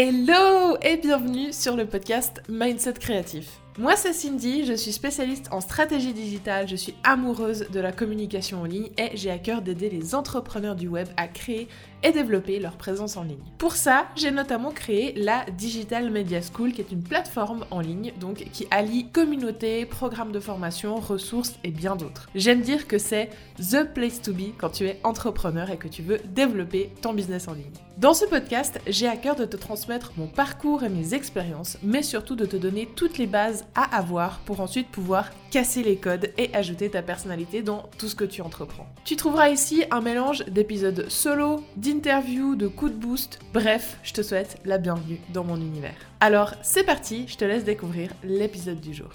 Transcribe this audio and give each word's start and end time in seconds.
Hello 0.00 0.76
et 0.80 0.96
bienvenue 0.96 1.52
sur 1.52 1.74
le 1.74 1.84
podcast 1.84 2.40
Mindset 2.48 2.92
Créatif. 3.00 3.58
Moi 3.80 3.96
c'est 3.96 4.12
Cindy, 4.12 4.64
je 4.64 4.74
suis 4.74 4.92
spécialiste 4.92 5.48
en 5.50 5.60
stratégie 5.60 6.12
digitale, 6.12 6.68
je 6.68 6.76
suis 6.76 6.94
amoureuse 7.02 7.68
de 7.68 7.80
la 7.80 7.90
communication 7.90 8.60
en 8.60 8.64
ligne 8.64 8.90
et 8.96 9.16
j'ai 9.16 9.32
à 9.32 9.38
cœur 9.38 9.60
d'aider 9.60 9.90
les 9.90 10.14
entrepreneurs 10.14 10.76
du 10.76 10.86
web 10.86 11.08
à 11.16 11.26
créer 11.26 11.66
et 12.02 12.12
développer 12.12 12.58
leur 12.58 12.76
présence 12.76 13.16
en 13.16 13.22
ligne. 13.22 13.38
Pour 13.58 13.76
ça, 13.76 14.08
j'ai 14.16 14.30
notamment 14.30 14.70
créé 14.70 15.12
la 15.16 15.44
Digital 15.56 16.10
Media 16.10 16.40
School 16.40 16.72
qui 16.72 16.80
est 16.80 16.92
une 16.92 17.02
plateforme 17.02 17.64
en 17.70 17.80
ligne 17.80 18.12
donc 18.20 18.44
qui 18.52 18.66
allie 18.70 19.08
communauté, 19.10 19.86
programmes 19.86 20.32
de 20.32 20.40
formation, 20.40 20.96
ressources 20.96 21.54
et 21.64 21.70
bien 21.70 21.96
d'autres. 21.96 22.28
J'aime 22.34 22.60
dire 22.60 22.86
que 22.86 22.98
c'est 22.98 23.30
the 23.58 23.84
place 23.84 24.22
to 24.22 24.32
be 24.32 24.56
quand 24.56 24.70
tu 24.70 24.86
es 24.86 25.00
entrepreneur 25.04 25.70
et 25.70 25.76
que 25.76 25.88
tu 25.88 26.02
veux 26.02 26.18
développer 26.34 26.92
ton 27.02 27.12
business 27.12 27.48
en 27.48 27.54
ligne. 27.54 27.72
Dans 27.98 28.14
ce 28.14 28.24
podcast, 28.26 28.80
j'ai 28.86 29.08
à 29.08 29.16
cœur 29.16 29.34
de 29.34 29.44
te 29.44 29.56
transmettre 29.56 30.12
mon 30.16 30.28
parcours 30.28 30.84
et 30.84 30.88
mes 30.88 31.14
expériences, 31.14 31.78
mais 31.82 32.04
surtout 32.04 32.36
de 32.36 32.46
te 32.46 32.56
donner 32.56 32.88
toutes 32.94 33.18
les 33.18 33.26
bases 33.26 33.64
à 33.74 33.96
avoir 33.96 34.38
pour 34.40 34.60
ensuite 34.60 34.88
pouvoir 34.88 35.30
casser 35.50 35.82
les 35.82 35.96
codes 35.96 36.30
et 36.38 36.54
ajouter 36.54 36.90
ta 36.90 37.02
personnalité 37.02 37.60
dans 37.60 37.90
tout 37.98 38.06
ce 38.06 38.14
que 38.14 38.24
tu 38.24 38.40
entreprends. 38.40 38.86
Tu 39.04 39.16
trouveras 39.16 39.48
ici 39.48 39.82
un 39.90 40.00
mélange 40.00 40.44
d'épisodes 40.46 41.06
solo, 41.08 41.64
d'interviews, 41.88 42.54
de 42.54 42.68
coups 42.68 42.92
de 42.92 42.98
boost, 42.98 43.38
bref, 43.54 43.98
je 44.02 44.12
te 44.12 44.22
souhaite 44.22 44.58
la 44.66 44.76
bienvenue 44.76 45.20
dans 45.32 45.42
mon 45.42 45.56
univers. 45.56 45.96
Alors 46.20 46.54
c'est 46.62 46.84
parti, 46.84 47.26
je 47.26 47.36
te 47.38 47.46
laisse 47.46 47.64
découvrir 47.64 48.10
l'épisode 48.22 48.80
du 48.80 48.92
jour. 48.92 49.08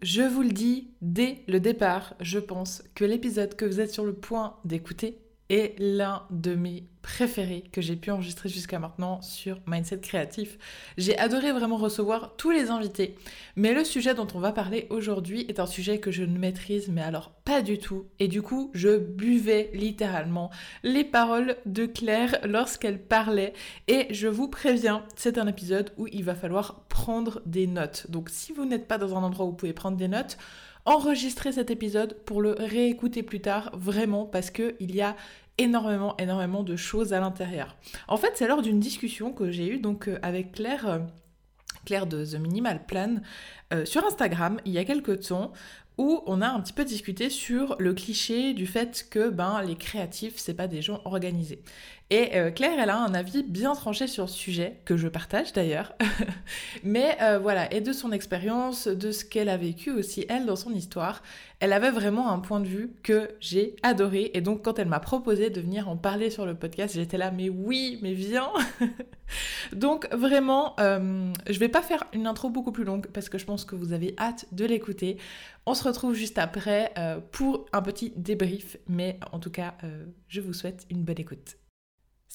Je 0.00 0.22
vous 0.22 0.42
le 0.42 0.52
dis 0.52 0.92
dès 1.02 1.42
le 1.48 1.58
départ, 1.58 2.14
je 2.20 2.38
pense 2.38 2.84
que 2.94 3.04
l'épisode 3.04 3.56
que 3.56 3.64
vous 3.64 3.80
êtes 3.80 3.92
sur 3.92 4.04
le 4.04 4.14
point 4.14 4.54
d'écouter 4.64 5.18
est 5.48 5.74
l'un 5.78 6.24
de 6.30 6.54
mes 6.54 6.84
préférés 7.02 7.64
que 7.72 7.80
j'ai 7.80 7.96
pu 7.96 8.10
enregistrer 8.10 8.50
jusqu'à 8.50 8.78
maintenant 8.78 9.22
sur 9.22 9.60
Mindset 9.66 10.00
Créatif. 10.00 10.58
J'ai 10.98 11.18
adoré 11.18 11.52
vraiment 11.52 11.78
recevoir 11.78 12.36
tous 12.36 12.50
les 12.50 12.70
invités, 12.70 13.14
mais 13.56 13.72
le 13.72 13.84
sujet 13.84 14.14
dont 14.14 14.26
on 14.34 14.40
va 14.40 14.52
parler 14.52 14.86
aujourd'hui 14.90 15.46
est 15.48 15.58
un 15.58 15.66
sujet 15.66 16.00
que 16.00 16.10
je 16.10 16.22
ne 16.22 16.38
maîtrise 16.38 16.88
mais 16.88 17.00
alors 17.00 17.30
pas 17.44 17.62
du 17.62 17.78
tout 17.78 18.06
et 18.18 18.28
du 18.28 18.42
coup 18.42 18.70
je 18.74 18.98
buvais 18.98 19.70
littéralement 19.72 20.50
les 20.82 21.04
paroles 21.04 21.56
de 21.64 21.86
Claire 21.86 22.36
lorsqu'elle 22.44 23.00
parlait 23.00 23.54
et 23.86 24.12
je 24.12 24.28
vous 24.28 24.48
préviens, 24.48 25.04
c'est 25.16 25.38
un 25.38 25.46
épisode 25.46 25.92
où 25.96 26.06
il 26.08 26.24
va 26.24 26.34
falloir 26.34 26.84
prendre 26.88 27.40
des 27.46 27.66
notes. 27.66 28.10
Donc 28.10 28.28
si 28.28 28.52
vous 28.52 28.66
n'êtes 28.66 28.86
pas 28.86 28.98
dans 28.98 29.16
un 29.16 29.22
endroit 29.22 29.46
où 29.46 29.50
vous 29.50 29.56
pouvez 29.56 29.72
prendre 29.72 29.96
des 29.96 30.08
notes, 30.08 30.36
enregistrez 30.88 31.52
cet 31.52 31.70
épisode 31.70 32.16
pour 32.24 32.40
le 32.40 32.56
réécouter 32.58 33.22
plus 33.22 33.40
tard, 33.40 33.70
vraiment, 33.74 34.24
parce 34.24 34.50
qu'il 34.50 34.94
y 34.94 35.02
a 35.02 35.16
énormément, 35.58 36.16
énormément 36.16 36.62
de 36.62 36.76
choses 36.76 37.12
à 37.12 37.20
l'intérieur. 37.20 37.76
En 38.08 38.16
fait, 38.16 38.32
c'est 38.34 38.48
lors 38.48 38.62
d'une 38.62 38.80
discussion 38.80 39.32
que 39.32 39.50
j'ai 39.50 39.68
eue 39.68 39.78
donc 39.78 40.08
euh, 40.08 40.18
avec 40.22 40.52
Claire, 40.52 40.88
euh, 40.88 40.98
Claire 41.84 42.06
de 42.06 42.24
The 42.24 42.36
Minimal 42.36 42.86
Plan, 42.86 43.16
euh, 43.74 43.84
sur 43.84 44.04
Instagram, 44.06 44.60
il 44.64 44.72
y 44.72 44.78
a 44.78 44.84
quelques 44.84 45.28
temps, 45.28 45.52
où 45.98 46.22
on 46.26 46.40
a 46.40 46.48
un 46.48 46.60
petit 46.60 46.72
peu 46.72 46.84
discuté 46.84 47.28
sur 47.28 47.76
le 47.78 47.92
cliché 47.92 48.54
du 48.54 48.66
fait 48.66 49.06
que 49.10 49.28
ben, 49.28 49.60
les 49.62 49.74
créatifs, 49.74 50.34
c'est 50.36 50.54
pas 50.54 50.68
des 50.68 50.80
gens 50.80 51.00
organisés. 51.04 51.60
Et 52.10 52.36
euh, 52.36 52.50
Claire, 52.50 52.78
elle 52.80 52.88
a 52.88 52.96
un 52.96 53.12
avis 53.12 53.42
bien 53.42 53.74
tranché 53.74 54.06
sur 54.06 54.24
le 54.24 54.30
sujet, 54.30 54.80
que 54.86 54.96
je 54.96 55.08
partage 55.08 55.52
d'ailleurs. 55.52 55.92
Mais 56.82 57.18
euh, 57.20 57.38
voilà, 57.38 57.70
et 57.74 57.82
de 57.82 57.92
son 57.92 58.12
expérience, 58.12 58.88
de 58.88 59.12
ce 59.12 59.26
qu'elle 59.26 59.50
a 59.50 59.58
vécu 59.58 59.90
aussi, 59.90 60.24
elle, 60.30 60.46
dans 60.46 60.56
son 60.56 60.72
histoire, 60.72 61.22
elle 61.60 61.72
avait 61.72 61.90
vraiment 61.90 62.30
un 62.30 62.38
point 62.38 62.60
de 62.60 62.66
vue 62.66 62.92
que 63.02 63.30
j'ai 63.40 63.76
adoré. 63.82 64.30
Et 64.34 64.40
donc, 64.40 64.64
quand 64.64 64.78
elle 64.78 64.88
m'a 64.88 65.00
proposé 65.00 65.50
de 65.50 65.60
venir 65.60 65.88
en 65.88 65.96
parler 65.96 66.30
sur 66.30 66.46
le 66.46 66.54
podcast, 66.54 66.94
j'étais 66.94 67.18
là, 67.18 67.30
mais 67.30 67.48
oui, 67.48 67.98
mais 68.02 68.12
viens 68.12 68.50
Donc, 69.72 70.08
vraiment, 70.14 70.74
euh, 70.80 71.32
je 71.48 71.58
vais 71.58 71.68
pas 71.68 71.82
faire 71.82 72.04
une 72.12 72.26
intro 72.26 72.48
beaucoup 72.48 72.72
plus 72.72 72.84
longue 72.84 73.08
parce 73.08 73.28
que 73.28 73.38
je 73.38 73.44
pense 73.44 73.64
que 73.64 73.74
vous 73.74 73.92
avez 73.92 74.14
hâte 74.18 74.46
de 74.52 74.64
l'écouter. 74.64 75.18
On 75.66 75.74
se 75.74 75.84
retrouve 75.84 76.14
juste 76.14 76.38
après 76.38 76.92
pour 77.32 77.66
un 77.72 77.82
petit 77.82 78.12
débrief. 78.16 78.78
Mais 78.88 79.18
en 79.32 79.38
tout 79.38 79.50
cas, 79.50 79.74
je 80.28 80.40
vous 80.40 80.52
souhaite 80.52 80.86
une 80.90 81.02
bonne 81.02 81.18
écoute. 81.18 81.56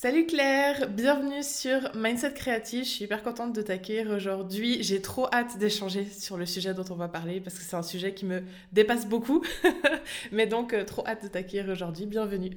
Salut 0.04 0.26
Claire, 0.26 0.90
bienvenue 0.90 1.44
sur 1.44 1.96
Mindset 1.96 2.34
Créatif. 2.34 2.84
Je 2.84 2.90
suis 2.90 3.06
hyper 3.06 3.24
contente 3.24 3.54
de 3.54 3.62
t'accueillir 3.62 4.10
aujourd'hui. 4.10 4.84
J'ai 4.84 5.02
trop 5.02 5.28
hâte 5.34 5.58
d'échanger 5.58 6.04
sur 6.04 6.36
le 6.36 6.46
sujet 6.46 6.74
dont 6.74 6.84
on 6.90 6.96
va 6.96 7.08
parler 7.08 7.40
parce 7.40 7.58
que 7.58 7.64
c'est 7.64 7.78
un 7.78 7.84
sujet 7.84 8.14
qui 8.14 8.26
me 8.26 8.44
dépasse 8.74 9.08
beaucoup. 9.08 9.46
Mais 10.34 10.46
donc, 10.46 10.74
euh, 10.74 10.84
trop 10.84 11.08
hâte 11.08 11.24
de 11.24 11.30
t'accueillir 11.30 11.70
aujourd'hui. 11.70 12.06
Bienvenue. 12.06 12.50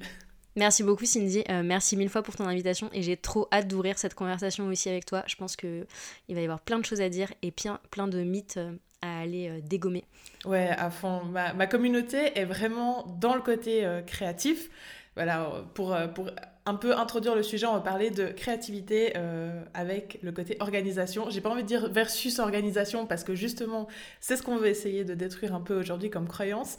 Merci 0.57 0.83
beaucoup 0.83 1.05
Cindy, 1.05 1.45
euh, 1.49 1.63
merci 1.63 1.95
mille 1.95 2.09
fois 2.09 2.21
pour 2.21 2.35
ton 2.35 2.47
invitation 2.47 2.89
et 2.91 3.01
j'ai 3.01 3.15
trop 3.15 3.47
hâte 3.53 3.69
d'ouvrir 3.69 3.97
cette 3.97 4.13
conversation 4.13 4.67
aussi 4.67 4.89
avec 4.89 5.05
toi. 5.05 5.23
Je 5.25 5.37
pense 5.37 5.55
qu'il 5.55 5.85
va 6.27 6.41
y 6.41 6.43
avoir 6.43 6.59
plein 6.59 6.79
de 6.79 6.85
choses 6.85 6.99
à 6.99 7.07
dire 7.07 7.31
et 7.43 7.51
plein, 7.51 7.79
plein 7.91 8.09
de 8.09 8.23
mythes 8.23 8.57
euh, 8.57 8.73
à 9.01 9.21
aller 9.21 9.61
dégommer. 9.61 10.03
Ouais, 10.43 10.67
à 10.67 10.89
fond. 10.89 11.23
Ma, 11.23 11.53
ma, 11.53 11.65
communauté 11.65 12.37
est 12.37 12.43
vraiment 12.43 13.05
dans 13.21 13.35
le 13.35 13.41
côté 13.41 13.87
créatif. 14.05 14.69
Voilà, 15.15 15.63
pour, 15.73 15.95
pour 16.13 16.29
un 16.67 16.75
peu 16.75 16.97
introduire 16.97 17.33
le 17.33 17.43
sujet, 17.43 17.65
on 17.65 17.73
va 17.73 17.79
parler 17.79 18.11
de 18.11 18.27
créativité 18.27 19.13
euh, 19.15 19.63
avec 19.73 20.19
le 20.21 20.33
côté 20.33 20.57
organisation. 20.59 21.29
J'ai 21.29 21.39
pas 21.39 21.49
envie 21.49 21.63
de 21.63 21.67
dire 21.67 21.89
versus 21.89 22.39
organisation 22.39 23.05
parce 23.05 23.23
que 23.23 23.35
justement, 23.35 23.87
c'est 24.19 24.35
ce 24.35 24.43
qu'on 24.43 24.57
veut 24.57 24.67
essayer 24.67 25.05
de 25.05 25.13
détruire 25.13 25.55
un 25.55 25.61
peu 25.61 25.79
aujourd'hui 25.79 26.09
comme 26.09 26.27
croyance. 26.27 26.77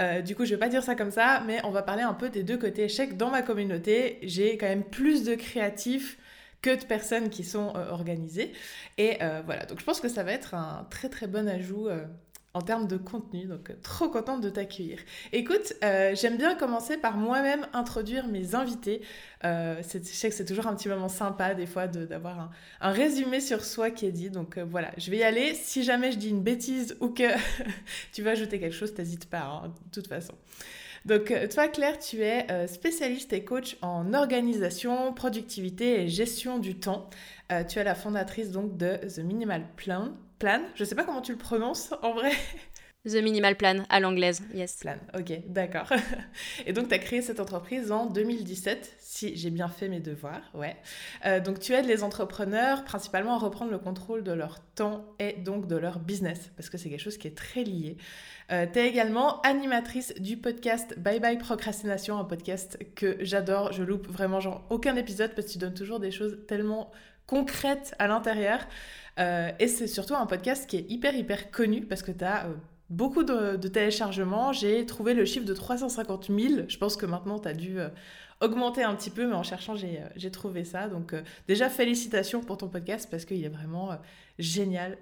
Euh, 0.00 0.22
du 0.22 0.34
coup, 0.34 0.44
je 0.44 0.50
vais 0.50 0.58
pas 0.58 0.68
dire 0.68 0.82
ça 0.82 0.96
comme 0.96 1.12
ça, 1.12 1.44
mais 1.46 1.60
on 1.64 1.70
va 1.70 1.82
parler 1.82 2.02
un 2.02 2.14
peu 2.14 2.30
des 2.30 2.42
deux 2.42 2.58
côtés. 2.58 2.88
Que 2.88 3.14
dans 3.14 3.30
ma 3.30 3.42
communauté, 3.42 4.18
j'ai 4.22 4.58
quand 4.58 4.66
même 4.66 4.82
plus 4.82 5.22
de 5.22 5.36
créatifs 5.36 6.18
que 6.60 6.74
de 6.74 6.84
personnes 6.84 7.30
qui 7.30 7.44
sont 7.44 7.72
euh, 7.76 7.90
organisées. 7.90 8.52
Et 8.98 9.18
voilà, 9.46 9.66
donc 9.66 9.78
je 9.78 9.84
pense 9.84 10.00
que 10.00 10.08
ça 10.08 10.24
va 10.24 10.32
être 10.32 10.54
un 10.54 10.84
très 10.90 11.08
très 11.08 11.28
bon 11.28 11.48
ajout 11.48 11.88
en 12.54 12.62
termes 12.62 12.86
de 12.86 12.96
contenu. 12.96 13.44
Donc, 13.44 13.70
euh, 13.70 13.74
trop 13.82 14.08
contente 14.08 14.40
de 14.40 14.50
t'accueillir. 14.50 14.98
Écoute, 15.32 15.74
euh, 15.84 16.14
j'aime 16.14 16.36
bien 16.36 16.54
commencer 16.54 16.96
par 16.96 17.16
moi-même 17.16 17.66
introduire 17.72 18.26
mes 18.26 18.54
invités. 18.54 19.02
Euh, 19.44 19.82
je 19.82 19.98
sais 20.02 20.28
que 20.28 20.34
c'est 20.34 20.44
toujours 20.44 20.66
un 20.66 20.74
petit 20.74 20.88
moment 20.88 21.08
sympa, 21.08 21.54
des 21.54 21.66
fois, 21.66 21.86
d'avoir 21.86 22.50
un, 22.80 22.90
résumé 22.90 23.40
sur 23.40 23.64
soi 23.64 23.90
qui 23.90 24.06
est 24.06 24.12
dit. 24.12 24.30
Donc, 24.30 24.58
voilà, 24.58 24.90
je 24.96 25.10
vais 25.10 25.18
y 25.18 25.22
aller. 25.22 25.54
Si 25.54 25.82
jamais 25.84 26.12
je 26.12 26.18
dis 26.18 26.30
une 26.30 26.42
bêtise 26.42 26.96
ou 27.00 27.08
que 27.10 27.24
tu 28.12 28.22
veux 28.22 28.30
ajouter 28.30 28.58
quelque 28.58 28.74
chose, 28.74 28.94
t'hésites 28.94 29.28
pas, 29.28 29.42
hein, 29.42 29.68
de 29.68 29.90
toute 29.92 30.08
façon. 30.08 30.34
Donc, 31.04 31.32
toi, 31.50 31.68
Claire, 31.68 31.98
tu 31.98 32.22
es 32.22 32.66
spécialiste 32.66 33.32
et 33.32 33.44
coach 33.44 33.76
en 33.82 34.12
organisation, 34.14 35.14
productivité 35.14 36.02
et 36.02 36.08
gestion 36.08 36.58
du 36.58 36.74
temps. 36.74 37.08
tu 37.68 37.78
es 37.78 37.84
la 37.84 37.94
fondatrice 37.94 38.50
donc 38.50 38.76
de 38.76 38.96
The 38.96 39.20
Minimal 39.20 39.64
Plan, 39.76 40.12
Plan. 40.38 40.60
Je 40.74 40.84
sais 40.84 40.94
pas 40.94 41.04
comment 41.04 41.22
tu 41.22 41.32
le 41.32 41.38
prononces 41.38 41.92
en 42.02 42.12
vrai. 42.12 42.32
The 43.06 43.22
Minimal 43.22 43.56
Plan 43.56 43.84
à 43.88 44.00
l'anglaise, 44.00 44.42
yes. 44.52 44.76
Plan, 44.80 44.96
ok, 45.16 45.32
d'accord. 45.46 45.88
Et 46.66 46.72
donc, 46.72 46.88
tu 46.88 46.94
as 46.94 46.98
créé 46.98 47.22
cette 47.22 47.38
entreprise 47.38 47.92
en 47.92 48.06
2017, 48.06 48.96
si 48.98 49.36
j'ai 49.36 49.50
bien 49.50 49.68
fait 49.68 49.88
mes 49.88 50.00
devoirs, 50.00 50.42
ouais. 50.52 50.76
Euh, 51.24 51.40
donc, 51.40 51.60
tu 51.60 51.72
aides 51.72 51.86
les 51.86 52.02
entrepreneurs 52.02 52.84
principalement 52.84 53.34
à 53.34 53.38
reprendre 53.38 53.70
le 53.70 53.78
contrôle 53.78 54.24
de 54.24 54.32
leur 54.32 54.60
temps 54.74 55.04
et 55.20 55.34
donc 55.34 55.68
de 55.68 55.76
leur 55.76 56.00
business, 56.00 56.50
parce 56.56 56.68
que 56.68 56.76
c'est 56.76 56.90
quelque 56.90 57.00
chose 57.00 57.18
qui 57.18 57.28
est 57.28 57.36
très 57.36 57.62
lié. 57.62 57.96
Euh, 58.50 58.66
tu 58.70 58.80
es 58.80 58.88
également 58.88 59.40
animatrice 59.42 60.12
du 60.18 60.36
podcast 60.36 60.98
Bye 60.98 61.20
Bye 61.20 61.38
Procrastination, 61.38 62.18
un 62.18 62.24
podcast 62.24 62.78
que 62.96 63.16
j'adore, 63.20 63.72
je 63.72 63.84
loupe 63.84 64.08
vraiment 64.08 64.40
genre 64.40 64.66
aucun 64.70 64.96
épisode 64.96 65.34
parce 65.34 65.46
que 65.46 65.52
tu 65.52 65.58
donnes 65.58 65.74
toujours 65.74 66.00
des 66.00 66.10
choses 66.10 66.38
tellement 66.48 66.90
concrètes 67.26 67.94
à 67.98 68.08
l'intérieur. 68.08 68.66
Euh, 69.18 69.50
et 69.58 69.68
c'est 69.68 69.86
surtout 69.86 70.14
un 70.14 70.26
podcast 70.26 70.68
qui 70.68 70.76
est 70.76 70.90
hyper, 70.90 71.14
hyper 71.14 71.50
connu 71.50 71.84
parce 71.84 72.02
que 72.02 72.12
tu 72.12 72.24
as 72.24 72.46
euh, 72.46 72.54
beaucoup 72.90 73.24
de, 73.24 73.56
téléchargements. 73.68 74.52
J'ai 74.52 74.86
trouvé 74.86 75.14
le 75.14 75.24
chiffre 75.24 75.46
de 75.46 75.54
350 75.54 76.26
000. 76.26 76.38
Je 76.68 76.78
pense 76.78 76.96
que 76.96 77.06
maintenant, 77.06 77.38
tu 77.38 77.48
as 77.48 77.54
dû 77.54 77.80
euh, 77.80 77.88
augmenter 78.40 78.84
un 78.84 78.94
petit 78.94 79.10
peu, 79.10 79.26
mais 79.26 79.34
en 79.34 79.42
cherchant, 79.42 79.74
j'ai 79.76 80.30
trouvé 80.30 80.64
ça. 80.64 80.88
Donc, 80.88 81.14
déjà, 81.48 81.68
félicitations 81.68 82.40
pour 82.40 82.56
ton 82.58 82.68
podcast 82.68 83.08
parce 83.10 83.24
qu'il 83.24 83.44
est 83.44 83.48
vraiment 83.48 83.98
génial. 84.38 84.96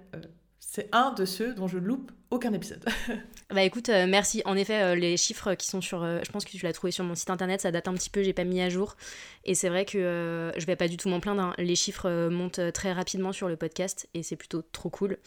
C'est 0.59 0.89
un 0.91 1.11
de 1.11 1.25
ceux 1.25 1.53
dont 1.53 1.67
je 1.67 1.77
loupe 1.77 2.11
aucun 2.29 2.51
épisode. 2.51 2.83
bah 3.49 3.63
écoute, 3.63 3.89
euh, 3.89 4.05
merci. 4.07 4.41
En 4.45 4.57
effet, 4.57 4.81
euh, 4.81 4.95
les 4.95 5.15
chiffres 5.15 5.53
qui 5.53 5.65
sont 5.65 5.81
sur. 5.81 6.03
Euh, 6.03 6.19
je 6.25 6.31
pense 6.31 6.43
que 6.43 6.51
tu 6.51 6.63
l'as 6.65 6.73
trouvé 6.73 6.91
sur 6.91 7.05
mon 7.05 7.15
site 7.15 7.29
internet, 7.29 7.61
ça 7.61 7.71
date 7.71 7.87
un 7.87 7.93
petit 7.93 8.09
peu, 8.09 8.21
j'ai 8.21 8.33
pas 8.33 8.43
mis 8.43 8.61
à 8.61 8.69
jour. 8.69 8.97
Et 9.45 9.55
c'est 9.55 9.69
vrai 9.69 9.85
que 9.85 10.51
je 10.55 10.65
vais 10.65 10.75
pas 10.75 10.87
du 10.87 10.97
tout 10.97 11.09
m'en 11.09 11.19
plaindre. 11.19 11.41
Hein. 11.41 11.53
Les 11.57 11.75
chiffres 11.75 12.27
montent 12.29 12.59
très 12.73 12.91
rapidement 12.91 13.31
sur 13.31 13.47
le 13.47 13.55
podcast 13.55 14.09
et 14.13 14.23
c'est 14.23 14.35
plutôt 14.35 14.61
trop 14.61 14.89
cool. 14.89 15.17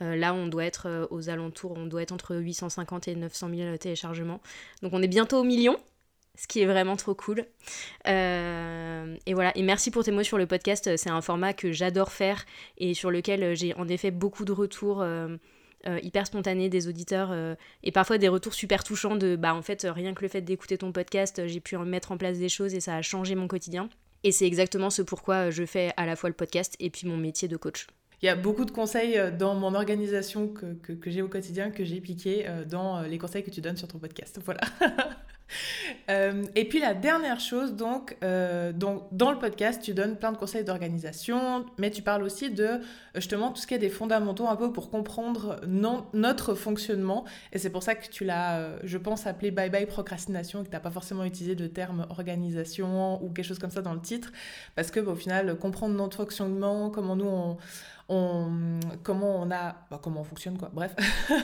là, 0.00 0.34
on 0.34 0.48
doit 0.48 0.64
être 0.64 1.06
aux 1.10 1.28
alentours, 1.28 1.74
on 1.76 1.86
doit 1.86 2.02
être 2.02 2.12
entre 2.12 2.34
850 2.34 3.06
et 3.08 3.14
900 3.14 3.50
000 3.54 3.76
téléchargements. 3.76 4.40
Donc 4.82 4.92
on 4.94 5.02
est 5.02 5.08
bientôt 5.08 5.38
au 5.38 5.44
million 5.44 5.76
ce 6.38 6.46
qui 6.46 6.60
est 6.60 6.66
vraiment 6.66 6.96
trop 6.96 7.14
cool. 7.14 7.40
et 8.06 9.34
voilà, 9.34 9.52
et 9.56 9.62
merci 9.62 9.90
pour 9.90 10.04
tes 10.04 10.12
mots 10.12 10.22
sur 10.22 10.38
le 10.38 10.46
podcast. 10.46 10.96
C'est 10.96 11.10
un 11.10 11.20
format 11.20 11.52
que 11.52 11.72
j'adore 11.72 12.12
faire 12.12 12.46
et 12.78 12.94
sur 12.94 13.10
lequel 13.10 13.56
j'ai 13.56 13.74
en 13.74 13.88
effet 13.88 14.10
beaucoup 14.10 14.44
de 14.44 14.52
retours 14.52 15.02
euh, 15.86 16.00
hyper 16.02 16.26
spontané 16.26 16.68
des 16.68 16.88
auditeurs 16.88 17.28
euh, 17.30 17.54
et 17.84 17.92
parfois 17.92 18.18
des 18.18 18.26
retours 18.26 18.52
super 18.52 18.82
touchants 18.82 19.14
de 19.14 19.36
bah 19.36 19.54
en 19.54 19.62
fait 19.62 19.86
rien 19.88 20.12
que 20.12 20.22
le 20.22 20.28
fait 20.28 20.40
d'écouter 20.40 20.76
ton 20.76 20.90
podcast 20.90 21.46
j'ai 21.46 21.60
pu 21.60 21.76
mettre 21.78 22.10
en 22.10 22.16
place 22.16 22.36
des 22.36 22.48
choses 22.48 22.74
et 22.74 22.80
ça 22.80 22.96
a 22.96 23.02
changé 23.02 23.36
mon 23.36 23.46
quotidien 23.46 23.88
Et 24.24 24.32
c'est 24.32 24.44
exactement 24.44 24.90
ce 24.90 25.02
pourquoi 25.02 25.50
je 25.50 25.64
fais 25.64 25.92
à 25.96 26.04
la 26.04 26.16
fois 26.16 26.30
le 26.30 26.34
podcast 26.34 26.74
et 26.80 26.90
puis 26.90 27.06
mon 27.06 27.16
métier 27.16 27.46
de 27.46 27.56
coach. 27.56 27.86
Il 28.20 28.26
y 28.26 28.28
a 28.28 28.34
beaucoup 28.34 28.64
de 28.64 28.72
conseils 28.72 29.16
euh, 29.16 29.30
dans 29.30 29.54
mon 29.54 29.72
organisation 29.74 30.48
que, 30.48 30.92
que, 30.92 31.10
j'ai 31.10 31.22
au 31.22 31.28
quotidien, 31.28 31.70
que 31.70 31.84
j'ai 31.84 32.00
piqué 32.00 32.48
euh, 32.48 32.64
dans 32.64 33.02
les 33.02 33.16
conseils 33.16 33.44
que 33.44 33.50
tu 33.50 33.60
donnes 33.60 33.76
sur 33.76 33.86
ton 33.86 33.98
podcast. 33.98 34.40
Voilà. 34.44 34.62
Euh, 36.10 36.44
et 36.54 36.66
puis 36.66 36.80
la 36.80 36.94
dernière 36.94 37.38
chose, 37.38 37.74
donc, 37.74 38.16
euh, 38.24 38.72
donc, 38.72 39.02
dans 39.12 39.30
le 39.30 39.38
podcast, 39.38 39.82
tu 39.82 39.92
donnes 39.92 40.16
plein 40.16 40.32
de 40.32 40.38
conseils 40.38 40.64
d'organisation, 40.64 41.66
mais 41.76 41.90
tu 41.90 42.00
parles 42.00 42.22
aussi 42.22 42.50
de 42.50 42.80
justement 43.14 43.50
tout 43.50 43.60
ce 43.60 43.66
qui 43.66 43.74
est 43.74 43.78
des 43.78 43.90
fondamentaux 43.90 44.48
un 44.48 44.56
peu 44.56 44.72
pour 44.72 44.90
comprendre 44.90 45.60
notre 46.14 46.54
fonctionnement. 46.54 47.26
Et 47.52 47.58
c'est 47.58 47.68
pour 47.68 47.82
ça 47.82 47.94
que 47.94 48.08
tu 48.08 48.24
l'as, 48.24 48.58
euh, 48.58 48.78
je 48.84 48.96
pense, 48.96 49.26
appelé 49.26 49.50
Bye 49.50 49.68
Bye 49.68 49.84
Procrastination 49.84 50.60
et 50.60 50.64
que 50.64 50.70
tu 50.70 50.74
n'as 50.74 50.80
pas 50.80 50.90
forcément 50.90 51.24
utilisé 51.24 51.54
de 51.54 51.66
terme 51.66 52.06
organisation 52.08 53.22
ou 53.22 53.28
quelque 53.28 53.46
chose 53.46 53.58
comme 53.58 53.70
ça 53.70 53.82
dans 53.82 53.94
le 53.94 54.00
titre. 54.00 54.32
Parce 54.76 54.90
que, 54.90 55.00
au 55.00 55.14
final, 55.14 55.58
comprendre 55.58 55.94
notre 55.94 56.16
fonctionnement, 56.16 56.88
comment 56.88 57.16
nous 57.16 57.26
on 57.26 57.58
comment 58.08 59.40
on 59.40 59.50
a, 59.50 59.76
bah, 59.90 60.00
comment 60.02 60.22
on 60.22 60.24
fonctionne 60.24 60.56
quoi. 60.56 60.70
Bref, 60.72 60.94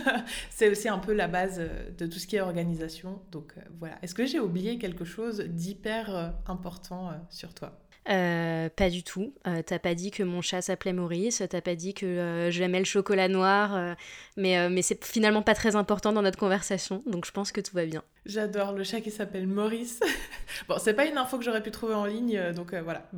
c'est 0.51 0.71
aussi 0.71 0.89
un 0.89 0.99
peu 0.99 1.13
la 1.13 1.29
base 1.29 1.57
euh, 1.59 1.91
de 1.99 2.07
tout 2.07 2.19
ce 2.19 2.27
qui 2.27 2.37
est 2.37 2.41
organisation. 2.41 3.21
Donc 3.31 3.55
euh, 3.57 3.61
voilà. 3.79 3.97
Est-ce 4.03 4.15
que 4.15 4.25
j'ai 4.25 4.41
oublié 4.41 4.79
quelque 4.79 5.05
chose 5.05 5.41
d'hyper 5.41 6.15
euh, 6.15 6.31
important 6.47 7.13
sur 7.29 7.53
toi? 7.55 7.79
Pas 8.07 8.91
du 8.91 9.03
tout. 9.03 9.33
t'as 9.45 9.79
pas 9.79 9.95
dit 9.95 10.11
que 10.11 10.23
mon 10.23 10.43
chat 10.43 10.61
s'appelait 10.61 10.93
Maurice, 10.93 11.43
t'as 11.49 11.63
pas 11.63 11.75
dit 11.75 11.95
que 11.95 12.49
j'aimais 12.51 12.79
le 12.79 12.85
chocolat 12.85 13.29
noir, 13.29 13.97
mais, 14.37 14.69
mais 14.69 14.83
c'est 14.83 15.03
finalement 15.03 15.41
pas 15.41 15.55
très 15.55 15.75
important 15.75 16.13
dans 16.13 16.21
notre 16.21 16.39
conversation, 16.39 17.03
donc 17.07 17.25
je 17.25 17.31
pense 17.31 17.51
que 17.51 17.63
tout 17.63 17.75
va 17.75 17.87
bien. 17.87 18.03
J'adore 18.27 18.73
le 18.73 18.85
chat 18.85 19.01
qui 19.01 19.11
s'appelle 19.11 19.47
Maurice. 19.47 20.01
bon, 20.69 20.77
c'est 20.79 20.93
pas 20.93 21.07
une 21.07 21.17
info 21.17 21.39
que 21.39 21.45
j'aurais 21.45 21.63
pu 21.63 21.71
trouver 21.71 21.95
en 21.95 22.05
ligne, 22.05 22.53
donc 22.53 22.75
voilà. 22.75 23.11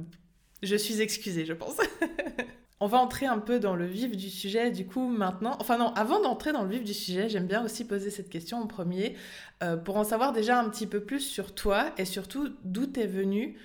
Je 0.62 0.76
suis 0.76 1.00
excusée, 1.00 1.44
je 1.46 1.52
pense. 1.52 1.78
On 2.78 2.88
va 2.88 2.98
entrer 2.98 3.24
un 3.24 3.38
peu 3.38 3.58
dans 3.58 3.74
le 3.74 3.86
vif 3.86 4.14
du 4.16 4.28
sujet 4.28 4.70
du 4.70 4.86
coup 4.86 5.08
maintenant. 5.08 5.56
Enfin 5.60 5.78
non, 5.78 5.94
avant 5.94 6.20
d'entrer 6.20 6.52
dans 6.52 6.62
le 6.62 6.70
vif 6.70 6.84
du 6.84 6.92
sujet, 6.92 7.28
j'aime 7.30 7.46
bien 7.46 7.64
aussi 7.64 7.86
poser 7.86 8.10
cette 8.10 8.28
question 8.28 8.58
en 8.58 8.66
premier 8.66 9.16
euh, 9.62 9.78
pour 9.78 9.96
en 9.96 10.04
savoir 10.04 10.34
déjà 10.34 10.60
un 10.60 10.68
petit 10.68 10.86
peu 10.86 11.00
plus 11.00 11.20
sur 11.20 11.54
toi 11.54 11.92
et 11.96 12.04
surtout 12.04 12.50
d'où 12.64 12.84
t'es 12.86 13.06
venu 13.06 13.58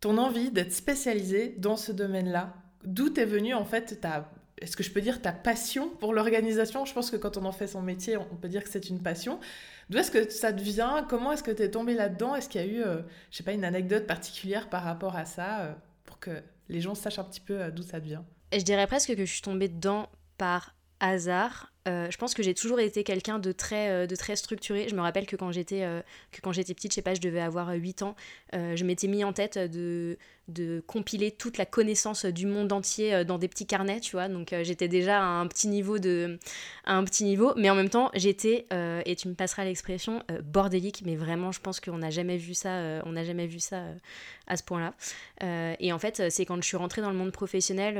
ton 0.00 0.18
envie 0.18 0.50
d'être 0.50 0.72
spécialisé 0.72 1.54
dans 1.58 1.76
ce 1.76 1.92
domaine-là. 1.92 2.54
D'où 2.84 3.08
t'es 3.10 3.24
venu 3.24 3.54
en 3.54 3.64
fait 3.64 4.00
ta, 4.00 4.32
est-ce 4.60 4.76
que 4.76 4.82
je 4.82 4.90
peux 4.90 5.00
dire 5.00 5.22
ta 5.22 5.32
passion 5.32 5.88
pour 5.88 6.12
l'organisation? 6.12 6.84
Je 6.84 6.92
pense 6.92 7.10
que 7.12 7.16
quand 7.16 7.36
on 7.36 7.44
en 7.44 7.52
fait 7.52 7.68
son 7.68 7.82
métier, 7.82 8.16
on 8.16 8.36
peut 8.36 8.48
dire 8.48 8.64
que 8.64 8.70
c'est 8.70 8.90
une 8.90 9.00
passion. 9.00 9.38
D'où 9.90 9.98
est-ce 9.98 10.10
que 10.10 10.28
ça 10.28 10.52
te 10.52 10.62
vient? 10.62 11.06
Comment 11.08 11.32
est-ce 11.32 11.44
que 11.44 11.52
tu 11.52 11.62
es 11.62 11.70
tombé 11.70 11.94
là-dedans? 11.94 12.34
Est-ce 12.34 12.48
qu'il 12.48 12.60
y 12.60 12.64
a 12.64 12.66
eu, 12.66 12.82
euh, 12.82 13.02
je 13.30 13.36
sais 13.36 13.44
pas, 13.44 13.52
une 13.52 13.64
anecdote 13.64 14.06
particulière 14.08 14.68
par 14.68 14.82
rapport 14.82 15.14
à 15.14 15.24
ça 15.24 15.60
euh, 15.60 15.72
pour 16.04 16.18
que 16.18 16.42
les 16.68 16.80
gens 16.80 16.96
sachent 16.96 17.20
un 17.20 17.24
petit 17.24 17.40
peu 17.40 17.70
d'où 17.70 17.82
ça 17.82 18.00
vient? 18.00 18.24
Je 18.52 18.64
dirais 18.64 18.86
presque 18.86 19.14
que 19.14 19.24
je 19.24 19.32
suis 19.32 19.42
tombée 19.42 19.68
dedans 19.68 20.08
par 20.38 20.74
hasard. 21.00 21.72
Euh, 21.88 22.10
je 22.10 22.18
pense 22.18 22.34
que 22.34 22.42
j'ai 22.42 22.54
toujours 22.54 22.78
été 22.78 23.04
quelqu'un 23.04 23.38
de 23.38 23.52
très, 23.52 23.88
euh, 23.88 24.06
de 24.06 24.14
très 24.14 24.36
structuré. 24.36 24.86
Je 24.88 24.94
me 24.94 25.00
rappelle 25.00 25.26
que 25.26 25.34
quand 25.34 25.50
j'étais 25.50 25.82
euh, 25.82 26.02
que 26.30 26.40
quand 26.42 26.52
j'étais 26.52 26.74
petite, 26.74 26.92
je 26.92 26.96
sais 26.96 27.02
pas, 27.02 27.14
je 27.14 27.20
devais 27.20 27.40
avoir 27.40 27.70
8 27.70 28.02
ans, 28.02 28.14
je 28.52 28.84
m'étais 28.84 29.08
mis 29.08 29.24
en 29.24 29.32
tête 29.32 29.58
de, 29.58 30.18
de 30.48 30.82
compiler 30.86 31.30
toute 31.30 31.58
la 31.58 31.66
connaissance 31.66 32.24
du 32.24 32.46
monde 32.46 32.72
entier 32.72 33.14
euh, 33.14 33.24
dans 33.24 33.38
des 33.38 33.48
petits 33.48 33.66
carnets, 33.66 34.00
tu 34.00 34.12
vois. 34.12 34.28
Donc 34.28 34.52
euh, 34.52 34.64
j'étais 34.64 34.88
déjà 34.88 35.20
à 35.20 35.24
un 35.24 35.46
petit 35.46 35.68
niveau 35.68 35.98
de, 35.98 36.38
un 36.84 37.04
petit 37.04 37.24
niveau, 37.24 37.52
mais 37.56 37.70
en 37.70 37.74
même 37.74 37.88
temps 37.88 38.10
j'étais, 38.14 38.66
euh, 38.72 39.02
et 39.06 39.16
tu 39.16 39.28
me 39.28 39.34
passeras 39.34 39.64
l'expression, 39.64 40.22
bordélique. 40.44 41.02
Mais 41.04 41.16
vraiment, 41.16 41.52
je 41.52 41.60
pense 41.60 41.80
qu'on 41.80 41.98
n'a 41.98 42.10
jamais 42.10 42.36
vu 42.36 42.54
ça, 42.54 43.02
on 43.04 43.12
n'a 43.12 43.24
jamais 43.24 43.46
vu 43.46 43.60
ça 43.60 43.82
à 44.46 44.56
ce 44.56 44.62
point-là. 44.64 44.94
et 45.78 45.92
en 45.92 45.98
fait, 45.98 46.30
c'est 46.30 46.44
quand 46.44 46.56
je 46.56 46.66
suis 46.66 46.76
rentrée 46.76 47.02
dans 47.02 47.10
le 47.10 47.16
monde 47.16 47.32
professionnel, 47.32 47.94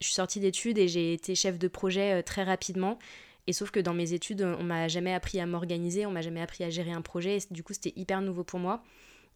je 0.00 0.06
suis 0.06 0.14
sortie 0.14 0.40
d'études 0.40 0.78
et 0.78 0.88
j'ai 0.88 1.12
été 1.12 1.34
chef 1.34 1.58
de 1.58 1.68
projet 1.68 2.22
très 2.22 2.42
rapidement. 2.42 2.98
Et 3.46 3.52
sauf 3.52 3.70
que 3.70 3.78
dans 3.78 3.94
mes 3.94 4.12
études, 4.12 4.42
on 4.42 4.64
m'a 4.64 4.88
jamais 4.88 5.14
appris 5.14 5.38
à 5.40 5.46
m'organiser, 5.46 6.04
on 6.04 6.10
m'a 6.10 6.22
jamais 6.22 6.42
appris 6.42 6.64
à 6.64 6.70
gérer 6.70 6.92
un 6.92 7.02
projet. 7.02 7.36
Et 7.36 7.40
du 7.50 7.62
coup, 7.62 7.72
c'était 7.72 7.92
hyper 7.96 8.20
nouveau 8.20 8.42
pour 8.42 8.58
moi. 8.58 8.82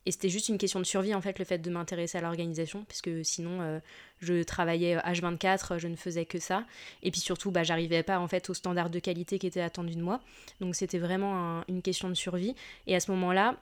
Et 0.06 0.12
c'était 0.12 0.28
juste 0.28 0.48
une 0.48 0.58
question 0.58 0.80
de 0.80 0.84
survie, 0.84 1.14
en 1.14 1.20
fait, 1.20 1.38
le 1.38 1.44
fait 1.44 1.58
de 1.58 1.70
m'intéresser 1.70 2.18
à 2.18 2.20
l'organisation, 2.22 2.84
puisque 2.88 3.10
sinon, 3.24 3.60
euh, 3.60 3.80
je 4.20 4.42
travaillais 4.42 4.96
H24, 4.96 5.78
je 5.78 5.88
ne 5.88 5.96
faisais 5.96 6.24
que 6.24 6.38
ça. 6.38 6.64
Et 7.02 7.10
puis 7.10 7.20
surtout, 7.20 7.50
bah, 7.50 7.64
j'arrivais 7.64 8.02
pas, 8.02 8.18
en 8.18 8.26
fait, 8.26 8.48
aux 8.48 8.54
standards 8.54 8.90
de 8.90 8.98
qualité 8.98 9.38
qui 9.38 9.46
étaient 9.46 9.60
attendus 9.60 9.96
de 9.96 10.02
moi. 10.02 10.20
Donc 10.60 10.74
c'était 10.74 10.98
vraiment 10.98 11.62
une 11.68 11.82
question 11.82 12.08
de 12.08 12.14
survie. 12.14 12.54
Et 12.86 12.96
à 12.96 13.00
ce 13.00 13.10
moment-là, 13.10 13.56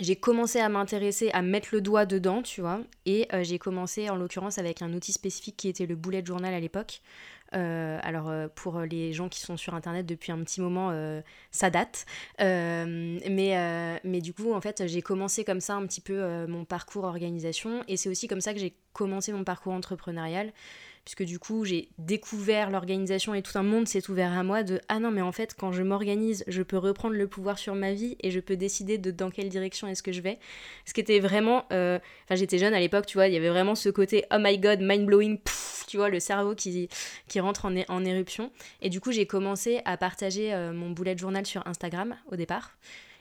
j'ai 0.00 0.16
commencé 0.16 0.58
à 0.58 0.68
m'intéresser, 0.68 1.30
à 1.32 1.42
mettre 1.42 1.68
le 1.72 1.80
doigt 1.80 2.06
dedans, 2.06 2.42
tu 2.42 2.60
vois. 2.60 2.80
Et 3.06 3.28
euh, 3.32 3.44
j'ai 3.44 3.58
commencé, 3.58 4.08
en 4.08 4.16
l'occurrence, 4.16 4.58
avec 4.58 4.82
un 4.82 4.92
outil 4.92 5.12
spécifique 5.12 5.56
qui 5.56 5.68
était 5.68 5.86
le 5.86 5.94
bullet 5.94 6.24
journal 6.24 6.54
à 6.54 6.60
l'époque. 6.60 7.02
Euh, 7.52 7.98
alors 8.02 8.28
euh, 8.28 8.46
pour 8.54 8.78
les 8.82 9.12
gens 9.12 9.28
qui 9.28 9.40
sont 9.40 9.56
sur 9.56 9.74
internet 9.74 10.06
depuis 10.06 10.30
un 10.30 10.38
petit 10.44 10.60
moment, 10.60 10.92
ça 11.50 11.70
date. 11.70 12.06
mais, 12.38 14.00
mais 14.04 14.20
du 14.20 14.32
coup, 14.32 14.52
en 14.52 14.60
fait, 14.60 14.86
j'ai 14.86 15.02
commencé 15.02 15.44
comme 15.44 15.60
ça 15.60 15.74
un 15.74 15.86
petit 15.86 16.00
peu 16.00 16.46
mon 16.46 16.64
parcours 16.64 17.04
organisation 17.04 17.84
et 17.88 17.96
c'est 17.96 18.08
aussi 18.08 18.26
comme 18.26 18.40
ça 18.40 18.54
que 18.54 18.60
j'ai 18.60 18.74
commencé 18.92 19.32
mon 19.32 19.44
parcours 19.44 19.72
entrepreneurial 19.72 20.52
puisque 21.10 21.28
du 21.28 21.40
coup 21.40 21.64
j'ai 21.64 21.88
découvert 21.98 22.70
l'organisation 22.70 23.34
et 23.34 23.42
tout 23.42 23.58
un 23.58 23.64
monde 23.64 23.88
s'est 23.88 24.08
ouvert 24.10 24.32
à 24.32 24.44
moi 24.44 24.62
de 24.62 24.80
ah 24.88 25.00
non 25.00 25.10
mais 25.10 25.22
en 25.22 25.32
fait 25.32 25.56
quand 25.58 25.72
je 25.72 25.82
m'organise 25.82 26.44
je 26.46 26.62
peux 26.62 26.76
reprendre 26.78 27.16
le 27.16 27.26
pouvoir 27.26 27.58
sur 27.58 27.74
ma 27.74 27.92
vie 27.92 28.16
et 28.20 28.30
je 28.30 28.38
peux 28.38 28.56
décider 28.56 28.96
de 28.96 29.10
dans 29.10 29.30
quelle 29.30 29.48
direction 29.48 29.88
est-ce 29.88 30.04
que 30.04 30.12
je 30.12 30.20
vais 30.20 30.38
ce 30.84 30.94
qui 30.94 31.00
était 31.00 31.18
vraiment 31.18 31.64
euh, 31.72 31.98
enfin 32.24 32.36
j'étais 32.36 32.58
jeune 32.58 32.74
à 32.74 32.78
l'époque 32.78 33.06
tu 33.06 33.16
vois 33.18 33.26
il 33.26 33.34
y 33.34 33.36
avait 33.36 33.48
vraiment 33.48 33.74
ce 33.74 33.88
côté 33.88 34.24
oh 34.32 34.36
my 34.38 34.56
god 34.58 34.78
mind 34.82 35.04
blowing 35.04 35.40
tu 35.88 35.96
vois 35.96 36.10
le 36.10 36.20
cerveau 36.20 36.54
qui, 36.54 36.88
qui 37.26 37.40
rentre 37.40 37.64
en, 37.64 37.74
en 37.88 38.04
éruption. 38.04 38.52
Et 38.80 38.90
du 38.90 39.00
coup 39.00 39.10
j'ai 39.10 39.26
commencé 39.26 39.80
à 39.84 39.96
partager 39.96 40.54
euh, 40.54 40.72
mon 40.72 40.90
bullet 40.90 41.18
journal 41.18 41.44
sur 41.44 41.66
Instagram 41.66 42.14
au 42.30 42.36
départ 42.36 42.76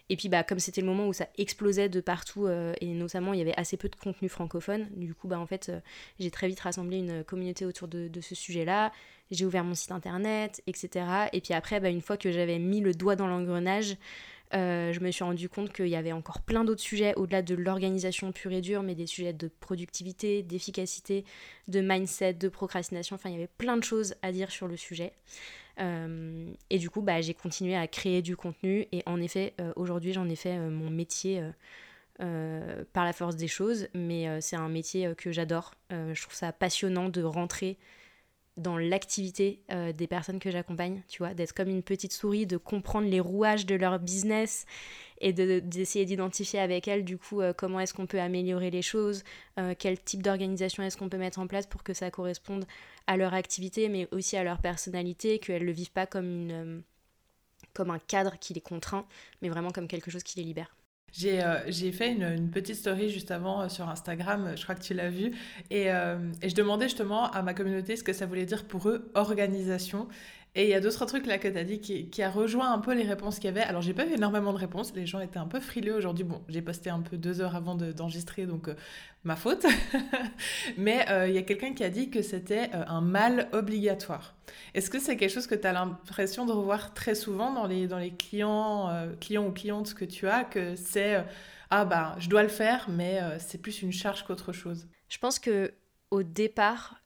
et 0.09 0.17
puis, 0.17 0.27
bah, 0.27 0.43
comme 0.43 0.59
c'était 0.59 0.81
le 0.81 0.87
moment 0.87 1.07
où 1.07 1.13
ça 1.13 1.27
explosait 1.37 1.87
de 1.87 2.01
partout, 2.01 2.47
euh, 2.47 2.73
et 2.81 2.87
notamment 2.87 3.33
il 3.33 3.39
y 3.39 3.41
avait 3.41 3.57
assez 3.57 3.77
peu 3.77 3.89
de 3.89 3.95
contenu 3.95 4.27
francophone, 4.27 4.87
du 4.95 5.13
coup, 5.13 5.27
bah, 5.27 5.39
en 5.39 5.45
fait, 5.45 5.69
euh, 5.69 5.79
j'ai 6.19 6.31
très 6.31 6.47
vite 6.47 6.59
rassemblé 6.59 6.97
une 6.97 7.23
communauté 7.23 7.65
autour 7.65 7.87
de, 7.87 8.09
ce 8.19 8.33
sujet-là. 8.33 8.91
J'ai 9.29 9.45
ouvert 9.45 9.63
mon 9.63 9.75
site 9.75 9.91
internet, 9.91 10.63
etc. 10.65 11.05
Et 11.31 11.41
puis 11.41 11.53
après, 11.53 11.79
bah, 11.79 11.89
une 11.89 12.01
fois 12.01 12.17
que 12.17 12.31
j'avais 12.31 12.57
mis 12.57 12.81
le 12.81 12.93
doigt 12.93 13.15
dans 13.15 13.27
l'engrenage, 13.27 13.97
euh, 14.55 14.91
je 14.93 14.99
me 14.99 15.11
suis 15.11 15.23
rendu 15.23 15.47
compte 15.47 15.71
qu'il 15.71 15.87
y 15.87 15.95
avait 15.95 16.11
encore 16.11 16.41
plein 16.41 16.63
d'autres 16.63 16.81
sujets 16.81 17.13
au-delà 17.15 17.43
de 17.43 17.53
l'organisation 17.53 18.31
pure 18.31 18.51
et 18.51 18.61
dure, 18.61 18.81
mais 18.81 18.95
des 18.95 19.05
sujets 19.05 19.33
de 19.33 19.47
productivité, 19.59 20.41
d'efficacité, 20.41 21.23
de 21.67 21.81
mindset, 21.81 22.33
de 22.33 22.49
procrastination. 22.49 23.15
Enfin, 23.15 23.29
il 23.29 23.33
y 23.33 23.37
avait 23.37 23.49
plein 23.59 23.77
de 23.77 23.83
choses 23.83 24.15
à 24.23 24.31
dire 24.31 24.49
sur 24.49 24.67
le 24.67 24.75
sujet. 24.75 25.13
Euh, 25.79 26.51
et 26.69 26.77
du 26.77 26.89
coup, 26.89 27.01
bah, 27.01 27.21
j'ai 27.21 27.33
continué 27.33 27.75
à 27.75 27.87
créer 27.87 28.21
du 28.21 28.35
contenu. 28.35 28.87
Et 28.91 29.03
en 29.05 29.21
effet, 29.21 29.53
euh, 29.59 29.71
aujourd'hui, 29.75 30.13
j'en 30.13 30.27
ai 30.29 30.35
fait 30.35 30.57
euh, 30.57 30.69
mon 30.69 30.89
métier 30.89 31.41
par 32.93 33.05
la 33.05 33.13
force 33.13 33.37
des 33.37 33.47
choses. 33.47 33.87
Mais 33.93 34.41
c'est 34.41 34.57
un 34.57 34.67
métier 34.67 35.13
que 35.15 35.31
j'adore. 35.31 35.75
je 35.89 36.21
trouve 36.21 36.35
ça 36.35 36.51
passionnant 36.51 37.07
de 37.07 37.23
rentrer 37.23 37.77
dans 38.59 38.77
l'activité 38.77 39.61
des 39.69 40.07
personnes 40.07 40.39
que 40.39 40.51
j'accompagne, 40.51 41.01
tu 41.07 41.19
vois, 41.19 41.33
d'être 41.33 41.53
comme 41.53 41.69
une 41.69 41.83
petite 41.83 42.13
souris, 42.13 42.45
de 42.45 42.57
comprendre 42.57 43.07
les 43.07 43.19
rouages 43.19 43.65
de 43.65 43.75
leur 43.75 43.99
business 43.99 44.65
et 45.21 45.33
d'essayer 45.33 46.05
d'identifier 46.05 46.59
avec 46.59 46.87
elles 46.87 47.03
du 47.03 47.17
coup 47.17 47.41
comment 47.57 47.79
est-ce 47.79 47.93
qu'on 47.93 48.05
peut 48.05 48.19
améliorer 48.19 48.71
les 48.71 48.81
choses, 48.81 49.23
quel 49.77 49.99
type 50.01 50.23
d'organisation 50.23 50.83
est-ce 50.83 50.97
qu'on 50.97 51.09
peut 51.09 51.17
mettre 51.17 51.39
en 51.39 51.47
place 51.47 51.67
pour 51.67 51.83
que 51.83 51.93
ça 51.93 52.11
corresponde 52.11 52.65
à 53.09 53.17
leur 53.17 53.33
activité, 53.33 53.89
mais 53.89 54.07
aussi 54.11 54.37
à 54.37 54.43
leur 54.43 54.59
personnalité, 54.59 55.39
qu'elles 55.39 55.63
ne 55.63 55.65
le 55.65 55.71
vivent 55.71 55.91
pas 55.91 56.05
comme, 56.05 56.25
une, 56.25 56.51
euh, 56.51 56.79
comme 57.73 57.89
un 57.89 57.97
cadre 57.97 58.37
qui 58.37 58.53
les 58.53 58.61
contraint, 58.61 59.07
mais 59.41 59.49
vraiment 59.49 59.71
comme 59.71 59.87
quelque 59.87 60.11
chose 60.11 60.21
qui 60.21 60.37
les 60.37 60.45
libère. 60.45 60.75
J'ai 61.11 61.43
euh, 61.43 61.91
fait 61.91 62.11
une, 62.11 62.49
petite 62.49 62.75
story 62.75 63.09
juste 63.09 63.31
avant 63.31 63.61
euh, 63.61 63.69
sur 63.69 63.89
Instagram, 63.89 64.53
je 64.55 64.63
crois 64.63 64.75
que 64.75 64.81
tu 64.81 64.93
l'as 64.93 65.09
vu, 65.09 65.31
et, 65.69 65.85
et, 65.85 66.49
je 66.49 66.55
demandais 66.55 66.85
justement 66.85 67.31
à 67.31 67.41
ma 67.41 67.53
communauté 67.53 67.95
ce 67.95 68.03
que 68.03 68.13
ça 68.13 68.25
voulait 68.25 68.45
dire 68.45 68.65
pour 68.65 68.89
eux 68.89 69.11
organisation. 69.15 70.07
Et 70.55 70.63
il 70.63 70.69
y 70.69 70.73
a 70.73 70.79
d'autres 70.79 71.05
trucs 71.05 71.27
là 71.27 71.37
que 71.37 71.47
tu 71.47 71.57
as 71.57 71.63
dit 71.63 71.79
qui, 71.79 72.09
qui, 72.09 72.23
a 72.23 72.29
rejoint 72.29 72.73
un 72.73 72.79
peu 72.79 72.95
les 72.95 73.03
réponses 73.03 73.35
qu'il 73.35 73.45
y 73.45 73.49
avait. 73.49 73.61
Alors, 73.61 73.83
j'ai 73.83 73.93
pas 73.93 74.05
eu 74.05 74.13
énormément 74.13 74.51
de 74.51 74.57
réponses. 74.57 74.93
Les 74.95 75.05
gens 75.05 75.19
étaient 75.19 75.37
un 75.37 75.47
peu 75.47 75.59
frileux 75.59 75.93
aujourd'hui. 75.93 76.23
Bon, 76.23 76.41
j'ai 76.49 76.63
posté 76.63 76.89
un 76.89 77.01
peu 77.01 77.17
deux 77.17 77.39
heures 77.39 77.55
avant 77.55 77.75
d'enregistrer, 77.75 78.47
donc 78.47 78.67
euh, 78.67 78.73
ma 79.23 79.35
faute. 79.35 79.67
Mais 80.77 81.07
euh, 81.11 81.27
il 81.27 81.35
y 81.35 81.37
a 81.37 81.43
quelqu'un 81.43 81.73
qui 81.75 81.83
a 81.83 81.89
dit 81.89 82.09
que 82.09 82.23
c'était 82.23 82.71
euh, 82.73 82.83
un 82.87 83.01
mal 83.01 83.47
obligatoire. 83.53 84.35
Est-ce 84.73 84.89
que 84.89 84.99
c'est 84.99 85.17
quelque 85.17 85.31
chose 85.31 85.45
que 85.45 85.55
tu 85.55 85.67
as 85.67 85.73
l'impression 85.73 86.47
de 86.47 86.51
revoir 86.51 86.95
très 86.95 87.13
souvent 87.13 87.53
dans 87.53 87.67
les, 87.67 87.87
dans 87.87 87.99
les 87.99 88.11
clients, 88.11 88.89
clients 89.21 89.45
ou 89.45 89.51
clientes 89.51 89.93
que 89.93 90.05
tu 90.05 90.27
as 90.27 90.43
Que 90.43 90.75
c'est 90.75 91.23
ah 91.69 91.85
bah 91.85 92.15
je 92.17 92.29
dois 92.29 92.41
le 92.41 92.49
faire, 92.49 92.87
mais 92.89 93.21
c'est 93.37 93.61
plus 93.61 93.83
une 93.83 93.91
charge 93.91 94.23
qu'autre 94.23 94.51
chose? 94.51 94.87
Je 95.07 95.19
pense 95.19 95.37
que 95.37 95.71
au 96.09 96.23
départ, 96.23 96.98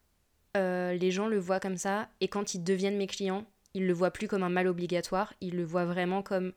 euh, 0.56 0.94
les 0.94 1.12
gens 1.12 1.28
le 1.28 1.40
voient 1.40 1.60
comme 1.60 1.78
ça, 1.78 2.10
et 2.22 2.28
quand 2.28 2.54
ils 2.54 2.64
deviennent 2.64 2.98
mes 2.98 3.08
clients, 3.08 3.46
ils 3.74 3.88
le 3.88 3.94
voient 3.94 4.12
plus 4.12 4.28
comme 4.28 4.44
un 4.44 4.50
mal 4.50 4.68
obligatoire, 4.68 5.34
ils 5.42 5.56
le 5.56 5.64
voient 5.64 5.86
vraiment 5.86 6.22
comme 6.22 6.54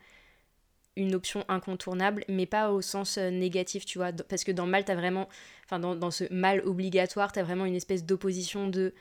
une 0.97 1.15
option 1.15 1.45
incontournable, 1.49 2.25
mais 2.29 2.47
pas 2.47 2.71
au 2.71 2.81
sens 2.81 3.19
euh, 3.19 3.31
négatif, 3.31 3.85
tu 3.85 3.99
vois. 3.99 4.12
Parce 4.12 4.45
que 4.45 4.53
dans 4.53 4.67
mal, 4.67 4.85
t'as 4.85 4.95
vraiment. 4.95 5.29
Enfin, 5.65 5.79
dans, 5.79 5.95
dans, 5.95 6.11
ce 6.11 6.25
mal 6.33 6.61
obligatoire, 6.67 7.33
t'as 7.33 7.43
vraiment 7.43 7.67
une 7.67 7.75
espèce 7.75 8.05
d'opposition 8.05 8.69
de. 8.69 8.95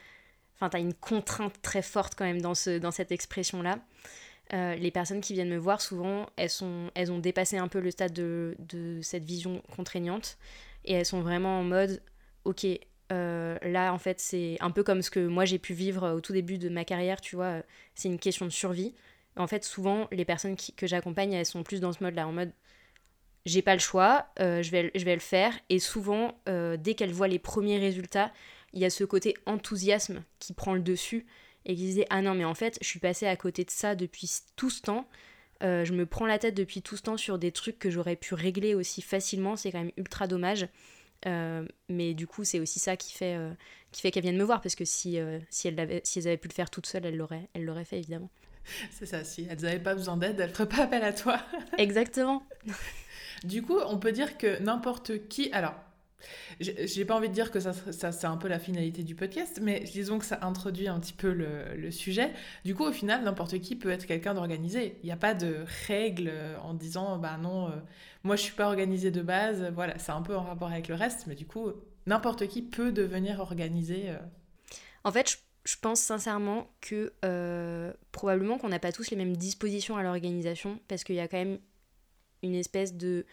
Enfin, 0.56 0.70
t'as 0.70 0.80
une 0.80 0.94
contrainte 0.94 1.62
très 1.62 1.82
forte 1.82 2.16
quand 2.16 2.26
même 2.26 2.42
dans, 2.42 2.56
ce, 2.56 2.78
dans 2.78 2.92
cette 2.92 3.12
expression-là. 3.12 3.80
Euh, 4.54 4.76
les 4.76 4.92
personnes 4.92 5.22
qui 5.22 5.34
viennent 5.34 5.50
me 5.50 5.58
voir, 5.58 5.82
souvent, 5.82 6.28
elles, 6.38 6.50
sont, 6.50 6.92
elles 6.96 7.12
ont 7.12 7.20
dépassé 7.20 7.58
un 7.58 7.68
peu 7.68 7.80
le 7.80 7.92
stade 7.92 8.14
de, 8.14 8.56
de 8.60 9.00
cette 9.02 9.26
vision 9.26 9.62
contraignante. 9.76 10.38
Et 10.86 10.94
elles 10.94 11.06
sont 11.06 11.22
vraiment 11.22 11.60
en 11.60 11.64
mode, 11.64 12.02
ok, 12.46 12.66
euh, 13.12 13.58
là, 13.62 13.94
en 13.94 13.98
fait, 13.98 14.20
c'est 14.20 14.58
un 14.60 14.72
peu 14.72 14.84
comme 14.84 15.02
ce 15.02 15.10
que 15.10 15.26
moi 15.26 15.46
j'ai 15.46 15.60
pu 15.60 15.74
vivre 15.74 16.12
au 16.14 16.22
tout 16.22 16.34
début 16.34 16.58
de 16.58 16.70
ma 16.70 16.86
carrière, 16.86 17.22
tu 17.22 17.36
vois. 17.36 17.62
C'est 17.94 18.08
une 18.08 18.20
question 18.20 18.46
de 18.46 18.52
survie. 18.52 18.94
En 19.38 19.48
fait, 19.48 19.64
souvent, 19.64 20.08
les 20.12 20.26
personnes 20.26 20.56
que 20.76 20.88
j'accompagne, 20.88 21.34
elles 21.34 21.46
sont 21.46 21.64
plus 21.64 21.82
dans 21.82 21.92
ce 21.92 22.04
mode-là, 22.04 22.28
en 22.28 22.32
mode 22.32 22.52
j'ai 23.46 23.62
pas 23.62 23.74
le 23.74 23.80
choix, 23.80 24.26
euh, 24.40 24.64
je, 24.64 24.72
vais, 24.72 24.92
je 24.96 25.06
vais 25.06 25.14
le 25.14 25.20
faire. 25.22 25.54
Et 25.70 25.78
souvent, 25.78 26.40
euh, 26.50 26.78
dès 26.78 26.96
qu'elles 26.96 27.12
voient 27.12 27.28
les 27.28 27.38
premiers 27.38 27.78
résultats, 27.78 28.32
il 28.74 28.82
y 28.82 28.86
a 28.86 28.90
ce 28.90 29.04
côté 29.04 29.36
enthousiasme 29.46 30.24
qui 30.40 30.54
prend 30.54 30.74
le 30.74 30.82
dessus 30.82 31.28
et 31.66 31.76
qui 31.76 31.82
disait 31.82 32.08
Ah 32.10 32.22
non, 32.22 32.34
mais 32.34 32.46
en 32.46 32.56
fait, 32.56 32.80
je 32.82 32.88
suis 32.88 33.00
passée 33.00 33.28
à 33.28 33.36
côté 33.36 33.64
de 33.64 33.70
ça 33.70 33.94
depuis 33.94 34.30
tout 34.56 34.72
ce 34.72 34.82
temps. 34.82 35.08
je 35.62 35.94
me 35.94 36.06
prends 36.06 36.26
la 36.26 36.40
tête 36.40 36.56
depuis 36.56 36.82
tout 36.82 36.98
ce 36.98 37.04
temps 37.04 37.18
sur 37.18 37.38
des 37.38 37.52
trucs 37.52 37.78
que 37.78 37.92
j'aurais 37.92 38.16
pu 38.16 38.34
régler 38.34 38.74
aussi 38.74 39.04
facilement. 39.04 39.56
C'est 39.56 39.72
quand 39.72 39.80
même 39.80 39.92
ultra 39.96 40.28
dommage. 40.28 40.68
Euh, 41.28 41.66
mais 41.90 42.14
du 42.14 42.28
coup, 42.28 42.44
c'est 42.44 42.60
aussi 42.60 42.80
ça 42.80 42.98
qui 42.98 43.14
fait, 43.14 43.36
euh, 43.36 43.52
qui 43.92 44.02
fait 44.02 44.12
qu'elles 44.12 44.24
viennent 44.24 44.38
me 44.38 44.44
voir, 44.44 44.62
parce 44.62 44.76
que 44.76 44.86
si, 44.86 45.20
euh, 45.20 45.40
si, 45.50 45.68
elles 45.68 45.80
avaient, 45.80 46.02
si 46.04 46.20
elles 46.20 46.28
avaient 46.28 46.38
pu 46.38 46.48
le 46.48 46.54
faire 46.54 46.70
toutes 46.70 46.86
seules, 46.86 47.06
elles 47.06 47.18
l'auraient, 47.18 47.50
elles 47.54 47.66
l'auraient 47.66 47.86
fait, 47.86 47.98
évidemment. 47.98 48.30
C'est 48.92 49.06
ça, 49.06 49.24
si 49.24 49.48
elles 49.50 49.62
n'avaient 49.62 49.80
pas 49.80 49.96
besoin 49.96 50.18
d'aide, 50.18 50.40
elles 50.40 50.50
ne 50.50 50.54
feraient 50.54 50.70
pas 50.70 50.84
appel 50.84 51.04
à 51.04 51.14
toi. 51.14 51.40
Exactement. 51.78 52.44
du 53.44 53.62
coup, 53.62 53.78
on 53.88 53.98
peut 53.98 54.12
dire 54.12 54.38
que 54.38 54.62
n'importe 54.62 55.28
qui... 55.28 55.52
Alors, 55.52 55.76
j'ai 56.60 57.06
pas 57.06 57.16
envie 57.16 57.30
de 57.30 57.34
dire 57.34 57.52
que 57.52 57.60
ça, 57.60 57.74
c'est 57.74 58.26
un 58.26 58.38
peu 58.38 58.48
la 58.48 58.60
finalité 58.60 59.04
du 59.04 59.16
podcast, 59.16 59.60
mais 59.62 59.82
disons 59.82 60.20
que 60.20 60.26
ça 60.26 60.40
introduit 60.42 60.88
un 60.88 61.00
petit 61.00 61.14
peu 61.14 61.32
le, 61.32 61.92
sujet. 61.92 62.32
Du 62.64 62.76
coup, 62.76 62.84
au 62.84 62.92
final, 62.92 63.24
n'importe 63.24 63.60
qui 63.60 63.76
peut 63.76 63.90
être 63.90 64.06
quelqu'un 64.06 64.34
d'organisé. 64.34 64.98
Il 65.04 65.06
n'y 65.06 65.12
a 65.12 65.18
pas 65.18 65.34
de 65.34 65.64
règles 65.88 66.32
en 66.64 66.74
disant, 66.74 67.18
bah 67.18 67.38
non, 67.38 67.72
moi, 68.24 68.36
je 68.36 68.42
suis 68.42 68.54
pas 68.54 68.66
organisée 68.66 69.12
de 69.12 69.22
base. 69.22 69.64
Voilà, 69.74 69.98
c'est 70.00 70.12
un 70.12 70.22
peu 70.22 70.36
en 70.36 70.44
rapport 70.44 70.70
avec 70.70 70.88
le 70.88 70.96
reste, 70.96 71.28
mais 71.28 71.36
du 71.36 71.46
coup, 71.46 71.72
n'importe 72.06 72.48
qui 72.48 72.62
peut 72.62 72.92
devenir 72.92 73.40
organisé. 73.40 74.10
Euh. 74.10 74.18
En 75.04 75.12
fait, 75.12 75.38
je, 75.66 75.76
pense 75.82 76.00
sincèrement 76.00 76.68
que 76.82 77.14
euh, 77.24 77.94
probablement 78.12 78.58
qu'on 78.58 78.70
n'a 78.70 78.80
pas 78.80 78.92
tous 78.92 79.12
les 79.12 79.18
mêmes 79.18 79.36
dispositions 79.38 79.98
à 79.98 80.04
l'organisation, 80.04 80.80
parce 80.88 81.04
qu'il 81.04 81.16
y 81.16 81.20
a 81.20 81.28
quand 81.28 81.38
même 81.38 81.60
une 82.44 82.56
espèce 82.56 82.96
de 82.96 83.26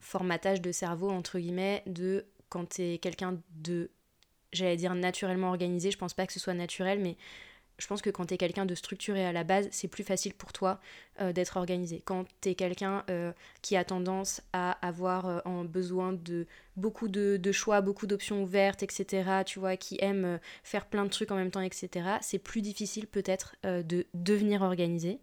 formatage 0.00 0.60
de 0.60 0.72
cerveau, 0.72 1.10
entre 1.10 1.38
guillemets, 1.38 1.82
de 1.86 2.26
quand 2.52 2.74
tu 2.74 2.82
es 2.82 2.98
quelqu'un 2.98 3.40
de, 3.54 3.90
j'allais 4.52 4.76
dire 4.76 4.94
naturellement 4.94 5.48
organisé, 5.48 5.90
je 5.90 5.96
pense 5.96 6.12
pas 6.12 6.26
que 6.26 6.34
ce 6.34 6.38
soit 6.38 6.52
naturel, 6.52 7.00
mais 7.00 7.16
je 7.78 7.86
pense 7.86 8.02
que 8.02 8.10
quand 8.10 8.26
tu 8.26 8.34
es 8.34 8.36
quelqu'un 8.36 8.66
de 8.66 8.74
structuré 8.74 9.24
à 9.24 9.32
la 9.32 9.42
base, 9.42 9.68
c'est 9.70 9.88
plus 9.88 10.04
facile 10.04 10.34
pour 10.34 10.52
toi 10.52 10.78
euh, 11.22 11.32
d'être 11.32 11.56
organisé. 11.56 12.02
Quand 12.04 12.26
tu 12.42 12.50
es 12.50 12.54
quelqu'un 12.54 13.04
euh, 13.08 13.32
qui 13.62 13.74
a 13.74 13.84
tendance 13.84 14.42
à 14.52 14.72
avoir 14.86 15.42
euh, 15.46 15.64
besoin 15.64 16.12
de 16.12 16.46
beaucoup 16.76 17.08
de, 17.08 17.38
de 17.38 17.52
choix, 17.52 17.80
beaucoup 17.80 18.06
d'options 18.06 18.42
ouvertes, 18.42 18.82
etc., 18.82 19.42
tu 19.46 19.58
vois, 19.58 19.78
qui 19.78 19.96
aime 20.02 20.38
faire 20.62 20.84
plein 20.84 21.04
de 21.04 21.10
trucs 21.10 21.30
en 21.30 21.36
même 21.36 21.50
temps, 21.50 21.62
etc., 21.62 22.18
c'est 22.20 22.38
plus 22.38 22.60
difficile 22.60 23.06
peut-être 23.06 23.56
de 23.64 24.06
devenir 24.12 24.60
organisé. 24.60 25.20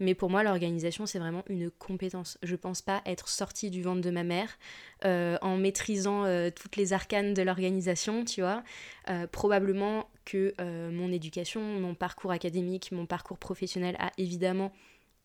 Mais 0.00 0.14
pour 0.14 0.30
moi, 0.30 0.42
l'organisation, 0.42 1.04
c'est 1.04 1.18
vraiment 1.18 1.44
une 1.46 1.70
compétence. 1.70 2.38
Je 2.42 2.56
pense 2.56 2.80
pas 2.80 3.02
être 3.04 3.28
sortie 3.28 3.68
du 3.68 3.82
ventre 3.82 4.00
de 4.00 4.10
ma 4.10 4.24
mère 4.24 4.58
euh, 5.04 5.36
en 5.42 5.58
maîtrisant 5.58 6.24
euh, 6.24 6.48
toutes 6.50 6.76
les 6.76 6.94
arcanes 6.94 7.34
de 7.34 7.42
l'organisation, 7.42 8.24
tu 8.24 8.40
vois. 8.40 8.64
Euh, 9.10 9.26
probablement 9.26 10.08
que 10.24 10.54
mon 10.90 11.12
éducation, 11.12 11.60
mon 11.60 11.94
parcours 11.94 12.30
académique, 12.30 12.92
mon 12.92 13.04
parcours 13.04 13.36
professionnel 13.36 13.96
a 13.98 14.10
évidemment 14.16 14.72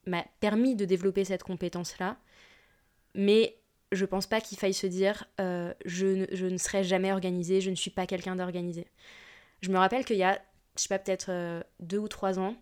m'a 0.06 0.24
permis 0.40 0.74
de 0.76 0.84
développer 0.84 1.24
cette 1.24 1.42
compétence-là. 1.42 2.18
Mais 3.14 3.56
je 3.92 4.04
pense 4.04 4.26
pas 4.26 4.40
qu'il 4.40 4.58
faille 4.58 4.74
se 4.74 4.86
dire 4.86 5.26
je, 5.38 6.06
ne, 6.06 6.26
je 6.32 6.46
ne 6.46 6.58
serai 6.58 6.82
jamais 6.82 7.12
organisée, 7.12 7.60
je 7.60 7.70
ne 7.70 7.76
suis 7.76 7.90
pas 7.90 8.06
quelqu'un 8.06 8.34
d'organisé. 8.36 8.88
Je 9.62 9.70
me 9.70 9.78
rappelle 9.78 10.04
qu'il 10.04 10.16
y 10.16 10.24
a, 10.24 10.40
je 10.76 10.82
sais 10.82 10.88
pas, 10.88 10.98
peut-être 10.98 11.64
deux 11.78 11.98
ou 11.98 12.08
trois 12.08 12.40
ans, 12.40 12.56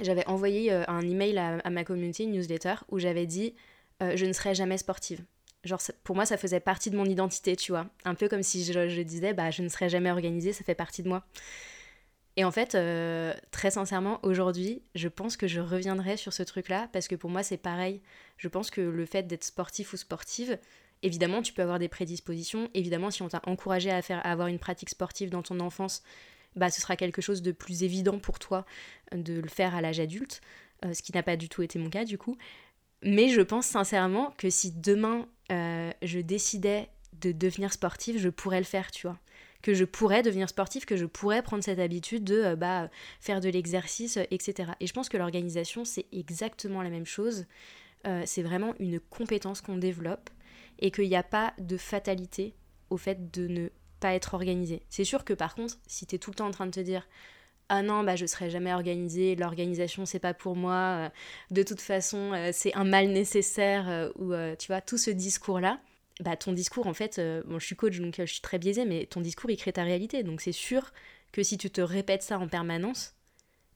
j'avais 0.00 0.26
envoyé 0.26 0.72
euh, 0.72 0.84
un 0.88 1.02
email 1.02 1.38
à, 1.38 1.70
ma 1.70 1.84
communauté, 1.84 2.24
une 2.24 2.32
newsletter, 2.32 2.74
où 2.90 2.98
j'avais 2.98 3.26
dit 3.26 3.54
euh, 4.02 4.16
je 4.16 4.24
ne 4.24 4.32
serai 4.32 4.54
jamais 4.54 4.78
sportive. 4.78 5.24
Genre, 5.64 5.80
pour 6.02 6.16
moi, 6.16 6.26
ça 6.26 6.36
faisait 6.36 6.60
partie 6.60 6.90
de 6.90 6.96
mon 6.96 7.04
identité, 7.04 7.54
tu 7.54 7.72
vois. 7.72 7.86
Un 8.04 8.14
peu 8.14 8.28
comme 8.28 8.42
si 8.42 8.64
je, 8.64 9.02
disais 9.02 9.32
bah, 9.32 9.50
je 9.50 9.62
ne 9.62 9.68
serai 9.68 9.88
jamais 9.88 10.10
organisée, 10.10 10.52
ça 10.52 10.64
fait 10.64 10.74
partie 10.74 11.02
de 11.02 11.08
moi. 11.08 11.24
Et 12.36 12.44
en 12.44 12.50
fait, 12.50 12.74
euh, 12.74 13.34
très 13.50 13.70
sincèrement, 13.70 14.18
aujourd'hui, 14.22 14.82
je 14.94 15.08
pense 15.08 15.36
que 15.36 15.46
je 15.46 15.60
reviendrai 15.60 16.16
sur 16.16 16.32
ce 16.32 16.42
truc-là, 16.42 16.88
parce 16.92 17.06
que 17.06 17.14
pour 17.14 17.30
moi, 17.30 17.42
c'est 17.42 17.58
pareil. 17.58 18.00
Je 18.38 18.48
pense 18.48 18.70
que 18.70 18.80
le 18.80 19.06
fait 19.06 19.24
d'être 19.24 19.44
sportif 19.44 19.92
ou 19.92 19.96
sportive, 19.98 20.58
évidemment, 21.02 21.42
tu 21.42 21.52
peux 21.52 21.62
avoir 21.62 21.78
des 21.78 21.88
prédispositions. 21.88 22.70
Évidemment, 22.74 23.10
si 23.10 23.22
on 23.22 23.28
t'a 23.28 23.42
encouragé 23.46 23.90
à, 23.90 24.00
faire, 24.02 24.24
à 24.26 24.32
avoir 24.32 24.48
une 24.48 24.58
pratique 24.58 24.88
sportive 24.88 25.30
dans 25.30 25.42
ton 25.42 25.60
enfance, 25.60 26.02
bah, 26.56 26.70
ce 26.70 26.80
sera 26.80 26.96
quelque 26.96 27.22
chose 27.22 27.42
de 27.42 27.52
plus 27.52 27.82
évident 27.82 28.18
pour 28.18 28.38
toi 28.38 28.64
de 29.12 29.40
le 29.40 29.48
faire 29.48 29.74
à 29.74 29.80
l'âge 29.80 30.00
adulte, 30.00 30.40
euh, 30.84 30.94
ce 30.94 31.02
qui 31.02 31.12
n'a 31.12 31.22
pas 31.22 31.36
du 31.36 31.48
tout 31.48 31.62
été 31.62 31.78
mon 31.78 31.90
cas 31.90 32.04
du 32.04 32.18
coup. 32.18 32.36
Mais 33.02 33.28
je 33.28 33.40
pense 33.40 33.66
sincèrement 33.66 34.32
que 34.38 34.50
si 34.50 34.72
demain 34.72 35.26
euh, 35.50 35.90
je 36.02 36.20
décidais 36.20 36.88
de 37.20 37.32
devenir 37.32 37.72
sportive, 37.72 38.18
je 38.18 38.28
pourrais 38.28 38.58
le 38.58 38.64
faire, 38.64 38.90
tu 38.90 39.06
vois. 39.06 39.18
Que 39.60 39.74
je 39.74 39.84
pourrais 39.84 40.22
devenir 40.22 40.48
sportive, 40.48 40.84
que 40.84 40.96
je 40.96 41.06
pourrais 41.06 41.42
prendre 41.42 41.62
cette 41.62 41.78
habitude 41.78 42.24
de 42.24 42.42
euh, 42.42 42.56
bah, 42.56 42.90
faire 43.20 43.40
de 43.40 43.48
l'exercice, 43.48 44.18
etc. 44.30 44.72
Et 44.80 44.86
je 44.86 44.92
pense 44.92 45.08
que 45.08 45.16
l'organisation, 45.16 45.84
c'est 45.84 46.06
exactement 46.12 46.82
la 46.82 46.90
même 46.90 47.06
chose. 47.06 47.46
c'est 48.24 48.42
vraiment 48.42 48.74
une 48.80 48.98
compétence 48.98 49.60
qu'on 49.60 49.76
développe 49.76 50.28
et 50.80 50.90
qu'il 50.90 51.08
n'y 51.08 51.14
a 51.14 51.22
pas 51.22 51.54
de 51.58 51.76
fatalité 51.76 52.56
au 52.90 52.96
fait 52.96 53.30
de 53.30 53.46
ne 53.46 53.68
pas 54.02 54.14
être 54.14 54.34
organisé. 54.34 54.82
C'est 54.90 55.04
sûr 55.04 55.24
que 55.24 55.32
par 55.32 55.54
contre, 55.54 55.78
si 55.86 56.06
tu 56.06 56.16
es 56.16 56.18
tout 56.18 56.30
le 56.30 56.34
temps 56.36 56.46
en 56.46 56.50
train 56.50 56.66
de 56.66 56.72
te 56.72 56.80
dire 56.80 57.06
ah 57.68 57.82
non, 57.82 58.02
bah 58.04 58.16
je 58.16 58.26
serai 58.26 58.50
jamais 58.50 58.74
organisé, 58.74 59.34
l'organisation 59.36 60.04
c'est 60.04 60.18
pas 60.18 60.34
pour 60.34 60.56
moi, 60.56 60.74
euh, 60.74 61.08
de 61.50 61.62
toute 61.62 61.80
façon 61.80 62.32
euh, 62.34 62.50
c'est 62.52 62.74
un 62.74 62.84
mal 62.84 63.08
nécessaire, 63.08 63.88
euh, 63.88 64.10
ou 64.16 64.34
tu 64.58 64.66
vois, 64.66 64.82
tout 64.82 64.98
ce 64.98 65.10
discours-là, 65.10 65.80
bah 66.20 66.36
ton 66.36 66.52
discours 66.52 66.86
en 66.86 66.92
fait, 66.92 67.18
bon 67.46 67.58
je 67.58 67.64
suis 67.64 67.76
coach 67.76 67.98
donc 67.98 68.16
je 68.18 68.24
suis 68.24 68.42
très 68.42 68.58
biaisée, 68.58 68.84
mais 68.84 69.06
ton 69.06 69.20
discours 69.22 69.50
il 69.50 69.56
crée 69.56 69.72
ta 69.72 69.84
réalité, 69.84 70.22
donc 70.22 70.42
c'est 70.42 70.52
sûr 70.52 70.92
que 71.32 71.42
si 71.42 71.56
tu 71.56 71.70
te 71.70 71.80
répètes 71.80 72.22
ça 72.22 72.38
en 72.38 72.48
permanence, 72.48 73.14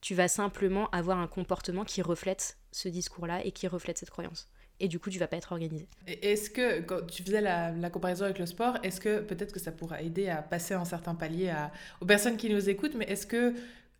tu 0.01 0.13
vas 0.13 0.27
simplement 0.27 0.89
avoir 0.91 1.17
un 1.17 1.27
comportement 1.27 1.83
qui 1.83 2.03
reflète 2.03 2.57
ce 2.71 2.89
discours-là 2.89 3.43
et 3.45 3.51
qui 3.51 3.67
reflète 3.67 3.97
cette 3.97 4.11
croyance 4.11 4.47
et 4.79 4.87
du 4.87 4.99
coup 4.99 5.09
tu 5.09 5.19
vas 5.19 5.27
pas 5.27 5.37
être 5.37 5.51
organisé. 5.51 5.87
Est-ce 6.07 6.49
que 6.49 6.81
quand 6.81 7.05
tu 7.07 7.23
faisais 7.23 7.41
la, 7.41 7.89
comparaison 7.89 8.25
avec 8.25 8.39
le 8.39 8.45
sport, 8.45 8.77
est-ce 8.83 8.99
que 8.99 9.19
peut-être 9.19 9.51
que 9.51 9.59
ça 9.59 9.71
pourra 9.71 10.01
aider 10.01 10.29
à 10.29 10.41
passer 10.41 10.73
un 10.73 10.85
certain 10.85 11.15
palier 11.15 11.49
à, 11.49 11.71
aux 12.01 12.05
personnes 12.05 12.37
qui 12.37 12.49
nous 12.49 12.69
écoutent, 12.69 12.95
mais 12.95 13.05
est-ce 13.05 13.25
que 13.25 13.53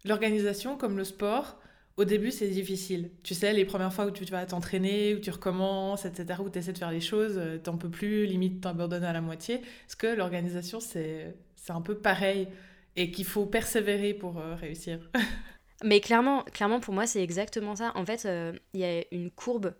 l'organisation 0.05 0.77
comme 0.77 0.97
le 0.97 1.03
sport, 1.03 1.59
au 1.97 2.05
début 2.05 2.31
c'est 2.31 2.47
difficile? 2.47 3.11
Tu 3.23 3.33
sais, 3.33 3.53
les 3.53 3.65
premières 3.65 3.93
fois 3.93 4.05
où 4.05 4.11
tu, 4.11 4.23
vas 4.25 4.45
t'entraîner, 4.45 5.15
où 5.15 5.19
tu 5.19 5.31
recommences, 5.31 6.05
etc., 6.05 6.39
où 6.43 6.49
tu 6.49 6.59
essaies 6.59 6.73
de 6.73 6.77
faire 6.77 6.91
les 6.91 7.01
choses, 7.01 7.37
euh, 7.37 7.57
t'en 7.57 7.77
peux 7.77 7.89
plus, 7.89 8.25
limite 8.25 8.61
t'abandonnes 8.61 9.03
à 9.03 9.13
la 9.13 9.21
moitié. 9.21 9.55
Est-ce 9.55 9.95
que 9.95 10.07
l'organisation 10.07 10.79
c'est 10.79 11.35
un 11.69 11.81
peu 11.81 11.97
pareil 11.97 12.47
et 12.95 13.11
qu'il 13.11 13.25
faut 13.25 13.45
persévérer 13.45 14.13
pour 14.13 14.37
euh, 14.39 14.55
réussir? 14.55 14.99
Mais 15.83 15.99
clairement, 15.99 16.43
clairement 16.43 16.79
pour 16.79 16.93
moi 16.93 17.05
c'est 17.05 17.21
exactement 17.21 17.75
ça. 17.75 17.91
En 17.95 18.05
fait, 18.05 18.25
euh, 18.25 18.53
il 18.73 18.79
y 18.79 18.85
a 18.85 19.03
une 19.11 19.29
courbe 19.29 19.73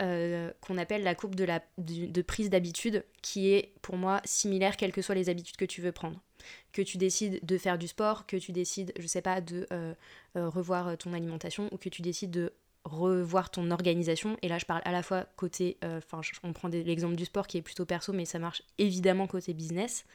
euh, 0.00 0.50
qu'on 0.60 0.78
appelle 0.78 1.02
la 1.02 1.14
courbe 1.14 1.34
de, 1.34 1.44
la, 1.44 1.60
prise 2.26 2.50
d'habitude, 2.50 3.04
qui 3.22 3.52
est 3.52 3.72
pour 3.82 3.96
moi 3.96 4.20
similaire 4.24 4.76
quelles 4.76 4.92
que 4.92 5.02
soient 5.02 5.14
les 5.14 5.28
habitudes 5.28 5.56
que 5.56 5.64
tu 5.64 5.80
veux 5.80 5.92
prendre. 5.92 6.20
Que 6.72 6.82
tu 6.82 6.96
décides 6.96 7.40
de 7.44 7.58
faire 7.58 7.78
du 7.78 7.88
sport, 7.88 8.26
que 8.26 8.36
tu 8.36 8.52
décides, 8.52 8.92
je 8.98 9.06
sais 9.06 9.22
pas, 9.22 9.40
de 9.40 9.66
euh, 9.72 9.94
euh, 10.36 10.48
revoir 10.48 10.96
ton 10.96 11.12
alimentation, 11.12 11.68
ou 11.72 11.76
que 11.76 11.88
tu 11.88 12.02
décides 12.02 12.30
de 12.30 12.52
revoir 12.84 13.50
ton 13.50 13.70
organisation. 13.70 14.36
Et 14.42 14.48
là, 14.48 14.58
je 14.58 14.64
parle 14.64 14.80
à 14.84 14.92
la 14.92 15.02
fois 15.02 15.26
côté, 15.36 15.76
enfin, 15.82 16.22
on 16.42 16.52
prend 16.54 16.68
l'exemple 16.68 17.16
du 17.16 17.26
sport 17.26 17.46
qui 17.46 17.58
est 17.58 17.62
plutôt 17.62 17.84
perso, 17.84 18.12
mais 18.12 18.24
ça 18.24 18.38
marche 18.38 18.62
évidemment 18.78 19.26
côté 19.26 19.52
business. 19.52 20.06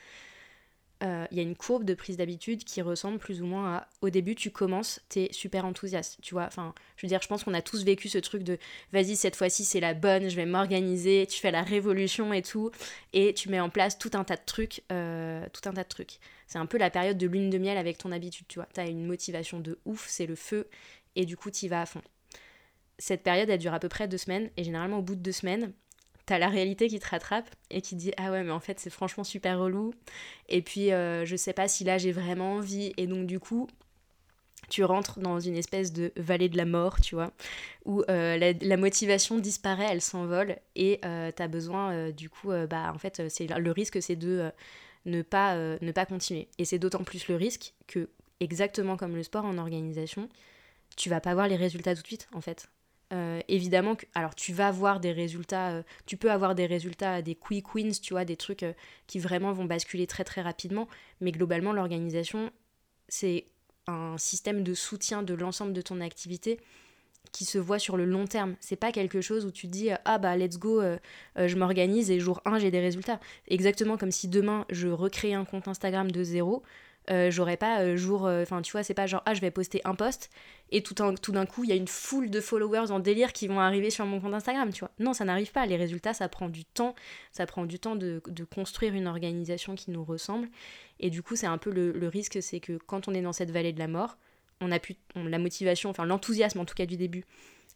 Euh, 1.06 1.28
il 1.30 1.38
y 1.38 1.40
a 1.40 1.44
une 1.44 1.56
courbe 1.56 1.84
de 1.84 1.94
prise 1.94 2.18
d'habitude 2.18 2.64
qui 2.64 2.82
ressemble 2.82 3.20
plus 3.20 3.42
ou 3.42 3.46
moins 3.46 3.76
à 3.76 3.88
au 4.02 4.10
début 4.10 4.34
tu 4.34 4.50
commences, 4.50 5.02
t'es 5.08 5.30
super 5.32 5.66
enthousiaste, 5.66 6.18
tu 6.22 6.34
vois. 6.34 6.46
Enfin, 6.46 6.74
je 6.98 7.06
veux 7.06 7.10
dire, 7.10 7.22
je 7.22 7.28
pense 7.28 7.44
qu'on 7.44 7.54
a 7.54 7.62
tous 7.62 7.84
vécu 7.84 8.10
ce 8.10 8.18
truc 8.18 8.44
de 8.44 8.58
vas-y 8.92 9.16
cette 9.16 9.36
fois-ci 9.36 9.66
c'est 9.66 9.80
la 9.80 9.94
bonne, 9.94 10.30
je 10.30 10.36
vais 10.36 10.46
m'organiser, 10.46 11.28
tu 11.30 11.40
fais 11.40 11.52
la 11.52 11.62
révolution 11.62 12.34
et 12.34 12.42
tout, 12.42 12.72
et 13.14 13.34
tu 13.36 13.50
mets 13.50 13.60
en 13.60 13.70
place 13.70 14.00
tout 14.00 14.12
un 14.14 14.24
tas 14.24 14.36
de 14.36 14.46
trucs, 14.46 14.84
euh, 14.92 15.46
tout 15.54 15.70
un 15.70 15.74
tas 15.74 15.84
de 15.84 15.90
trucs. 15.90 16.20
C'est 16.48 16.60
un 16.60 16.66
peu 16.66 16.78
la 16.78 16.90
période 16.90 17.18
de 17.18 17.28
lune 17.28 17.50
de 17.50 17.58
miel 17.60 17.78
avec 17.78 17.98
ton 18.00 18.12
habitude, 18.12 18.48
tu 18.48 18.60
vois. 18.60 18.68
T'as 18.74 18.88
une 18.88 19.06
motivation 19.06 19.60
de 19.60 19.78
ouf, 19.86 20.08
c'est 20.10 20.26
le 20.26 20.36
feu, 20.36 20.68
et 21.16 21.26
du 21.26 21.38
coup 21.38 21.52
t'y 21.52 21.68
vas 21.68 21.82
à 21.82 21.86
fond. 21.86 22.02
cette 22.98 23.24
période, 23.24 23.50
elle 23.50 23.60
dure 23.60 23.74
à 23.74 23.80
peu 23.80 23.90
près 23.90 24.08
deux 24.08 24.18
semaines. 24.18 24.50
Et 24.58 24.64
généralement, 24.64 25.00
au 25.00 25.02
bout 25.04 25.16
de 25.16 25.22
deux 25.22 25.32
semaines, 25.34 25.74
t'as 26.26 26.40
la 26.40 26.50
réalité 26.50 26.88
qui 26.88 27.00
te 27.00 27.08
rattrape 27.08 27.50
et 27.70 27.82
qui 27.82 27.96
dit 27.96 28.12
ah 28.18 28.32
ouais 28.32 28.44
mais 28.44 28.52
en 28.52 28.60
fait 28.60 28.80
c'est 28.80 28.90
franchement 28.90 29.24
super 29.24 29.60
relou 29.60 29.94
et 30.50 30.62
puis 30.62 30.92
euh, 30.92 31.26
je 31.26 31.36
sais 31.36 31.54
pas 31.54 31.68
si 31.68 31.84
là 31.84 31.98
j'ai 31.98 32.12
vraiment 32.12 32.54
envie 32.54 32.94
et 32.98 33.08
donc 33.08 33.28
du 33.28 33.40
coup 33.40 33.68
tu 34.70 34.84
rentres 34.84 35.20
dans 35.20 35.40
une 35.40 35.56
espèce 35.56 35.94
de 35.94 36.12
vallée 36.16 36.50
de 36.50 36.58
la 36.58 36.66
mort, 36.66 37.00
tu 37.00 37.14
vois, 37.14 37.32
où 37.86 38.02
euh, 38.10 38.36
la, 38.60 38.78
motivation 38.78 39.38
disparaît, 39.38 39.86
elle 39.92 40.02
s'envole, 40.02 40.58
et 40.76 41.00
euh, 41.06 41.32
tu 41.32 41.44
as 41.44 41.48
besoin, 41.48 42.10
du 42.10 42.32
coup, 42.32 42.50
bah, 42.68 42.92
en 42.92 42.98
fait, 42.98 43.30
c'est 43.30 43.46
le 43.46 43.72
risque, 43.72 44.02
c'est 44.02 44.16
de 44.16 44.52
ne, 45.06 45.22
pas, 45.22 45.56
ne 45.56 45.92
pas 45.92 46.08
continuer. 46.08 46.48
Et 46.58 46.66
c'est 46.66 46.80
d'autant 46.80 47.04
plus 47.04 47.28
le 47.28 47.36
risque 47.36 47.76
que, 47.86 48.10
exactement 48.40 48.98
comme 48.98 49.16
le 49.16 49.22
sport 49.22 49.46
en 49.46 49.60
organisation, 49.60 50.30
tu 50.96 51.12
vas 51.12 51.22
pas 51.22 51.36
voir 51.36 51.48
les 51.48 51.58
résultats 51.58 51.94
tout 51.94 52.02
de 52.02 52.08
suite, 52.08 52.28
en 52.34 52.42
fait. 52.42 52.68
Évidemment 53.48 53.96
que, 53.96 54.06
alors 54.14 54.36
tu 54.36 54.54
vas 54.54 54.68
avoir 54.68 55.00
des 55.00 55.12
résultats, 55.12 55.84
tu 56.06 56.18
peux 56.18 56.32
avoir 56.32 56.56
des 56.56 56.66
résultats, 56.66 57.22
des 57.22 57.36
quick 57.36 57.74
wins, 57.76 58.00
tu 58.02 58.14
vois, 58.14 58.26
des 58.26 58.36
trucs 58.36 58.66
qui 59.08 59.20
vraiment 59.20 59.52
vont 59.52 59.66
basculer 59.66 60.08
très 60.08 60.24
très 60.24 60.42
rapidement, 60.42 60.88
mais 61.22 61.32
globalement 61.32 61.74
l'organisation, 61.74 62.52
c'est 63.08 63.46
un 63.88 64.18
système 64.18 64.64
de 64.64 64.74
soutien 64.74 65.24
de 65.24 65.34
l'ensemble 65.34 65.74
de 65.74 65.82
ton 65.82 66.02
activité 66.02 66.60
qui 67.32 67.46
se 67.46 67.58
voit 67.58 67.80
sur 67.80 67.98
le 67.98 68.06
long 68.06 68.26
terme. 68.26 68.56
C'est 68.60 68.76
pas 68.76 68.92
quelque 68.92 69.22
chose 69.22 69.46
où 69.46 69.52
tu 69.52 69.68
dis 69.68 69.90
ah 70.06 70.18
bah 70.18 70.38
let's 70.38 70.58
go, 70.58 70.82
euh, 70.82 70.98
euh, 71.38 71.48
je 71.48 71.58
m'organise 71.58 72.12
et 72.12 72.20
jour 72.20 72.42
1 72.46 72.60
j'ai 72.60 72.72
des 72.72 72.80
résultats. 72.80 73.20
Exactement 73.48 73.98
comme 73.98 74.12
si 74.12 74.28
demain 74.28 74.66
je 74.70 74.88
recrée 74.88 75.34
un 75.34 75.46
compte 75.46 75.68
Instagram 75.68 76.12
de 76.12 76.24
zéro, 76.24 76.64
euh, 77.10 77.32
j'aurais 77.32 77.58
pas 77.58 77.82
euh, 77.82 77.98
jour. 77.98 78.26
Euh, 78.26 78.42
enfin, 78.42 78.62
tu 78.62 78.72
vois, 78.72 78.84
c'est 78.84 78.94
pas 78.94 79.08
genre, 79.08 79.22
ah, 79.26 79.34
je 79.34 79.42
vais 79.42 79.52
poster 79.52 79.82
un 79.86 79.96
post 79.96 80.30
et 80.72 80.82
tout, 80.82 80.96
tout 81.22 81.32
d'un 81.32 81.46
coup, 81.46 81.64
il 81.64 81.70
y 81.70 81.74
a 81.74 81.76
une 81.76 81.88
foule 81.88 82.30
de 82.30 82.42
followers 82.42 82.92
en 82.92 83.00
délire 83.00 83.34
qui 83.34 83.48
vont 83.48 83.60
arriver 83.60 83.90
sur 83.90 84.06
mon 84.06 84.20
compte 84.20 84.34
Instagram, 84.34 84.72
tu 84.72 84.80
vois. 84.80 84.92
Non, 85.00 85.14
ça 85.14 85.26
n'arrive 85.26 85.52
pas. 85.52 85.66
Les 85.66 85.76
résultats, 85.76 86.14
ça 86.14 86.28
prend 86.28 86.50
du 86.50 86.66
temps. 86.66 86.96
Ça 87.32 87.46
prend 87.46 87.66
du 87.66 87.80
temps 87.80 87.96
de, 87.96 88.22
de 88.28 88.44
construire 88.44 88.94
une 88.94 89.08
organisation 89.08 89.76
qui 89.76 89.92
nous 89.92 90.04
ressemble. 90.04 90.50
Et 91.00 91.10
du 91.10 91.22
coup, 91.22 91.36
c'est 91.36 91.48
un 91.48 91.58
peu 91.58 91.72
le, 91.72 91.92
le 91.92 92.08
risque, 92.08 92.42
c'est 92.42 92.60
que 92.60 92.78
quand 92.78 93.08
on 93.08 93.14
est 93.14 93.22
dans 93.22 93.34
cette 93.34 93.52
vallée 93.52 93.74
de 93.74 93.80
la 93.80 93.88
mort, 93.88 94.18
on 94.62 94.72
a 94.72 94.80
pu. 94.80 94.96
la 95.16 95.38
motivation, 95.40 95.90
enfin, 95.90 96.06
l'enthousiasme 96.06 96.60
en 96.60 96.66
tout 96.66 96.76
cas 96.76 96.86
du 96.86 96.98
début, 96.98 97.26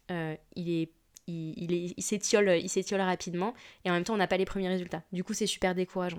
il 0.08 0.70
est 0.70 0.90
il, 1.26 1.70
il, 1.72 1.94
il 1.96 2.02
s'étiole 2.02 3.00
rapidement 3.00 3.54
et 3.84 3.90
en 3.90 3.92
même 3.92 4.02
temps 4.02 4.14
on 4.14 4.16
n'a 4.16 4.26
pas 4.26 4.38
les 4.38 4.44
premiers 4.44 4.68
résultats. 4.68 5.02
Du 5.12 5.22
coup 5.22 5.32
c'est 5.34 5.46
super 5.46 5.76
décourageant. 5.76 6.18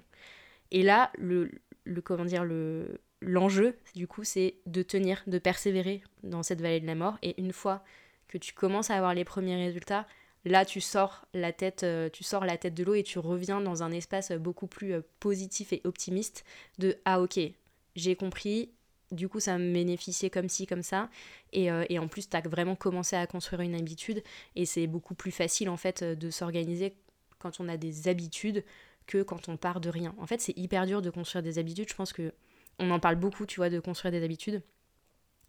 Et 0.71 0.83
là, 0.83 1.11
le, 1.17 1.51
le 1.83 2.01
comment 2.01 2.23
le 2.23 3.01
l'enjeu 3.21 3.77
du 3.95 4.07
coup 4.07 4.23
c'est 4.23 4.55
de 4.65 4.81
tenir 4.81 5.23
de 5.27 5.37
persévérer 5.37 6.03
dans 6.23 6.43
cette 6.43 6.61
vallée 6.61 6.79
de 6.79 6.87
la 6.87 6.95
mort. 6.95 7.17
Et 7.21 7.39
une 7.39 7.53
fois 7.53 7.83
que 8.27 8.37
tu 8.37 8.53
commences 8.53 8.89
à 8.89 8.95
avoir 8.95 9.13
les 9.13 9.25
premiers 9.25 9.55
résultats 9.55 10.07
là 10.45 10.65
tu 10.65 10.81
sors 10.81 11.25
la 11.33 11.51
tête 11.51 11.83
euh, 11.83 12.09
tu 12.09 12.23
sors 12.23 12.45
la 12.45 12.57
tête 12.57 12.73
de 12.73 12.83
l'eau 12.83 12.95
et 12.95 13.03
tu 13.03 13.19
reviens 13.19 13.61
dans 13.61 13.83
un 13.83 13.91
espace 13.91 14.31
beaucoup 14.31 14.67
plus 14.67 14.93
euh, 14.93 15.01
positif 15.19 15.71
et 15.73 15.81
optimiste 15.83 16.43
de 16.79 16.97
ah 17.05 17.21
ok 17.21 17.39
j'ai 17.95 18.15
compris. 18.15 18.71
Du 19.11 19.27
coup 19.27 19.41
ça 19.41 19.57
me 19.57 19.73
bénéficiait 19.73 20.29
comme 20.29 20.47
ci 20.47 20.65
comme 20.65 20.83
ça 20.83 21.09
et, 21.51 21.69
euh, 21.69 21.83
et 21.89 21.99
en 21.99 22.07
plus 22.07 22.29
tu 22.29 22.37
as 22.37 22.41
vraiment 22.41 22.77
commencé 22.77 23.17
à 23.17 23.27
construire 23.27 23.59
une 23.59 23.75
habitude. 23.75 24.23
Et 24.55 24.65
c'est 24.65 24.87
beaucoup 24.87 25.15
plus 25.15 25.31
facile 25.31 25.67
en 25.67 25.75
fait 25.75 26.01
de 26.01 26.29
s'organiser 26.29 26.93
quand 27.37 27.59
on 27.59 27.67
a 27.67 27.75
des 27.75 28.07
habitudes 28.07 28.63
quand 29.17 29.49
on 29.49 29.57
part 29.57 29.81
de 29.81 29.89
rien. 29.89 30.15
En 30.17 30.27
fait, 30.27 30.41
c'est 30.41 30.57
hyper 30.57 30.85
dur 30.85 31.01
de 31.01 31.09
construire 31.09 31.43
des 31.43 31.59
habitudes. 31.59 31.89
Je 31.89 31.95
pense 31.95 32.13
que 32.13 32.33
on 32.79 32.89
en 32.91 32.99
parle 32.99 33.15
beaucoup, 33.15 33.45
tu 33.45 33.57
vois, 33.57 33.69
de 33.69 33.79
construire 33.79 34.11
des 34.11 34.23
habitudes. 34.23 34.61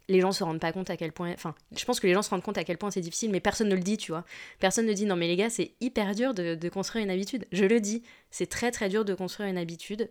Les 0.09 0.21
gens 0.21 0.33
se 0.33 0.45
rendent 0.45 0.61
pas 0.61 0.73
compte 0.73 0.91
à 0.91 0.97
quel 0.97 1.13
point. 1.13 1.33
Enfin, 1.33 1.55
je 1.77 1.85
pense 1.85 2.01
que 2.01 2.07
les 2.07 2.13
gens 2.13 2.23
se 2.23 2.31
rendent 2.31 2.43
compte 2.43 2.59
à 2.59 2.65
quel 2.65 2.77
point 2.77 2.91
c'est 2.91 3.01
difficile, 3.01 3.31
mais 3.31 3.41
personne 3.41 3.69
ne 3.69 3.75
le 3.75 3.83
dit, 3.83 3.97
tu 3.97 4.13
vois. 4.13 4.25
Personne 4.59 4.87
ne 4.87 4.93
dit 4.93 5.07
non, 5.07 5.17
mais 5.17 5.29
les 5.29 5.37
gars, 5.37 5.49
c'est 5.49 5.73
hyper 5.81 6.15
dur 6.15 6.35
de, 6.35 6.69
construire 6.69 7.05
une 7.05 7.11
habitude. 7.11 7.47
Je 7.53 7.65
le 7.65 7.81
dis, 7.81 8.03
c'est 8.31 8.49
très 8.49 8.71
très 8.71 8.89
dur 8.89 9.05
de 9.05 9.15
construire 9.15 9.49
une 9.49 9.59
habitude, 9.59 10.11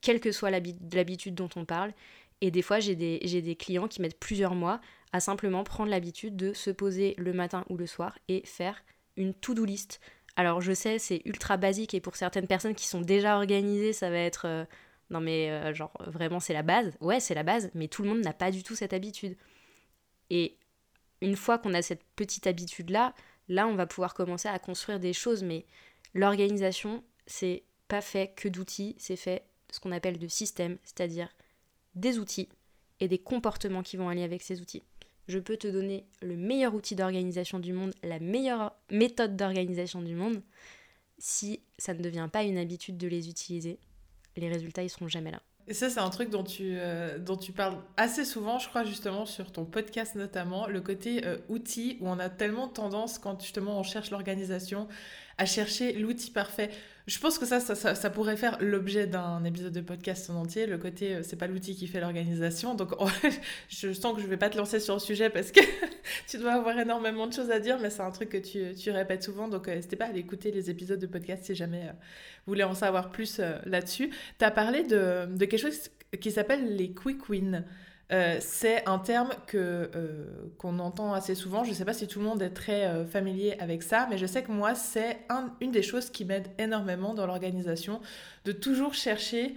quelle 0.00 0.20
que 0.20 0.32
soit 0.32 0.50
l'habitude 0.50 1.34
dont 1.34 1.50
on 1.56 1.64
parle. 1.64 1.92
Et 2.40 2.50
des 2.50 2.62
fois, 2.62 2.80
j'ai 2.80 2.96
des, 2.96 3.18
des 3.18 3.56
clients 3.56 3.88
qui 3.88 4.00
mettent 4.02 4.18
plusieurs 4.18 4.54
mois 4.54 4.80
à 5.12 5.20
simplement 5.20 5.64
prendre 5.64 5.90
l'habitude 5.90 6.36
de 6.36 6.52
se 6.52 6.70
poser 6.70 7.14
le 7.18 7.32
matin 7.32 7.64
ou 7.68 7.76
le 7.76 7.86
soir 7.86 8.18
et 8.28 8.42
faire 8.44 8.82
une 9.16 9.34
to-do 9.34 9.64
list 9.64 10.00
alors 10.36 10.60
je 10.60 10.72
sais, 10.72 10.98
c'est 10.98 11.22
ultra 11.24 11.56
basique 11.56 11.94
et 11.94 12.00
pour 12.00 12.16
certaines 12.16 12.46
personnes 12.46 12.74
qui 12.74 12.86
sont 12.86 13.00
déjà 13.00 13.36
organisées, 13.36 13.92
ça 13.92 14.10
va 14.10 14.18
être... 14.18 14.46
Euh, 14.46 14.64
non 15.08 15.20
mais 15.20 15.50
euh, 15.50 15.72
genre 15.72 15.92
vraiment 16.06 16.40
c'est 16.40 16.52
la 16.52 16.62
base. 16.62 16.92
Ouais, 17.00 17.20
c'est 17.20 17.34
la 17.34 17.42
base, 17.42 17.70
mais 17.74 17.88
tout 17.88 18.02
le 18.02 18.08
monde 18.08 18.20
n'a 18.20 18.32
pas 18.32 18.50
du 18.50 18.62
tout 18.62 18.74
cette 18.74 18.92
habitude. 18.92 19.36
Et 20.30 20.56
une 21.22 21.36
fois 21.36 21.58
qu'on 21.58 21.74
a 21.74 21.82
cette 21.82 22.04
petite 22.16 22.46
habitude-là, 22.46 23.14
là 23.48 23.66
on 23.66 23.74
va 23.74 23.86
pouvoir 23.86 24.14
commencer 24.14 24.48
à 24.48 24.58
construire 24.58 25.00
des 25.00 25.12
choses, 25.12 25.42
mais 25.42 25.64
l'organisation, 26.12 27.02
c'est 27.26 27.62
pas 27.88 28.00
fait 28.00 28.34
que 28.34 28.48
d'outils, 28.48 28.96
c'est 28.98 29.16
fait 29.16 29.44
ce 29.70 29.80
qu'on 29.80 29.92
appelle 29.92 30.18
de 30.18 30.28
systèmes, 30.28 30.78
c'est-à-dire 30.82 31.28
des 31.94 32.18
outils 32.18 32.48
et 33.00 33.08
des 33.08 33.18
comportements 33.18 33.82
qui 33.82 33.96
vont 33.96 34.08
aller 34.08 34.24
avec 34.24 34.42
ces 34.42 34.60
outils 34.60 34.82
je 35.28 35.38
peux 35.38 35.56
te 35.56 35.68
donner 35.68 36.06
le 36.22 36.36
meilleur 36.36 36.74
outil 36.74 36.94
d'organisation 36.94 37.58
du 37.58 37.72
monde, 37.72 37.92
la 38.02 38.20
meilleure 38.20 38.76
méthode 38.90 39.36
d'organisation 39.36 40.02
du 40.02 40.14
monde. 40.14 40.42
Si 41.18 41.60
ça 41.78 41.94
ne 41.94 42.02
devient 42.02 42.28
pas 42.32 42.44
une 42.44 42.58
habitude 42.58 42.96
de 42.96 43.08
les 43.08 43.28
utiliser, 43.28 43.78
les 44.36 44.48
résultats, 44.48 44.82
ils 44.82 44.90
seront 44.90 45.08
jamais 45.08 45.30
là. 45.30 45.40
Et 45.68 45.74
ça, 45.74 45.90
c'est 45.90 45.98
un 45.98 46.10
truc 46.10 46.30
dont 46.30 46.44
tu, 46.44 46.76
euh, 46.78 47.18
dont 47.18 47.36
tu 47.36 47.50
parles 47.50 47.78
assez 47.96 48.24
souvent, 48.24 48.58
je 48.58 48.68
crois, 48.68 48.84
justement, 48.84 49.26
sur 49.26 49.50
ton 49.50 49.64
podcast 49.64 50.14
notamment, 50.14 50.68
le 50.68 50.80
côté 50.80 51.26
euh, 51.26 51.38
outil, 51.48 51.98
où 52.00 52.08
on 52.08 52.20
a 52.20 52.28
tellement 52.28 52.68
tendance, 52.68 53.18
quand 53.18 53.40
justement 53.40 53.80
on 53.80 53.82
cherche 53.82 54.10
l'organisation, 54.10 54.86
à 55.38 55.46
chercher 55.46 55.92
l'outil 55.94 56.30
parfait. 56.30 56.70
Je 57.06 57.20
pense 57.20 57.38
que 57.38 57.46
ça, 57.46 57.60
ça, 57.60 57.94
ça, 57.94 58.10
pourrait 58.10 58.36
faire 58.36 58.58
l'objet 58.60 59.06
d'un 59.06 59.44
épisode 59.44 59.72
de 59.72 59.80
podcast 59.80 60.28
en 60.28 60.34
entier. 60.34 60.66
Le 60.66 60.76
côté, 60.76 61.14
euh, 61.14 61.22
c'est 61.22 61.36
pas 61.36 61.46
l'outil 61.46 61.76
qui 61.76 61.86
fait 61.86 62.00
l'organisation. 62.00 62.74
Donc, 62.74 62.90
je 63.68 63.92
sens 63.92 64.16
que 64.16 64.20
je 64.20 64.26
vais 64.26 64.36
pas 64.36 64.50
te 64.50 64.56
lancer 64.56 64.80
sur 64.80 64.94
le 64.94 65.00
sujet 65.00 65.30
parce 65.30 65.52
que 65.52 65.60
tu 66.26 66.38
dois 66.38 66.54
avoir 66.54 66.76
énormément 66.76 67.28
de 67.28 67.32
choses 67.32 67.52
à 67.52 67.60
dire, 67.60 67.78
mais 67.80 67.90
c'est 67.90 68.02
un 68.02 68.10
truc 68.10 68.30
que 68.30 68.38
tu, 68.38 68.74
tu 68.74 68.90
répètes 68.90 69.22
souvent. 69.22 69.46
Donc, 69.46 69.68
euh, 69.68 69.76
n'hésitez 69.76 69.94
pas 69.94 70.06
à 70.06 70.08
aller 70.08 70.18
écouter 70.18 70.50
les 70.50 70.68
épisodes 70.68 70.98
de 70.98 71.06
podcast 71.06 71.44
si 71.44 71.54
jamais 71.54 71.84
euh, 71.84 71.92
vous 72.44 72.52
voulez 72.52 72.64
en 72.64 72.74
savoir 72.74 73.12
plus 73.12 73.40
là-dessus. 73.66 74.10
Tu 74.40 74.44
as 74.44 74.50
parlé 74.50 74.82
de, 74.82 75.26
de 75.26 75.44
quelque 75.44 75.60
chose 75.60 75.90
qui 76.20 76.32
s'appelle 76.32 76.74
les 76.74 76.92
quick 76.92 77.28
wins. 77.28 77.64
Euh, 78.12 78.36
c'est 78.40 78.88
un 78.88 79.00
terme 79.00 79.30
que 79.48 79.90
euh, 79.94 80.26
qu'on 80.58 80.78
entend 80.78 81.12
assez 81.12 81.34
souvent. 81.34 81.64
Je 81.64 81.70
ne 81.70 81.74
sais 81.74 81.84
pas 81.84 81.92
si 81.92 82.06
tout 82.06 82.20
le 82.20 82.24
monde 82.24 82.40
est 82.40 82.50
très 82.50 82.86
euh, 82.86 83.04
familier 83.04 83.56
avec 83.58 83.82
ça, 83.82 84.06
mais 84.08 84.16
je 84.16 84.26
sais 84.26 84.44
que 84.44 84.52
moi, 84.52 84.76
c'est 84.76 85.18
une 85.60 85.72
des 85.72 85.82
choses 85.82 86.10
qui 86.10 86.24
m'aide 86.24 86.46
énormément 86.58 87.14
dans 87.14 87.26
l'organisation, 87.26 88.00
de 88.44 88.52
toujours 88.52 88.94
chercher 88.94 89.56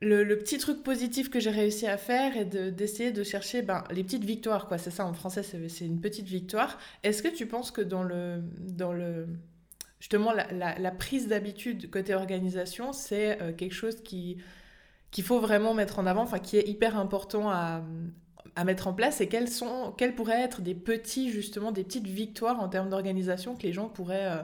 le, 0.00 0.24
petit 0.36 0.56
truc 0.56 0.82
positif 0.82 1.28
que 1.28 1.38
j'ai 1.38 1.50
réussi 1.50 1.86
à 1.86 1.98
faire 1.98 2.34
et 2.34 2.46
d'essayer 2.46 3.12
de, 3.12 3.22
chercher 3.22 3.60
ben, 3.60 3.84
les 3.90 4.04
petites 4.04 4.24
victoires. 4.24 4.66
quoi. 4.66 4.78
C'est 4.78 4.90
ça, 4.90 5.04
en 5.04 5.12
français, 5.12 5.42
c'est 5.42 5.84
une 5.84 6.00
petite 6.00 6.26
victoire. 6.26 6.78
Est-ce 7.02 7.22
que 7.22 7.28
tu 7.28 7.46
penses 7.46 7.70
que 7.70 7.82
dans 7.82 8.02
le... 8.02 8.42
Dans 8.58 8.94
le 8.94 9.26
justement, 9.98 10.32
la, 10.32 10.78
la 10.78 10.90
prise 10.90 11.28
d'habitude 11.28 11.90
côté 11.90 12.14
organisation, 12.14 12.94
c'est 12.94 13.36
quelque 13.58 13.74
chose 13.74 14.02
qui 14.02 14.38
qu'il 15.10 15.24
faut 15.24 15.40
vraiment 15.40 15.74
mettre 15.74 15.98
en 15.98 16.06
avant, 16.06 16.22
enfin 16.22 16.38
qui 16.38 16.56
est 16.56 16.68
hyper 16.68 16.96
important 16.96 17.50
à, 17.50 17.82
à 18.56 18.64
mettre 18.64 18.86
en 18.86 18.92
place 18.92 19.20
et 19.20 19.28
quelles, 19.28 19.48
sont, 19.48 19.92
quelles 19.96 20.14
pourraient 20.14 20.42
être 20.42 20.60
des 20.60 20.74
petits, 20.74 21.30
justement, 21.30 21.72
des 21.72 21.84
petites 21.84 22.06
victoires 22.06 22.60
en 22.60 22.68
termes 22.68 22.90
d'organisation 22.90 23.56
que 23.56 23.62
les 23.62 23.72
gens 23.72 23.88
pourraient, 23.88 24.26
euh, 24.26 24.42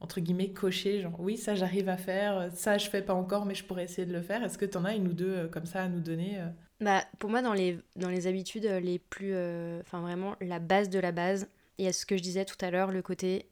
entre 0.00 0.20
guillemets, 0.20 0.50
cocher, 0.50 1.00
genre 1.00 1.18
oui, 1.18 1.36
ça 1.36 1.54
j'arrive 1.54 1.88
à 1.88 1.96
faire, 1.96 2.50
ça 2.54 2.78
je 2.78 2.88
fais 2.88 3.02
pas 3.02 3.14
encore, 3.14 3.46
mais 3.46 3.54
je 3.54 3.64
pourrais 3.64 3.84
essayer 3.84 4.06
de 4.06 4.12
le 4.12 4.22
faire. 4.22 4.42
Est-ce 4.42 4.58
que 4.58 4.64
tu 4.64 4.76
en 4.76 4.84
as 4.84 4.94
une 4.94 5.08
ou 5.08 5.12
deux 5.12 5.30
euh, 5.30 5.48
comme 5.48 5.66
ça 5.66 5.82
à 5.82 5.88
nous 5.88 6.00
donner 6.00 6.38
euh? 6.38 6.46
bah, 6.80 7.04
Pour 7.18 7.30
moi, 7.30 7.42
dans 7.42 7.54
les, 7.54 7.78
dans 7.96 8.08
les 8.08 8.26
habitudes 8.26 8.64
les 8.64 8.98
plus. 8.98 9.34
Enfin, 9.80 10.00
vraiment, 10.00 10.36
la 10.40 10.58
base 10.58 10.88
de 10.90 10.98
la 10.98 11.12
base, 11.12 11.48
il 11.78 11.84
y 11.84 11.88
a 11.88 11.92
ce 11.92 12.06
que 12.06 12.16
je 12.16 12.22
disais 12.22 12.44
tout 12.44 12.58
à 12.60 12.70
l'heure, 12.70 12.90
le 12.90 13.02
côté 13.02 13.46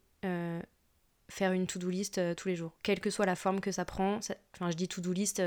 faire 1.31 1.53
une 1.53 1.67
to-do 1.67 1.91
list 1.91 2.21
tous 2.37 2.49
les 2.49 2.57
jours, 2.57 2.73
quelle 2.83 3.01
que 3.01 3.11
soit 3.11 3.27
la 3.27 3.37
forme 3.37 3.61
que 3.61 3.71
ça 3.71 3.85
prend. 3.85 4.19
Enfin, 4.55 4.71
je 4.71 4.77
dis 4.77 4.89
to-do 4.89 5.13
list 5.13 5.43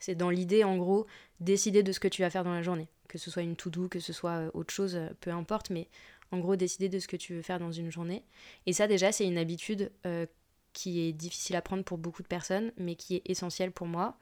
c'est 0.00 0.14
dans 0.14 0.30
l'idée, 0.30 0.64
en 0.64 0.76
gros, 0.76 1.06
décider 1.38 1.82
de 1.82 1.92
ce 1.92 2.00
que 2.00 2.08
tu 2.08 2.22
vas 2.22 2.30
faire 2.30 2.42
dans 2.42 2.54
la 2.54 2.62
journée. 2.62 2.88
Que 3.06 3.18
ce 3.18 3.30
soit 3.30 3.42
une 3.42 3.54
to-do, 3.54 3.88
que 3.88 4.00
ce 4.00 4.12
soit 4.12 4.46
euh, 4.46 4.50
autre 4.54 4.72
chose, 4.72 4.96
euh, 4.96 5.08
peu 5.20 5.30
importe, 5.30 5.70
mais 5.70 5.88
en 6.32 6.38
gros, 6.38 6.56
décider 6.56 6.88
de 6.88 6.98
ce 6.98 7.06
que 7.06 7.16
tu 7.16 7.34
veux 7.34 7.42
faire 7.42 7.58
dans 7.58 7.70
une 7.70 7.90
journée. 7.92 8.24
Et 8.66 8.72
ça, 8.72 8.86
déjà, 8.86 9.12
c'est 9.12 9.26
une 9.26 9.38
habitude 9.38 9.92
euh, 10.06 10.26
qui 10.72 11.00
est 11.00 11.12
difficile 11.12 11.54
à 11.56 11.62
prendre 11.62 11.84
pour 11.84 11.98
beaucoup 11.98 12.22
de 12.22 12.28
personnes, 12.28 12.72
mais 12.78 12.94
qui 12.94 13.16
est 13.16 13.22
essentielle 13.30 13.72
pour 13.72 13.86
moi. 13.86 14.16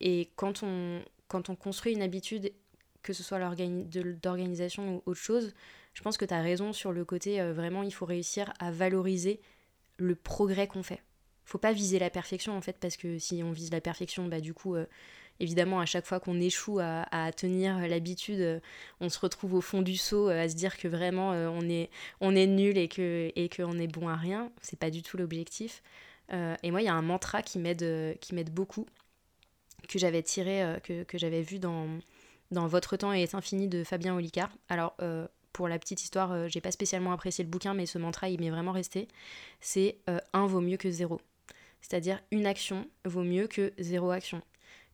Et 0.00 0.30
quand 0.36 0.62
on, 0.62 1.02
quand 1.28 1.48
on 1.48 1.56
construit 1.56 1.94
une 1.94 2.02
habitude, 2.02 2.52
que 3.02 3.12
ce 3.12 3.22
soit 3.22 3.38
d'organisation 3.40 4.96
ou 4.96 5.02
autre 5.06 5.20
chose, 5.20 5.54
je 5.94 6.02
pense 6.02 6.16
que 6.16 6.24
tu 6.24 6.34
as 6.34 6.42
raison 6.42 6.72
sur 6.72 6.92
le 6.92 7.04
côté, 7.04 7.40
vraiment, 7.52 7.82
il 7.82 7.92
faut 7.92 8.06
réussir 8.06 8.52
à 8.58 8.70
valoriser 8.70 9.40
le 9.96 10.14
progrès 10.14 10.66
qu'on 10.66 10.82
fait 10.82 11.02
faut 11.44 11.58
pas 11.58 11.72
viser 11.72 11.98
la 11.98 12.08
perfection 12.10 12.56
en 12.56 12.60
fait 12.60 12.78
parce 12.78 12.96
que 12.96 13.18
si 13.18 13.42
on 13.42 13.52
vise 13.52 13.70
la 13.72 13.80
perfection 13.80 14.26
bah 14.26 14.40
du 14.40 14.54
coup 14.54 14.76
évidemment, 15.42 15.80
à 15.80 15.86
chaque 15.86 16.06
fois 16.06 16.20
qu'on 16.20 16.40
échoue 16.40 16.78
à, 16.80 17.32
tenir 17.32 17.78
l'habitude, 17.88 18.62
on 19.00 19.08
se 19.08 19.18
retrouve 19.18 19.54
au 19.54 19.60
fond 19.60 19.82
du 19.82 19.96
seau 19.96 20.28
à 20.28 20.48
se 20.48 20.54
dire 20.54 20.78
que 20.78 20.88
vraiment 20.88 21.30
on 21.30 21.68
est, 21.68 21.90
on 22.20 22.34
est 22.34 22.46
nul 22.46 22.78
et 22.78 22.88
qu'on 22.88 23.78
est 23.78 23.86
bon 23.88 24.08
à 24.08 24.16
rien. 24.16 24.50
C'est 24.60 24.78
pas 24.78 24.90
du 24.90 25.02
tout 25.02 25.16
l'objectif. 25.16 25.82
et 26.30 26.70
moi, 26.70 26.80
il 26.80 26.84
y 26.84 26.88
a 26.88 26.94
un 26.94 27.02
mantra 27.02 27.42
qui 27.42 27.58
m'aide 27.58 28.50
beaucoup, 28.52 28.86
que 29.88 29.98
j'avais 29.98 30.22
tiré, 30.22 30.78
que, 30.82 31.18
j'avais 31.18 31.42
vu 31.42 31.58
dans, 31.58 31.88
Votre 32.50 32.96
temps 32.96 33.12
est 33.12 33.34
infini 33.34 33.68
de 33.68 33.84
Fabien 33.84 34.14
Olicard. 34.14 34.50
Alors, 34.68 34.96
pour 35.52 35.68
la 35.68 35.78
petite 35.78 36.02
histoire, 36.02 36.32
euh, 36.32 36.48
j'ai 36.48 36.60
pas 36.60 36.70
spécialement 36.70 37.12
apprécié 37.12 37.44
le 37.44 37.50
bouquin, 37.50 37.74
mais 37.74 37.86
ce 37.86 37.98
mantra, 37.98 38.28
il 38.28 38.40
m'est 38.40 38.50
vraiment 38.50 38.72
resté. 38.72 39.08
C'est 39.60 39.98
euh, 40.08 40.18
un 40.32 40.46
vaut 40.46 40.60
mieux 40.60 40.76
que 40.76 40.90
zéro. 40.90 41.20
C'est-à-dire 41.80 42.20
une 42.30 42.46
action 42.46 42.86
vaut 43.04 43.24
mieux 43.24 43.46
que 43.46 43.72
zéro 43.78 44.10
action. 44.10 44.40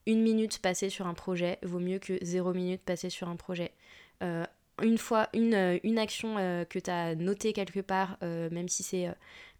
Une 0.08 0.22
minute 0.22 0.58
passée 0.58 0.90
sur 0.90 1.06
un 1.06 1.14
projet 1.14 1.60
vaut 1.62 1.78
mieux 1.78 2.00
que 2.00 2.18
zéro 2.22 2.52
minute 2.52 2.82
passée 2.82 3.10
sur 3.10 3.28
un 3.28 3.36
projet. 3.36 3.70
Euh, 4.24 4.44
une 4.82 4.98
fois, 4.98 5.28
une, 5.34 5.78
une 5.84 5.98
action 5.98 6.36
que 6.36 6.78
tu 6.78 6.90
as 6.90 7.14
notée 7.14 7.52
quelque 7.52 7.80
part, 7.80 8.16
même 8.22 8.68
si 8.68 8.82
c'est 8.82 9.08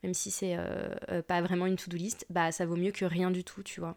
même 0.02 0.14
si 0.14 0.30
c'est 0.30 0.56
euh, 0.56 0.94
euh, 1.10 1.22
pas 1.22 1.40
vraiment 1.42 1.66
une 1.66 1.76
to-do 1.76 1.96
list, 1.96 2.26
bah 2.30 2.52
ça 2.52 2.66
vaut 2.66 2.76
mieux 2.76 2.92
que 2.92 3.04
rien 3.04 3.30
du 3.30 3.44
tout, 3.44 3.62
tu 3.62 3.80
vois. 3.80 3.96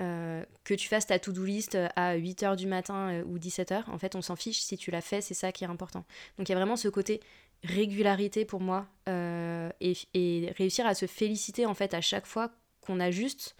Euh, 0.00 0.44
que 0.64 0.74
tu 0.74 0.88
fasses 0.88 1.06
ta 1.06 1.18
to-do 1.18 1.44
list 1.44 1.76
à 1.96 2.16
8h 2.16 2.56
du 2.56 2.66
matin 2.66 3.22
ou 3.26 3.38
17h, 3.38 3.84
en 3.88 3.98
fait 3.98 4.14
on 4.16 4.22
s'en 4.22 4.36
fiche, 4.36 4.60
si 4.60 4.76
tu 4.76 4.90
l'as 4.90 5.00
fait, 5.00 5.20
c'est 5.20 5.34
ça 5.34 5.52
qui 5.52 5.64
est 5.64 5.68
important. 5.68 6.04
Donc 6.38 6.48
il 6.48 6.52
y 6.52 6.54
a 6.54 6.58
vraiment 6.58 6.76
ce 6.76 6.88
côté 6.88 7.20
régularité 7.62 8.44
pour 8.44 8.60
moi 8.60 8.86
et, 9.08 9.94
et, 10.14 10.52
réussir 10.56 10.86
à 10.86 10.94
se 10.94 11.06
féliciter 11.06 11.64
en 11.66 11.74
fait 11.74 11.94
à 11.94 12.00
chaque 12.00 12.26
fois 12.26 12.50
qu'on 12.80 13.00
a 13.00 13.10
juste 13.10 13.56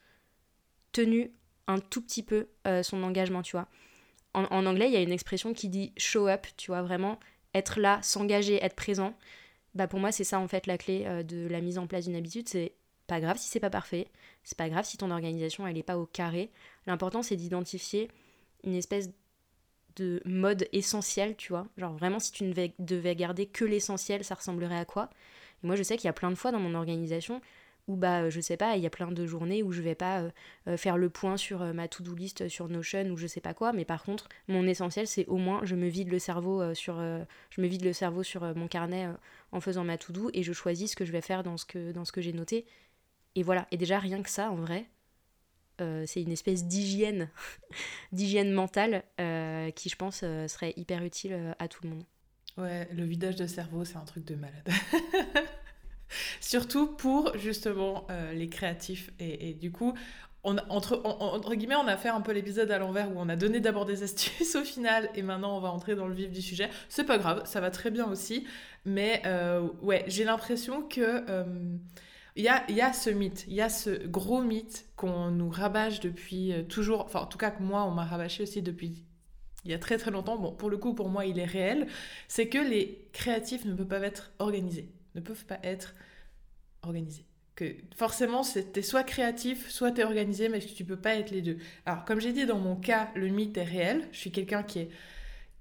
tenu 0.93 1.31
un 1.67 1.79
tout 1.79 2.01
petit 2.03 2.23
peu 2.23 2.49
son 2.83 3.03
engagement, 3.03 3.43
tu 3.43 3.53
vois. 3.53 3.67
En, 4.35 4.67
anglais, 4.67 4.89
il 4.89 4.93
y 4.93 4.97
a 4.97 5.01
une 5.01 5.13
expression 5.13 5.55
qui 5.55 5.69
dit 5.69 5.93
show 5.97 6.29
up, 6.29 6.47
tu 6.57 6.71
vois, 6.71 6.83
vraiment 6.83 7.19
être 7.55 7.81
là, 7.81 8.01
s'engager, 8.03 8.63
être 8.63 8.77
présent 8.77 9.15
bah 9.77 9.87
pour 9.87 10.01
moi 10.01 10.11
c'est 10.11 10.25
ça 10.25 10.41
en 10.41 10.49
fait 10.49 10.67
la 10.67 10.79
clé 10.79 11.05
euh, 11.07 11.23
de 11.23 11.47
la 11.47 11.61
mise 11.61 11.79
en 11.79 11.87
place 11.87 12.07
d'une 12.07 12.17
habitude, 12.17 12.49
c'est 12.49 12.73
pas 13.07 13.21
grave 13.21 13.37
si 13.39 13.49
c'est 13.49 13.61
pas 13.61 13.71
parfait, 13.71 14.09
c'est 14.43 14.59
pas 14.59 14.69
grave 14.69 14.85
si 14.85 14.97
ton 14.97 15.11
organisation 15.11 15.67
elle 15.67 15.79
est 15.79 15.85
pas 15.85 15.99
au 15.99 16.07
carré. 16.07 16.51
L'important 16.87 17.23
c'est 17.23 17.37
d'identifier 17.37 18.11
une 18.65 18.75
espèce 18.75 19.11
de 19.97 20.21
mode 20.25 20.67
essentiel, 20.73 21.37
tu 21.37 21.53
vois. 21.53 21.67
Genre 21.77 21.95
vraiment 21.97 22.19
si 22.19 22.33
tu 22.33 22.45
ne 22.45 22.53
devais 22.79 23.15
garder 23.15 23.47
que 23.47 23.65
l'essentiel, 23.65 24.25
ça 24.25 24.35
ressemblerait 24.35 24.79
à 24.79 24.85
quoi? 24.85 25.11
Moi 25.63 25.77
je 25.77 25.83
sais 25.83 25.97
qu'il 25.97 26.07
y 26.07 26.09
a 26.09 26.15
plein 26.15 26.31
de 26.31 26.37
fois 26.37 26.53
dans 26.53 26.61
mon 26.61 26.75
organisation 26.75 27.41
ou 27.89 27.97
bah 27.97 28.23
euh, 28.23 28.31
je 28.31 28.41
sais 28.41 28.57
pas, 28.57 28.77
il 28.77 28.83
y 28.83 28.87
a 28.87 28.91
plein 28.91 29.11
de 29.11 29.27
journées 29.27 29.63
où 29.63 29.73
je 29.73 29.81
vais 29.81 29.95
pas 29.95 30.21
euh, 30.21 30.31
euh, 30.69 30.77
faire 30.77 30.97
le 30.97 31.09
point 31.09 31.37
sur 31.37 31.61
ma 31.73 31.89
to-do 31.89 32.15
list 32.15 32.49
sur 32.49 32.69
Notion 32.69 33.05
ou 33.11 33.17
je 33.17 33.27
sais 33.27 33.41
pas 33.41 33.55
quoi, 33.55 33.73
mais 33.73 33.85
par 33.85 34.03
contre, 34.03 34.29
mon 34.49 34.67
essentiel 34.67 35.07
c'est 35.07 35.27
au 35.27 35.37
moins 35.37 35.65
je 35.65 35.77
me 35.77 35.87
vide 35.89 36.11
le 36.11 36.19
cerveau 36.19 36.75
sur 36.75 36.97
je 36.97 37.61
me 37.61 37.67
vide 37.67 37.85
le 37.85 37.93
cerveau 37.93 38.23
sur 38.23 38.43
mon 38.55 38.69
carnet 38.69 39.09
en 39.53 39.61
faisant 39.61 39.85
ma 39.85 39.99
to-do 39.99 40.31
et 40.35 40.43
je 40.43 40.53
choisis 40.53 40.93
ce 40.93 40.97
que 40.97 41.05
je 41.05 41.13
vais 41.13 41.21
faire 41.21 41.43
dans 41.43 41.57
ce 41.57 41.65
que 41.65 41.93
dans 41.93 42.05
ce 42.05 42.13
que 42.13 42.21
j'ai 42.21 42.33
noté. 42.33 42.67
Et 43.35 43.43
voilà, 43.43 43.67
et 43.71 43.77
déjà 43.77 43.99
rien 43.99 44.23
que 44.23 44.31
ça 44.31 44.51
en 44.51 44.57
vrai, 44.57 44.87
c'est 45.79 46.23
une 46.23 46.33
espèce 46.33 46.65
d'hygiène, 46.65 47.31
d'hygiène 48.13 48.53
mentale 48.53 49.05
qui, 49.75 49.89
je 49.89 49.97
pense, 49.97 50.21
serait 50.21 50.75
hyper 50.77 51.05
utile 51.05 51.55
à 51.59 51.69
tout 51.69 51.83
le 51.85 51.91
monde. 51.91 52.05
Ouais, 52.57 52.89
le 52.93 53.05
vidage 53.05 53.37
de 53.37 53.47
cerveau, 53.47 53.85
c'est 53.85 53.97
un 53.97 54.05
truc 54.05 54.25
de 54.25 54.35
malade. 54.35 54.69
Surtout 56.41 56.87
pour 56.87 57.37
justement 57.37 58.07
euh, 58.11 58.33
les 58.33 58.49
créatifs. 58.49 59.11
Et, 59.19 59.55
du 59.55 59.73
coup, 59.73 59.95
on, 60.45 60.57
entre, 60.69 61.55
guillemets, 61.55 61.77
on 61.77 61.89
a 61.89 61.97
fait 61.97 62.09
un 62.09 62.21
peu 62.21 62.33
l'épisode 62.33 62.71
à 62.71 62.79
l'envers 62.79 63.11
où 63.11 63.15
on 63.17 63.29
a 63.29 63.37
donné 63.37 63.61
d'abord 63.61 63.85
des 63.85 64.03
astuces 64.03 64.55
au 64.61 64.65
final 64.65 65.11
et 65.15 65.23
maintenant 65.23 65.57
on 65.57 65.61
va 65.61 65.71
entrer 65.71 65.97
dans 65.97 66.07
le 66.07 66.15
vif 66.15 66.31
du 66.31 66.43
sujet. 66.43 66.71
C'est 66.89 67.05
pas 67.05 67.19
grave, 67.19 67.43
ça 67.47 67.61
va 67.61 67.71
très 67.71 67.91
bien 67.91 68.07
aussi. 68.07 68.47
Mais 68.85 69.23
euh, 69.27 69.67
ouais, 69.83 70.05
j'ai 70.07 70.25
l'impression 70.25 70.83
que. 70.83 71.25
Euh, 71.29 71.45
il 72.39 72.45
y, 72.45 72.49
a, 72.49 72.71
y 72.71 72.83
a, 72.83 72.93
ce 72.93 73.09
mythe, 73.09 73.47
il 73.49 73.55
y 73.55 73.63
a 73.63 73.71
ce 73.71 74.07
gros 74.07 74.43
mythe 74.43 74.85
qu'on 74.95 75.31
nous 75.31 75.49
rabâche 75.49 76.01
depuis 76.01 76.53
toujours, 76.69 77.07
enfin 77.07 77.21
en 77.21 77.27
tout 77.27 77.39
cas 77.39 77.51
que 77.51 77.63
moi 77.63 77.85
on 77.85 77.93
m'a 77.93 78.05
rabâché 78.05 78.43
aussi 78.43 78.61
depuis 78.61 79.07
il 79.65 79.71
y 79.71 79.75
a 79.75 79.79
très 79.79 79.97
très 79.97 80.11
longtemps, 80.11 80.37
bon 80.37 80.53
pour 80.53 80.69
le 80.69 80.77
coup 80.77 80.93
pour 80.93 81.09
moi 81.09 81.25
il 81.25 81.39
est 81.39 81.47
réel, 81.47 81.87
c'est 82.29 82.49
que 82.49 82.59
les 82.59 83.09
créatifs 83.15 83.65
ne 83.65 83.73
peuvent 83.73 83.87
pas 83.87 84.01
être 84.01 84.33
organisés 84.39 84.91
ne 85.17 85.21
peuvent 85.21 85.45
pas 85.47 85.59
être 85.63 85.95
organisés. 86.83 87.25
Que 87.55 87.75
forcément, 87.97 88.43
es 88.43 88.83
soit 88.83 89.03
créatif, 89.03 89.71
soit 89.71 89.91
tu 89.91 90.03
es 90.03 90.05
organisé, 90.05 90.49
mais 90.49 90.61
tu 90.61 90.85
peux 90.85 90.99
pas 90.99 91.15
être 91.15 91.31
les 91.31 91.41
deux. 91.41 91.57
Alors, 91.87 92.05
comme 92.05 92.21
j'ai 92.21 92.33
dit, 92.33 92.45
dans 92.45 92.59
mon 92.59 92.77
cas, 92.77 93.09
le 93.15 93.29
mythe 93.29 93.57
est 93.57 93.65
réel. 93.65 94.07
Je 94.13 94.19
suis 94.19 94.31
quelqu'un 94.31 94.63
qui 94.63 94.81
est 94.81 94.91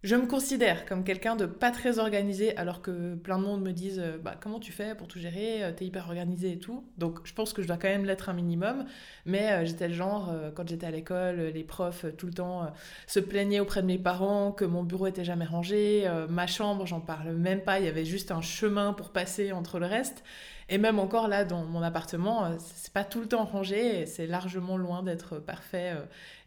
je 0.06 0.15
me 0.15 0.28
considère 0.28 0.86
comme 0.86 1.04
quelqu'un 1.04 1.36
de 1.36 1.48
pas 1.48 1.72
très 1.72 1.98
organisé, 1.98 2.56
alors 2.58 2.84
que 2.84 3.15
plein 3.15 3.39
de 3.39 3.44
monde 3.44 3.63
me 3.63 3.72
disent 3.72 4.00
euh, 4.00 4.20
bah, 4.24 4.36
comment 4.39 4.60
tu 4.60 4.72
fais 4.72 4.94
pour 4.94 5.08
tout 5.08 5.18
gérer, 5.18 5.63
euh, 5.63 5.72
t'es 5.76 5.84
hyper 5.84 6.06
organisé 6.06 6.52
et 6.52 6.60
tout. 6.60 6.86
Donc 7.00 7.20
je 7.24 7.34
pense 7.34 7.54
que 7.54 7.63
je 7.63 7.68
dois 7.68 7.78
quand 7.78 7.88
même 7.88 8.06
l'être 8.06 8.30
un 8.30 8.34
minimum. 8.34 8.86
Mais 9.26 9.52
euh, 9.52 9.65
j'étais 9.65 9.88
le 9.88 9.96
genre, 9.96 10.32
quand 10.54 10.70
j'étais 10.70 10.86
à 10.86 10.91
l'école, 10.91 11.38
les 11.54 11.63
profs 11.63 12.06
tout 12.18 12.28
le 12.28 12.34
temps 12.34 12.72
se 13.08 13.20
plaignaient 13.20 13.60
auprès 13.60 13.82
de 13.82 13.88
mes 13.88 13.98
parents 13.98 14.52
que 14.52 14.63
mon 14.63 14.84
bureau 14.84 15.08
était 15.08 15.26
jamais 15.26 15.46
rangé, 15.46 16.08
ma 16.30 16.46
chambre, 16.46 16.86
j'en 16.86 17.00
parle 17.00 17.32
même 17.34 17.62
pas, 17.62 17.80
il 17.80 17.86
y 17.86 17.89
avait 17.89 18.06
juste 18.06 18.32
un 18.32 18.41
chemin 18.41 18.94
pour 18.94 19.10
passer 19.10 19.52
entre 19.52 19.80
le 19.80 19.88
reste. 19.88 20.24
Et 20.67 20.78
même 20.78 20.97
encore 20.97 21.28
là, 21.28 21.45
dans 21.45 21.63
mon 21.63 21.82
appartement, 21.84 22.58
c'est 22.60 22.91
pas 22.91 23.04
tout 23.04 23.19
le 23.19 23.28
temps 23.28 23.45
rangé, 23.45 24.08
c'est 24.08 24.25
largement 24.25 24.78
loin 24.78 25.04
d'être 25.04 25.38
parfait 25.38 25.93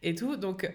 et 0.03 0.15
tout. 0.17 0.37
Donc 0.37 0.69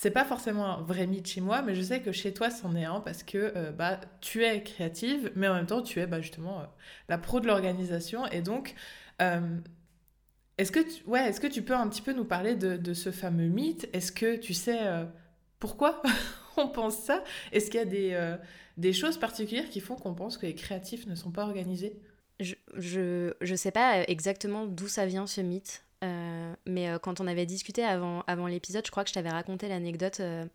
c'est 0.00 0.12
pas 0.12 0.24
forcément 0.24 0.66
un 0.66 0.82
vrai 0.82 1.08
mythe 1.08 1.26
chez 1.26 1.40
moi, 1.40 1.60
mais 1.60 1.74
je 1.74 1.82
sais 1.82 2.00
que 2.00 2.12
chez 2.12 2.32
toi, 2.32 2.50
c'en 2.50 2.76
est 2.76 2.84
un 2.84 3.00
parce 3.00 3.24
que 3.24 3.52
euh, 3.56 3.72
bah, 3.72 3.98
tu 4.20 4.44
es 4.44 4.62
créative, 4.62 5.32
mais 5.34 5.48
en 5.48 5.54
même 5.54 5.66
temps, 5.66 5.82
tu 5.82 5.98
es 5.98 6.06
bah, 6.06 6.20
justement 6.20 6.60
euh, 6.60 6.64
la 7.08 7.18
pro 7.18 7.40
de 7.40 7.48
l'organisation. 7.48 8.24
Et 8.28 8.40
donc, 8.40 8.76
euh, 9.20 9.58
est-ce 10.56 10.70
que, 10.70 10.78
tu, 10.78 11.04
ouais, 11.06 11.28
est 11.28 11.40
que 11.40 11.48
tu 11.48 11.62
peux 11.62 11.74
un 11.74 11.88
petit 11.88 12.00
peu 12.00 12.12
nous 12.12 12.24
parler 12.24 12.54
de, 12.54 12.94
ce 12.94 13.10
fameux 13.10 13.48
mythe? 13.48 13.88
Est-ce 13.92 14.12
que 14.12 14.36
tu 14.36 14.54
sais 14.54 14.78
pourquoi 15.58 16.00
on 16.56 16.68
pense 16.68 16.96
ça? 16.98 17.24
Est-ce 17.50 17.68
qu'il 17.68 17.80
y 17.80 17.82
a 17.82 17.84
des, 17.84 18.36
des 18.76 18.92
choses 18.92 19.18
particulières 19.18 19.68
qui 19.68 19.80
font 19.80 19.96
qu'on 19.96 20.14
pense 20.14 20.38
que 20.38 20.46
les 20.46 20.54
créatifs 20.54 21.08
ne 21.08 21.16
sont 21.16 21.32
pas 21.32 21.42
organisés? 21.42 22.00
Je, 22.40 22.54
je, 23.40 23.54
sais 23.54 23.70
pas 23.70 24.04
exactement 24.04 24.66
d'où 24.66 24.88
ça 24.88 25.06
vient 25.06 25.26
ce 25.26 25.40
mythe. 25.40 25.84
Euh, 26.04 26.54
mais 26.66 26.88
euh, 26.88 26.98
quand 26.98 27.20
on 27.20 27.26
avait 27.26 27.46
discuté 27.46 27.82
avant, 27.82 28.22
avant 28.26 28.46
l'épisode, 28.46 28.86
je 28.86 28.90
crois 28.90 29.02
que 29.02 29.10
je 29.10 29.14
t'avais 29.14 29.30
raconté 29.30 29.68
l'anecdote 29.68 30.20
euh, 30.20 30.46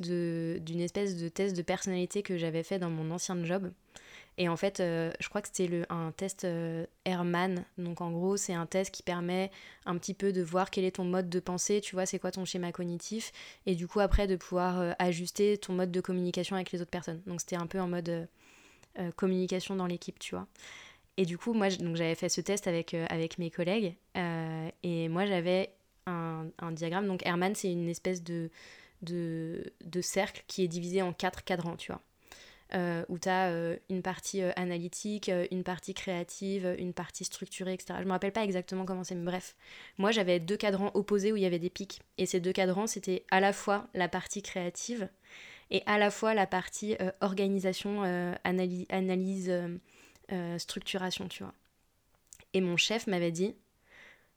d'une 0.00 0.80
espèce 0.80 1.16
de 1.16 1.28
test 1.28 1.56
de 1.56 1.62
personnalité 1.62 2.22
que 2.22 2.38
j'avais 2.38 2.62
fait 2.62 2.78
dans 2.78 2.90
mon 2.90 3.10
ancien 3.10 3.42
job. 3.44 3.70
Et 4.38 4.50
en 4.50 4.56
fait, 4.56 4.82
je 4.82 5.28
crois 5.30 5.40
que 5.40 5.48
c'était 5.48 5.86
un 5.88 6.12
test 6.12 6.46
Herman. 7.06 7.64
Donc 7.78 8.02
en 8.02 8.10
gros, 8.10 8.36
c'est 8.36 8.52
un 8.52 8.66
test 8.66 8.90
qui 8.90 9.02
permet 9.02 9.50
un 9.86 9.96
petit 9.96 10.12
peu 10.12 10.30
de 10.30 10.42
voir 10.42 10.70
quel 10.70 10.84
est 10.84 10.96
ton 10.96 11.04
mode 11.04 11.30
de 11.30 11.40
pensée, 11.40 11.80
tu 11.80 11.94
vois, 11.94 12.04
c'est 12.04 12.18
quoi 12.18 12.32
ton 12.32 12.44
schéma 12.44 12.70
cognitif. 12.70 13.32
Et 13.64 13.74
du 13.74 13.88
coup, 13.88 13.98
après, 14.00 14.26
de 14.26 14.36
pouvoir 14.36 14.94
ajuster 14.98 15.56
ton 15.56 15.72
mode 15.72 15.90
de 15.90 16.02
communication 16.02 16.54
avec 16.54 16.70
les 16.70 16.82
autres 16.82 16.90
personnes. 16.90 17.22
Donc 17.26 17.40
c'était 17.40 17.56
un 17.56 17.66
peu 17.66 17.80
en 17.80 17.88
mode 17.88 18.28
communication 19.16 19.74
dans 19.74 19.86
l'équipe, 19.86 20.18
tu 20.18 20.34
vois. 20.34 20.46
Et 21.16 21.24
du 21.24 21.38
coup, 21.38 21.54
moi, 21.54 21.68
j'avais 21.68 22.14
fait 22.14 22.28
ce 22.28 22.40
test 22.40 22.66
avec, 22.66 22.92
euh, 22.94 23.06
avec 23.08 23.38
mes 23.38 23.50
collègues. 23.50 23.94
Euh, 24.16 24.68
et 24.82 25.08
moi, 25.08 25.24
j'avais 25.26 25.72
un, 26.06 26.50
diagramme. 26.72 27.06
Donc, 27.06 27.24
Herman, 27.26 27.54
c'est 27.54 27.72
une 27.72 27.88
espèce 27.88 28.22
de, 28.22 28.50
de, 29.02 29.72
de, 29.84 30.00
cercle 30.00 30.44
qui 30.46 30.62
est 30.62 30.68
divisé 30.68 31.02
en 31.02 31.12
quatre 31.12 31.42
cadrans, 31.42 31.76
tu 31.76 31.90
vois. 31.90 32.02
Euh, 32.74 33.04
où 33.08 33.18
tu 33.18 33.28
as 33.28 33.76
une 33.88 34.02
partie 34.02 34.42
analytique, 34.42 35.30
une 35.50 35.62
partie 35.62 35.94
créative, 35.94 36.74
une 36.78 36.92
partie 36.92 37.24
structurée, 37.24 37.72
etc. 37.72 38.00
Je 38.00 38.06
me 38.06 38.10
rappelle 38.10 38.32
pas 38.32 38.42
exactement 38.42 38.84
comment 38.84 39.04
c'est, 39.04 39.14
mais 39.14 39.24
bref. 39.24 39.56
Moi, 39.98 40.10
j'avais 40.10 40.40
deux 40.40 40.56
cadrans 40.56 40.90
opposés 40.94 41.32
où 41.32 41.36
il 41.36 41.42
y 41.42 41.46
avait 41.46 41.60
des 41.60 41.70
pics. 41.70 42.02
Et 42.18 42.26
ces 42.26 42.40
deux 42.40 42.52
cadrans, 42.52 42.88
c'était 42.88 43.24
à 43.30 43.40
la 43.40 43.52
fois 43.52 43.88
la 43.94 44.08
partie 44.08 44.42
créative 44.42 45.08
et 45.70 45.82
à 45.86 45.96
la 45.98 46.10
fois 46.10 46.34
la 46.34 46.46
partie 46.46 46.96
organisation, 47.20 48.02
analyse 48.44 49.52
euh, 50.32 50.58
structuration, 50.58 51.28
tu 51.28 51.42
vois. 51.42 51.54
Et 52.52 52.60
mon 52.60 52.76
chef 52.76 53.06
m'avait 53.06 53.30
dit 53.30 53.54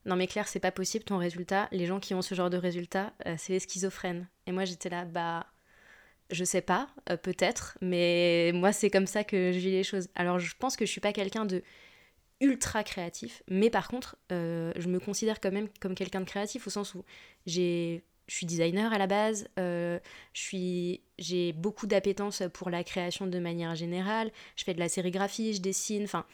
Non, 0.05 0.15
mais 0.15 0.27
Claire, 0.27 0.47
c'est 0.47 0.59
pas 0.59 0.71
possible 0.71 1.03
ton 1.03 1.17
résultat. 1.17 1.67
Les 1.71 1.85
gens 1.85 1.99
qui 1.99 2.13
ont 2.13 2.21
ce 2.21 2.35
genre 2.35 2.49
de 2.49 2.57
résultat, 2.57 3.13
euh, 3.25 3.35
c'est 3.37 3.53
les 3.53 3.59
schizophrènes. 3.59 4.27
Et 4.45 4.51
moi, 4.51 4.65
j'étais 4.65 4.89
là, 4.89 5.05
bah. 5.05 5.47
Je 6.31 6.43
sais 6.43 6.61
pas, 6.61 6.89
euh, 7.09 7.17
peut-être, 7.17 7.75
mais 7.81 8.51
moi 8.53 8.71
c'est 8.71 8.91
comme 8.91 9.07
ça 9.07 9.23
que 9.23 9.51
je 9.51 9.57
vis 9.57 9.71
les 9.71 9.83
choses. 9.83 10.09
Alors 10.13 10.37
je 10.37 10.55
pense 10.59 10.75
que 10.77 10.85
je 10.85 10.91
suis 10.91 11.01
pas 11.01 11.11
quelqu'un 11.11 11.43
de 11.43 11.63
ultra 12.39 12.83
créatif, 12.83 13.41
mais 13.47 13.71
par 13.71 13.87
contre, 13.87 14.15
je 14.29 14.87
me 14.87 14.99
considère 14.99 15.41
quand 15.41 15.51
même 15.51 15.69
comme 15.79 15.95
quelqu'un 15.95 16.21
de 16.21 16.25
créatif 16.25 16.67
au 16.67 16.69
sens 16.69 16.93
où 16.93 17.03
j'ai 17.47 18.03
je 18.29 18.35
suis 18.35 18.45
designer 18.45 18.93
à 18.93 18.97
la 18.97 19.07
base, 19.07 19.47
euh, 19.57 19.99
j'ai 20.33 21.53
beaucoup 21.53 21.87
d'appétence 21.87 22.43
pour 22.53 22.69
la 22.69 22.83
création 22.83 23.25
de 23.25 23.39
manière 23.39 23.75
générale, 23.75 24.31
je 24.55 24.63
fais 24.63 24.73
de 24.73 24.79
la 24.79 24.87
sérigraphie, 24.87 25.55
je 25.55 25.61
dessine, 25.61 26.03
enfin, 26.03 26.25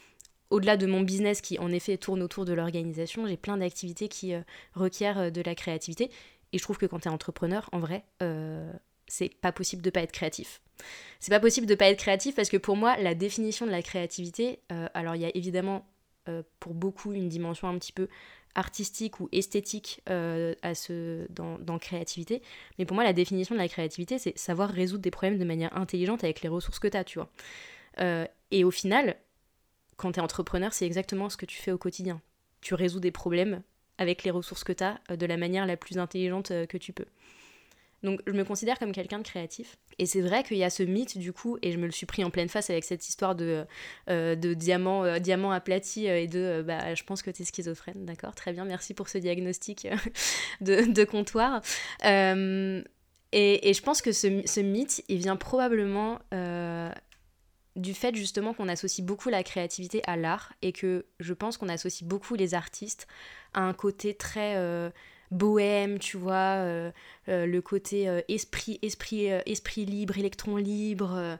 au-delà 0.49 0.75
de 0.75 0.85
mon 0.85 1.01
business 1.01 1.39
qui 1.39 1.57
en 1.57 1.71
effet 1.71 1.97
tourne 1.97 2.21
autour 2.21 2.43
de 2.43 2.53
l'organisation, 2.53 3.25
j'ai 3.25 3.37
plein 3.37 3.57
d'activités 3.57 4.09
qui 4.09 4.33
euh, 4.33 4.41
requièrent 4.73 5.19
euh, 5.19 5.29
de 5.29 5.41
la 5.41 5.55
créativité. 5.55 6.11
Et 6.51 6.57
je 6.57 6.63
trouve 6.63 6.77
que 6.77 6.85
quand 6.85 6.99
tu 6.99 7.07
es 7.07 7.11
entrepreneur, 7.11 7.69
en 7.71 7.79
vrai, 7.79 8.05
c'est 9.07 9.33
pas 9.41 9.51
possible 9.51 9.81
de 9.81 9.89
pas 9.89 10.01
être 10.01 10.13
créatif. 10.13 10.61
C'est 11.19 11.31
pas 11.31 11.39
possible 11.41 11.67
de 11.67 11.75
pas 11.75 11.87
être 11.87 11.99
créatif 11.99 12.33
parce 12.33 12.49
que 12.49 12.55
pour 12.55 12.77
moi, 12.77 12.95
la 12.97 13.13
définition 13.13 13.65
de 13.65 13.71
la 13.71 13.81
créativité, 13.81 14.59
alors 14.93 15.15
il 15.15 15.23
y 15.23 15.25
a 15.25 15.35
évidemment 15.35 15.85
pour 16.59 16.73
beaucoup 16.73 17.13
une 17.13 17.29
dimension 17.29 17.67
un 17.67 17.77
petit 17.77 17.91
peu 17.91 18.07
artistique 18.55 19.19
ou 19.19 19.29
esthétique 19.31 20.01
euh, 20.09 20.55
à 20.61 20.73
ce, 20.73 21.27
dans, 21.29 21.59
dans, 21.59 21.77
créativité. 21.77 22.41
Mais 22.79 22.85
pour 22.85 22.95
moi, 22.95 23.03
la 23.03 23.13
définition 23.13 23.53
de 23.53 23.59
la 23.59 23.67
créativité, 23.67 24.17
c'est 24.17 24.37
savoir 24.37 24.69
résoudre 24.69 25.03
des 25.03 25.11
problèmes 25.11 25.37
de 25.37 25.45
manière 25.45 25.75
intelligente 25.77 26.23
avec 26.23 26.41
les 26.41 26.49
ressources 26.49 26.79
que 26.79 26.87
tu 26.87 26.97
as, 26.97 27.03
tu 27.03 27.19
vois. 27.19 27.29
Euh, 27.99 28.25
et 28.51 28.63
au 28.63 28.71
final, 28.71 29.17
quand 29.97 30.13
tu 30.13 30.19
es 30.19 30.23
entrepreneur, 30.23 30.73
c'est 30.73 30.85
exactement 30.85 31.29
ce 31.29 31.37
que 31.37 31.45
tu 31.45 31.57
fais 31.57 31.71
au 31.71 31.77
quotidien. 31.77 32.21
Tu 32.61 32.73
résous 32.73 32.99
des 32.99 33.11
problèmes 33.11 33.61
avec 33.97 34.23
les 34.23 34.31
ressources 34.31 34.63
que 34.63 34.73
tu 34.73 34.83
as 34.83 34.99
euh, 35.11 35.17
de 35.17 35.25
la 35.25 35.37
manière 35.37 35.65
la 35.65 35.77
plus 35.77 35.97
intelligente 35.97 36.47
que 36.67 36.77
tu 36.77 36.93
peux. 36.93 37.05
Donc 38.05 38.21
je 38.27 38.31
me 38.31 38.45
considère 38.45 38.79
comme 38.79 38.91
quelqu'un 38.91 39.17
de 39.17 39.23
créatif. 39.23 39.77
Et 39.97 40.05
c'est 40.05 40.21
vrai 40.21 40.43
qu'il 40.43 40.57
y 40.57 40.63
a 40.63 40.69
ce 40.69 40.83
mythe 40.83 41.17
du 41.17 41.33
coup, 41.33 41.57
et 41.61 41.71
je 41.71 41.77
me 41.77 41.85
le 41.85 41.91
suis 41.91 42.05
pris 42.05 42.23
en 42.23 42.29
pleine 42.29 42.47
face 42.47 42.69
avec 42.69 42.83
cette 42.83 43.09
histoire 43.09 43.35
de, 43.35 43.65
euh, 44.09 44.35
de 44.35 44.53
diamant, 44.53 45.03
euh, 45.03 45.51
aplati 45.51 46.07
euh, 46.07 46.21
et 46.21 46.27
de 46.27 46.63
bah, 46.65 46.93
je 46.93 47.03
pense 47.03 47.21
que 47.21 47.31
tu 47.31 47.41
es 47.41 47.45
schizophrène, 47.45 48.05
d'accord 48.05 48.35
Très 48.35 48.53
bien, 48.53 48.63
merci 48.63 48.93
pour 48.93 49.09
ce 49.09 49.17
diagnostic 49.17 49.87
de, 50.61 51.03
comptoir. 51.03 51.61
Et, 53.31 53.69
et, 53.69 53.73
je 53.73 53.81
pense 53.81 54.01
que 54.01 54.11
ce, 54.11 54.43
ce, 54.45 54.59
mythe, 54.61 55.03
il 55.09 55.17
vient 55.17 55.35
probablement 55.35 56.19
du 57.75 57.93
fait 57.93 58.15
justement 58.15 58.53
qu'on 58.53 58.69
associe 58.69 59.05
beaucoup 59.05 59.29
la 59.29 59.43
créativité 59.43 60.01
à 60.07 60.15
l'art 60.15 60.53
et 60.61 60.71
que 60.71 61.05
je 61.19 61.33
pense 61.33 61.57
qu'on 61.57 61.67
associe 61.67 62.07
beaucoup 62.07 62.35
les 62.35 62.53
artistes 62.53 63.07
à 63.53 63.61
un 63.61 63.73
côté 63.73 64.13
très 64.13 64.55
bohème, 65.35 65.99
tu 65.99 66.17
vois, 66.17 66.57
euh, 66.57 66.91
euh, 67.29 67.45
le 67.45 67.61
côté 67.61 68.09
euh, 68.09 68.21
esprit, 68.27 68.79
esprit, 68.81 69.25
esprit 69.27 69.85
libre, 69.85 70.17
électron 70.17 70.57
libre, 70.57 71.37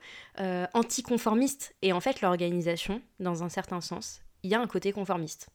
anticonformiste. 0.73 1.75
Et 1.81 1.93
en 1.93 1.99
fait, 1.99 2.21
l'organisation, 2.21 3.01
dans 3.19 3.43
un 3.43 3.49
certain 3.49 3.81
sens, 3.81 4.21
il 4.43 4.51
y 4.51 4.55
a 4.55 4.61
un 4.61 4.67
côté 4.67 4.91
conformiste. 4.91 5.49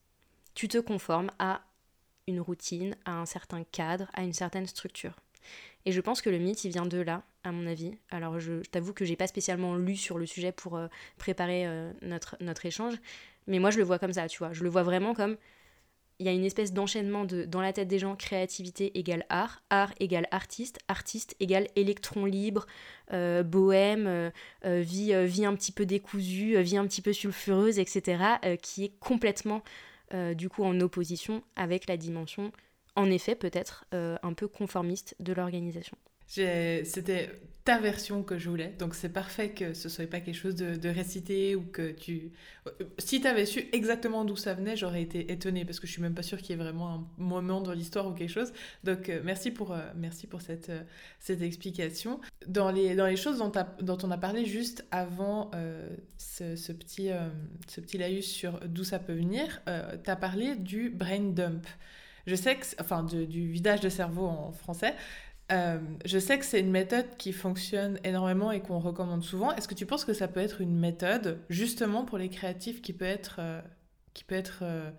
Tu 0.54 0.68
te 0.68 0.78
conformes 0.78 1.30
à 1.38 1.62
une 2.26 2.40
routine, 2.40 2.96
à 3.04 3.12
un 3.12 3.26
certain 3.26 3.62
cadre, 3.64 4.10
à 4.14 4.22
une 4.22 4.32
certaine 4.32 4.66
structure. 4.66 5.16
Et 5.86 5.92
je 5.92 6.00
pense 6.00 6.20
que 6.20 6.30
le 6.30 6.38
mythe, 6.38 6.64
il 6.64 6.70
vient 6.70 6.86
de 6.86 6.98
là, 6.98 7.22
à 7.44 7.52
mon 7.52 7.66
avis. 7.66 7.92
Alors, 8.10 8.38
je, 8.38 8.60
t'avoue 8.70 8.92
que 8.92 9.04
j'ai 9.04 9.16
pas 9.16 9.26
spécialement 9.26 9.76
lu 9.76 9.96
sur 9.96 10.18
le 10.18 10.26
sujet 10.26 10.52
pour 10.52 10.78
préparer 11.16 11.66
notre, 12.02 12.36
notre 12.40 12.66
échange, 12.66 12.94
mais 13.46 13.58
moi, 13.58 13.70
je 13.70 13.78
le 13.78 13.84
vois 13.84 13.98
comme 13.98 14.12
ça, 14.12 14.28
tu 14.28 14.38
vois. 14.38 14.52
Je 14.52 14.62
le 14.62 14.68
vois 14.68 14.82
vraiment 14.82 15.14
comme 15.14 15.36
il 16.20 16.26
y 16.26 16.28
a 16.28 16.32
une 16.32 16.44
espèce 16.44 16.74
d'enchaînement 16.74 17.24
de 17.24 17.44
dans 17.44 17.62
la 17.62 17.72
tête 17.72 17.88
des 17.88 17.98
gens 17.98 18.14
créativité 18.14 18.96
égale 18.98 19.24
art, 19.30 19.62
art 19.70 19.92
égale 20.00 20.28
artiste, 20.30 20.78
artiste 20.86 21.34
égale 21.40 21.66
électron 21.76 22.26
libre, 22.26 22.66
euh, 23.14 23.42
bohème, 23.42 24.06
euh, 24.06 24.30
euh, 24.66 24.80
vie, 24.80 25.14
vie 25.26 25.46
un 25.46 25.54
petit 25.56 25.72
peu 25.72 25.86
décousue, 25.86 26.60
vie 26.60 26.76
un 26.76 26.86
petit 26.86 27.00
peu 27.00 27.14
sulfureuse, 27.14 27.78
etc., 27.78 28.22
qui 28.62 28.84
est 28.84 28.92
complètement 29.00 29.62
du 30.34 30.48
coup 30.48 30.64
en 30.64 30.78
opposition 30.80 31.42
avec 31.54 31.88
la 31.88 31.96
dimension, 31.96 32.52
en 32.96 33.08
effet 33.10 33.36
peut-être 33.36 33.84
un 33.92 34.32
peu 34.34 34.48
conformiste 34.48 35.14
de 35.20 35.32
l'organisation. 35.32 35.96
C'était 36.30 37.28
ta 37.64 37.78
version 37.78 38.22
que 38.22 38.38
je 38.38 38.48
voulais, 38.48 38.72
donc 38.78 38.94
c'est 38.94 39.08
parfait 39.10 39.50
que 39.50 39.74
ce 39.74 39.88
soit 39.88 40.08
pas 40.08 40.20
quelque 40.20 40.36
chose 40.36 40.54
de, 40.54 40.88
récité 40.88 41.56
ou 41.56 41.62
que 41.62 41.90
tu. 41.90 42.30
Si 42.98 43.20
tu 43.20 43.26
avais 43.26 43.46
su 43.46 43.68
exactement 43.72 44.24
d'où 44.24 44.36
ça 44.36 44.54
venait, 44.54 44.76
j'aurais 44.76 45.02
été 45.02 45.32
étonnée 45.32 45.64
parce 45.64 45.80
que 45.80 45.88
je 45.88 45.92
suis 45.92 46.00
même 46.00 46.14
pas 46.14 46.22
sûre 46.22 46.38
qu'il 46.38 46.50
y 46.50 46.52
ait 46.58 46.62
vraiment 46.62 46.94
un 46.94 47.06
moment 47.18 47.60
dans 47.60 47.72
l'histoire 47.72 48.06
ou 48.06 48.12
quelque 48.12 48.30
chose. 48.30 48.52
Donc 48.84 49.08
euh, 49.08 49.20
merci 49.24 49.50
pour, 49.50 49.72
euh, 49.72 49.80
merci 49.96 50.28
pour 50.28 50.40
cette, 50.40 50.70
euh, 50.70 50.82
cette 51.18 51.42
explication. 51.42 52.20
Dans 52.46 52.70
les, 52.70 52.94
dans 52.94 53.06
les 53.06 53.16
choses 53.16 53.38
dont, 53.38 53.98
on 54.02 54.10
a 54.10 54.18
parlé 54.18 54.46
juste 54.46 54.86
avant 54.92 55.50
ce, 56.16 56.72
petit, 56.72 57.10
ce 57.66 57.80
petit 57.80 57.98
laïus 57.98 58.26
sur 58.26 58.60
d'où 58.60 58.84
ça 58.84 59.00
peut 59.00 59.14
venir, 59.14 59.60
tu 59.66 60.10
as 60.10 60.16
parlé 60.16 60.54
du 60.54 60.90
brain 60.90 61.32
dump. 61.32 61.66
Je 62.26 62.34
sais 62.34 62.56
que, 62.56 62.64
enfin, 62.80 63.02
du 63.02 63.50
vidage 63.50 63.80
de 63.80 63.88
cerveau 63.88 64.26
en 64.26 64.52
français. 64.52 64.94
Euh, 65.52 65.80
je 66.04 66.18
sais 66.18 66.38
que 66.38 66.44
c'est 66.44 66.60
une 66.60 66.70
méthode 66.70 67.16
qui 67.18 67.32
fonctionne 67.32 67.98
énormément 68.04 68.52
et 68.52 68.60
qu'on 68.60 68.78
recommande 68.78 69.24
souvent. 69.24 69.52
Est-ce 69.52 69.66
que 69.66 69.74
tu 69.74 69.84
penses 69.84 70.04
que 70.04 70.12
ça 70.12 70.28
peut 70.28 70.40
être 70.40 70.60
une 70.60 70.76
méthode 70.78 71.40
justement 71.48 72.04
pour 72.04 72.18
les 72.18 72.28
créatifs 72.28 72.80
qui 72.82 72.92
peut 72.92 73.04
être, 73.04 73.36
euh, 73.40 73.60
qui 74.14 74.22
peut 74.22 74.36
être 74.36 74.60
euh, 74.62 74.90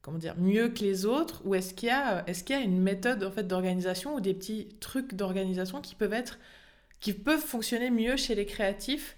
comment 0.00 0.18
dire, 0.18 0.34
mieux 0.38 0.70
que 0.70 0.80
les 0.80 1.04
autres? 1.04 1.42
Ou 1.44 1.54
est-ce 1.54 1.74
qu'il 1.74 1.88
y, 1.88 1.92
a, 1.92 2.24
est 2.26 2.42
qu'il 2.44 2.56
y 2.56 2.58
a 2.58 2.62
une 2.62 2.80
méthode 2.80 3.22
en 3.22 3.30
fait, 3.30 3.44
d'organisation 3.46 4.14
ou 4.14 4.20
des 4.20 4.32
petits 4.34 4.68
trucs 4.80 5.14
d'organisation 5.14 5.82
qui 5.82 5.94
peuvent, 5.94 6.14
qui 7.00 7.12
peuvent 7.12 7.40
fonctionner 7.44 7.90
mieux 7.90 8.16
chez 8.16 8.34
les 8.34 8.46
créatifs 8.46 9.16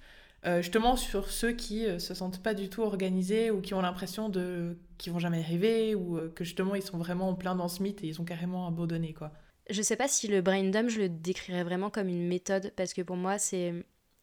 justement 0.61 0.97
sur 0.97 1.31
ceux 1.31 1.53
qui 1.53 1.87
se 1.99 2.13
sentent 2.13 2.43
pas 2.43 2.53
du 2.53 2.69
tout 2.69 2.83
organisés 2.83 3.51
ou 3.51 3.63
qui 3.63 3.73
ont 3.73 3.81
l'impression 3.81 4.29
de 4.29 4.77
qu'ils 4.99 5.11
vont 5.11 5.19
jamais 5.19 5.39
arriver 5.39 5.95
ou 5.95 6.21
que 6.35 6.45
justement 6.45 6.75
ils 6.75 6.83
sont 6.83 6.99
vraiment 6.99 7.31
en 7.31 7.35
plein 7.35 7.55
dans 7.55 7.69
ce 7.69 7.83
mythe 7.83 8.05
et 8.05 8.09
ils 8.09 8.21
ont 8.21 8.25
carrément 8.25 8.69
abandonné 8.69 9.15
quoi? 9.15 9.33
Je 9.71 9.81
sais 9.83 9.97
pas 9.97 10.09
si 10.09 10.29
le 10.29 10.43
brain 10.43 10.65
dump, 10.65 10.91
je 10.91 11.01
le 11.01 11.09
décrirais 11.09 11.65
vraiment 11.65 11.91
comme 11.91 12.09
une 12.09 12.27
méthode, 12.29 12.73
parce 12.77 12.93
que 12.93 13.03
pour 13.03 13.17
moi, 13.17 13.39
c'est 13.39 13.73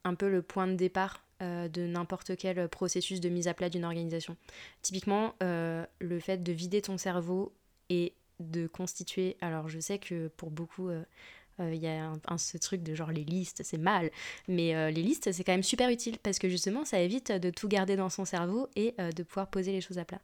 un 0.04 0.14
peu 0.14 0.30
le 0.30 0.42
point 0.42 0.66
de 0.66 0.74
départ 0.74 1.24
euh, 1.42 1.68
de 1.68 1.82
n'importe 1.86 2.36
quel 2.36 2.68
processus 2.68 3.20
de 3.20 3.28
mise 3.28 3.48
à 3.48 3.54
plat 3.54 3.68
d'une 3.68 3.84
organisation. 3.84 4.36
Typiquement, 4.82 5.34
euh, 5.42 5.84
le 5.98 6.20
fait 6.20 6.42
de 6.42 6.52
vider 6.52 6.82
ton 6.82 6.98
cerveau 6.98 7.52
et 7.88 8.14
de 8.38 8.66
constituer. 8.66 9.36
Alors, 9.40 9.68
je 9.68 9.80
sais 9.80 9.98
que 9.98 10.28
pour 10.28 10.50
beaucoup, 10.50 10.88
euh, 10.88 11.02
il 11.58 11.76
y 11.76 11.86
a 11.86 12.12
un, 12.26 12.38
ce 12.38 12.58
truc 12.58 12.82
de 12.82 12.94
genre 12.94 13.10
les 13.10 13.24
listes, 13.24 13.62
c'est 13.64 13.78
mal. 13.78 14.10
Mais 14.48 14.90
les 14.90 15.02
listes, 15.02 15.32
c'est 15.32 15.44
quand 15.44 15.52
même 15.52 15.62
super 15.62 15.88
utile 15.90 16.18
parce 16.18 16.38
que 16.38 16.48
justement, 16.48 16.84
ça 16.84 17.00
évite 17.00 17.32
de 17.32 17.50
tout 17.50 17.68
garder 17.68 17.96
dans 17.96 18.08
son 18.08 18.24
cerveau 18.24 18.68
et 18.76 18.94
de 18.98 19.22
pouvoir 19.22 19.48
poser 19.48 19.72
les 19.72 19.80
choses 19.80 19.98
à 19.98 20.04
plat. 20.04 20.20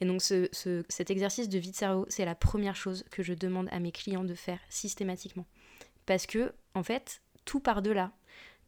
Et 0.00 0.06
donc, 0.06 0.22
ce, 0.22 0.48
cet 0.88 1.10
exercice 1.10 1.48
de 1.48 1.58
vide-cerveau, 1.58 2.06
c'est 2.08 2.24
la 2.24 2.34
première 2.34 2.76
chose 2.76 3.04
que 3.10 3.22
je 3.22 3.34
demande 3.34 3.68
à 3.70 3.78
mes 3.78 3.92
clients 3.92 4.24
de 4.24 4.34
faire 4.34 4.58
systématiquement. 4.68 5.46
Parce 6.06 6.26
que, 6.26 6.52
en 6.74 6.82
fait, 6.82 7.22
tout 7.44 7.60
part 7.60 7.82
de 7.82 7.90
là. 7.90 8.12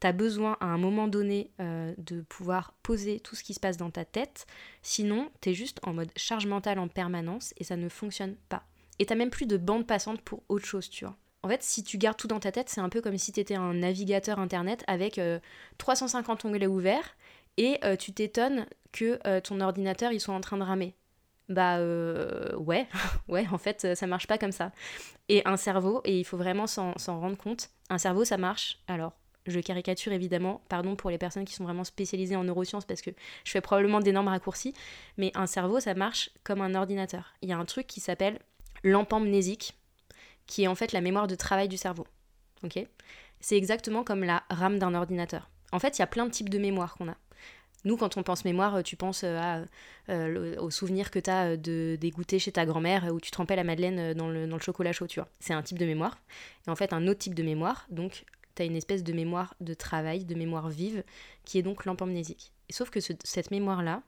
Tu 0.00 0.08
as 0.08 0.12
besoin 0.12 0.56
à 0.60 0.66
un 0.66 0.78
moment 0.78 1.06
donné 1.06 1.50
de 1.58 2.22
pouvoir 2.22 2.74
poser 2.82 3.20
tout 3.20 3.36
ce 3.36 3.44
qui 3.44 3.54
se 3.54 3.60
passe 3.60 3.76
dans 3.76 3.90
ta 3.90 4.04
tête. 4.04 4.46
Sinon, 4.82 5.30
tu 5.40 5.50
es 5.50 5.54
juste 5.54 5.78
en 5.84 5.92
mode 5.92 6.10
charge 6.16 6.46
mentale 6.46 6.78
en 6.78 6.88
permanence 6.88 7.54
et 7.56 7.64
ça 7.64 7.76
ne 7.76 7.88
fonctionne 7.88 8.34
pas. 8.48 8.64
Et 8.98 9.06
t'as 9.06 9.14
même 9.14 9.30
plus 9.30 9.46
de 9.46 9.56
bande 9.56 9.86
passante 9.86 10.20
pour 10.20 10.42
autre 10.48 10.66
chose, 10.66 10.90
tu 10.90 11.04
vois. 11.04 11.16
En 11.42 11.48
fait, 11.48 11.62
si 11.62 11.82
tu 11.82 11.98
gardes 11.98 12.16
tout 12.16 12.28
dans 12.28 12.38
ta 12.38 12.52
tête, 12.52 12.68
c'est 12.68 12.80
un 12.80 12.88
peu 12.88 13.00
comme 13.00 13.18
si 13.18 13.32
tu 13.32 13.40
étais 13.40 13.56
un 13.56 13.74
navigateur 13.74 14.38
internet 14.38 14.84
avec 14.86 15.20
350 15.78 16.44
euh, 16.44 16.48
onglets 16.48 16.66
ouverts 16.68 17.16
et 17.56 17.78
euh, 17.84 17.96
tu 17.96 18.12
t'étonnes 18.12 18.66
que 18.92 19.18
euh, 19.26 19.40
ton 19.40 19.60
ordinateur 19.60 20.12
il 20.12 20.20
soit 20.20 20.34
en 20.34 20.40
train 20.40 20.56
de 20.56 20.62
ramer. 20.62 20.94
Bah 21.48 21.78
ouais, 21.80 22.86
ouais, 23.28 23.46
en 23.50 23.58
fait, 23.58 23.96
ça 23.96 24.06
marche 24.06 24.28
pas 24.28 24.38
comme 24.38 24.52
ça. 24.52 24.70
Et 25.28 25.42
un 25.44 25.56
cerveau, 25.56 26.00
et 26.04 26.18
il 26.18 26.24
faut 26.24 26.36
vraiment 26.36 26.68
s'en 26.68 26.94
rendre 27.08 27.36
compte, 27.36 27.70
un 27.90 27.98
cerveau 27.98 28.24
ça 28.24 28.38
marche. 28.38 28.78
Alors, 28.86 29.12
je 29.46 29.58
caricature 29.58 30.12
évidemment, 30.12 30.62
pardon 30.68 30.94
pour 30.94 31.10
les 31.10 31.18
personnes 31.18 31.44
qui 31.44 31.54
sont 31.54 31.64
vraiment 31.64 31.82
spécialisées 31.82 32.36
en 32.36 32.44
neurosciences 32.44 32.84
parce 32.84 33.02
que 33.02 33.10
je 33.44 33.50
fais 33.50 33.60
probablement 33.60 33.98
d'énormes 33.98 34.28
raccourcis, 34.28 34.72
mais 35.16 35.32
un 35.34 35.46
cerveau 35.46 35.80
ça 35.80 35.94
marche 35.94 36.30
comme 36.44 36.60
un 36.60 36.76
ordinateur. 36.76 37.34
Il 37.42 37.48
y 37.48 37.52
a 37.52 37.58
un 37.58 37.64
truc 37.64 37.88
qui 37.88 37.98
s'appelle 37.98 38.38
l'empamnésique 38.84 39.74
qui 40.46 40.64
est 40.64 40.68
en 40.68 40.74
fait 40.74 40.92
la 40.92 41.00
mémoire 41.00 41.26
de 41.26 41.34
travail 41.34 41.68
du 41.68 41.76
cerveau. 41.76 42.06
C'est 43.40 43.56
exactement 43.56 44.04
comme 44.04 44.24
la 44.24 44.44
RAM 44.50 44.78
d'un 44.78 44.94
ordinateur. 44.94 45.50
En 45.72 45.78
fait, 45.78 45.98
il 45.98 46.00
y 46.00 46.02
a 46.02 46.06
plein 46.06 46.26
de 46.26 46.30
types 46.30 46.50
de 46.50 46.58
mémoire 46.58 46.94
qu'on 46.94 47.08
a. 47.08 47.16
Nous, 47.84 47.96
quand 47.96 48.16
on 48.16 48.22
pense 48.22 48.44
mémoire, 48.44 48.82
tu 48.84 48.96
penses 48.96 49.24
euh, 49.24 49.38
à, 49.38 49.64
euh, 50.08 50.56
au 50.58 50.70
souvenir 50.70 51.10
que 51.10 51.18
tu 51.18 51.30
as 51.30 51.52
euh, 51.52 51.56
de, 51.56 51.98
des 52.00 52.38
chez 52.38 52.52
ta 52.52 52.64
grand-mère 52.64 53.12
où 53.12 53.20
tu 53.20 53.30
trempais 53.30 53.56
la 53.56 53.64
madeleine 53.64 54.14
dans 54.14 54.28
le, 54.28 54.58
chocolat 54.60 54.92
chaud, 54.92 55.08
tu 55.08 55.18
vois. 55.18 55.28
C'est 55.40 55.52
un 55.52 55.62
type 55.62 55.78
de 55.78 55.86
mémoire. 55.86 56.18
Et 56.66 56.70
en 56.70 56.76
fait, 56.76 56.92
un 56.92 57.08
autre 57.08 57.18
type 57.18 57.34
de 57.34 57.42
mémoire, 57.42 57.86
donc, 57.90 58.24
tu 58.54 58.62
as 58.62 58.64
une 58.64 58.76
espèce 58.76 59.02
de 59.02 59.12
mémoire 59.12 59.54
de 59.60 59.74
travail, 59.74 60.24
de 60.24 60.34
mémoire 60.34 60.68
vive, 60.68 61.02
qui 61.44 61.58
est 61.58 61.62
donc 61.62 61.84
l'empamnésique. 61.84 62.52
Et 62.68 62.72
sauf 62.72 62.90
que 62.90 63.00
cette 63.00 63.50
mémoire-là, 63.50 64.02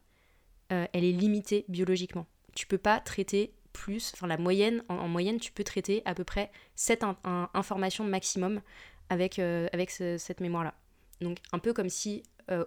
elle 0.69 1.05
est 1.05 1.13
limitée 1.13 1.65
biologiquement. 1.69 2.27
Tu 2.55 2.67
peux 2.67 2.79
pas 2.79 3.01
traiter 3.01 3.53
plus, 3.75 4.13
enfin 4.15 4.27
la 4.27 4.39
moyenne, 4.39 4.83
en, 4.89 5.09
moyenne, 5.09 5.39
tu 5.39 5.53
peux 5.53 5.65
traiter 5.65 6.01
à 6.07 6.15
peu 6.15 6.25
près 6.25 6.51
7 6.77 7.05
informations 7.53 8.05
maximum 8.05 8.63
avec, 9.11 9.39
euh, 9.39 9.69
avec 9.75 9.91
cette 9.91 10.41
mémoire-là. 10.41 10.75
Donc 11.21 11.39
un 11.53 11.59
peu 11.59 11.75
comme 11.75 11.91
si 11.91 12.23
euh, 12.51 12.65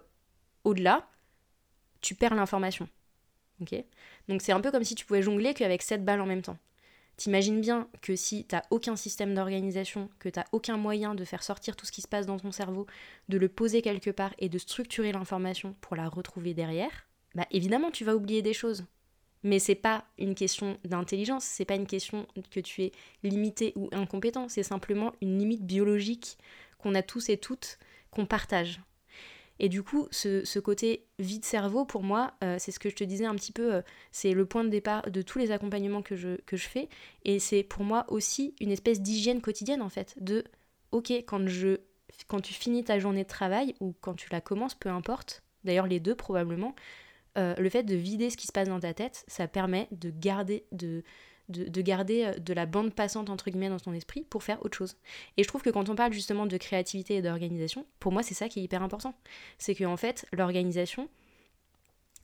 au-delà, 0.62 1.08
tu 2.00 2.14
perds 2.14 2.36
l'information. 2.36 2.88
Donc 4.28 4.40
c'est 4.40 4.52
un 4.52 4.60
peu 4.60 4.70
comme 4.70 4.84
si 4.84 4.94
tu 4.94 5.04
pouvais 5.04 5.22
jongler 5.22 5.54
qu'avec 5.54 5.82
7 5.82 6.04
balles 6.04 6.20
en 6.20 6.26
même 6.26 6.42
temps. 6.42 6.58
T'imagines 7.16 7.60
bien 7.60 7.88
que 8.00 8.14
si 8.14 8.44
t'as 8.44 8.62
aucun 8.70 8.94
système 8.94 9.34
d'organisation, 9.34 10.08
que 10.20 10.28
t'as 10.28 10.44
aucun 10.52 10.76
moyen 10.76 11.16
de 11.16 11.24
faire 11.24 11.42
sortir 11.42 11.74
tout 11.74 11.84
ce 11.84 11.90
qui 11.90 12.00
se 12.00 12.06
passe 12.06 12.26
dans 12.26 12.38
ton 12.38 12.52
cerveau, 12.52 12.86
de 13.28 13.38
le 13.38 13.48
poser 13.48 13.82
quelque 13.82 14.10
part 14.10 14.34
et 14.38 14.48
de 14.48 14.58
structurer 14.58 15.10
l'information 15.10 15.74
pour 15.80 15.96
la 15.96 16.08
retrouver 16.08 16.54
derrière, 16.54 17.08
bah 17.34 17.46
évidemment 17.50 17.90
tu 17.90 18.04
vas 18.04 18.14
oublier 18.14 18.40
des 18.40 18.52
choses 18.52 18.84
Mais 19.44 19.58
c'est 19.58 19.74
pas 19.74 20.04
une 20.18 20.34
question 20.34 20.78
d'intelligence, 20.84 21.44
c'est 21.44 21.64
pas 21.64 21.76
une 21.76 21.86
question 21.86 22.26
que 22.50 22.60
tu 22.60 22.82
es 22.82 22.92
limité 23.22 23.72
ou 23.76 23.88
incompétent, 23.92 24.48
c'est 24.48 24.62
simplement 24.62 25.12
une 25.20 25.38
limite 25.38 25.64
biologique 25.64 26.38
qu'on 26.78 26.94
a 26.94 27.02
tous 27.02 27.28
et 27.28 27.36
toutes, 27.36 27.78
qu'on 28.10 28.26
partage. 28.26 28.80
Et 29.60 29.68
du 29.68 29.82
coup, 29.82 30.06
ce, 30.10 30.58
côté 30.58 31.06
vide-cerveau, 31.18 31.84
pour 31.84 32.02
moi, 32.02 32.34
euh, 32.44 32.56
c'est 32.58 32.70
ce 32.70 32.78
que 32.78 32.88
je 32.90 32.94
te 32.94 33.04
disais 33.04 33.24
un 33.24 33.34
petit 33.34 33.52
peu, 33.52 33.74
euh, 33.74 33.82
c'est 34.12 34.32
le 34.32 34.46
point 34.46 34.64
de 34.64 34.68
départ 34.68 35.10
de 35.10 35.22
tous 35.22 35.38
les 35.38 35.50
accompagnements 35.50 36.02
que 36.02 36.14
je, 36.14 36.36
que 36.46 36.56
je 36.56 36.68
fais. 36.68 36.88
Et 37.24 37.38
c'est 37.38 37.64
pour 37.64 37.82
moi 37.82 38.04
aussi 38.08 38.54
une 38.60 38.70
espèce 38.70 39.00
d'hygiène 39.00 39.40
quotidienne, 39.40 39.82
en 39.82 39.88
fait, 39.88 40.14
de, 40.20 40.44
ok, 40.92 41.10
quand, 41.26 41.48
je, 41.48 41.78
quand 42.28 42.40
tu 42.40 42.54
finis 42.54 42.84
ta 42.84 42.98
journée 42.98 43.24
de 43.24 43.28
travail, 43.28 43.74
ou 43.80 43.94
quand 44.00 44.14
tu 44.14 44.28
la 44.30 44.40
commences, 44.40 44.76
peu 44.76 44.90
importe, 44.90 45.42
d'ailleurs 45.64 45.88
les 45.88 45.98
deux 45.98 46.14
probablement, 46.14 46.74
euh, 47.38 47.54
le 47.56 47.68
fait 47.70 47.84
de 47.84 47.94
vider 47.94 48.30
ce 48.30 48.36
qui 48.36 48.46
se 48.46 48.52
passe 48.52 48.68
dans 48.68 48.80
ta 48.80 48.94
tête, 48.94 49.24
ça 49.28 49.46
permet 49.46 49.88
de 49.92 50.10
garder, 50.10 50.64
de, 50.72 51.04
de, 51.48 51.80
garder 51.80 52.24
euh, 52.24 52.38
de 52.38 52.52
la 52.52 52.66
bande 52.66 52.92
passante 52.92 53.30
entre 53.30 53.50
guillemets 53.50 53.68
dans 53.68 53.78
ton 53.78 53.92
esprit 53.92 54.26
pour 54.28 54.42
faire 54.42 54.62
autre 54.64 54.76
chose. 54.76 54.96
Et 55.36 55.42
je 55.42 55.48
trouve 55.48 55.62
que 55.62 55.70
quand 55.70 55.88
on 55.88 55.94
parle 55.94 56.12
justement 56.12 56.46
de 56.46 56.56
créativité 56.56 57.16
et 57.16 57.22
d'organisation, 57.22 57.86
pour 58.00 58.12
moi 58.12 58.22
c'est 58.22 58.34
ça 58.34 58.48
qui 58.48 58.60
est 58.60 58.62
hyper 58.62 58.82
important. 58.82 59.14
C'est 59.58 59.74
que 59.74 59.84
en 59.84 59.96
fait 59.96 60.26
l'organisation, 60.32 61.08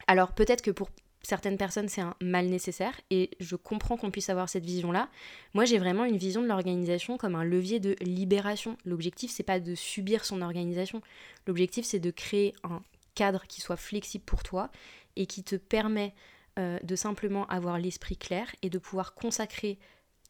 alors 0.07 0.33
peut-être 0.33 0.63
que 0.63 0.71
pour 0.71 0.91
certaines 1.23 1.57
personnes 1.57 1.89
c'est 1.89 2.03
un 2.03 2.17
mal 2.21 2.47
nécessaire 2.47 3.01
et 3.11 3.31
je 3.41 3.57
comprends 3.57 3.97
qu'on 3.97 4.11
puisse 4.11 4.31
avoir 4.31 4.49
cette 4.49 4.67
vision 4.67 4.91
là. 4.93 5.09
Moi 5.55 5.65
j'ai 5.65 5.79
vraiment 5.79 6.05
une 6.05 6.19
vision 6.19 6.43
de 6.43 6.49
l'organisation 6.49 7.17
comme 7.17 7.37
un 7.37 7.45
levier 7.45 7.79
de 7.79 7.95
libération. 8.01 8.77
L'objectif 8.85 9.31
c'est 9.31 9.43
pas 9.43 9.61
de 9.61 9.75
subir 9.75 10.25
son 10.25 10.43
organisation. 10.43 11.01
L'objectif 11.47 11.87
c'est 11.87 12.01
de 12.01 12.11
créer 12.11 12.53
un 12.65 12.83
cadre 13.15 13.45
qui 13.47 13.61
soit 13.61 13.77
flexible 13.77 14.25
pour 14.25 14.43
toi 14.43 14.71
et 15.17 15.27
qui 15.27 15.43
te 15.45 15.57
permet 15.57 16.15
euh, 16.57 16.79
de 16.85 16.95
simplement 16.95 17.47
avoir 17.47 17.79
l'esprit 17.79 18.17
clair 18.17 18.47
et 18.63 18.71
de 18.71 18.79
pouvoir 18.79 19.15
consacrer 19.15 19.77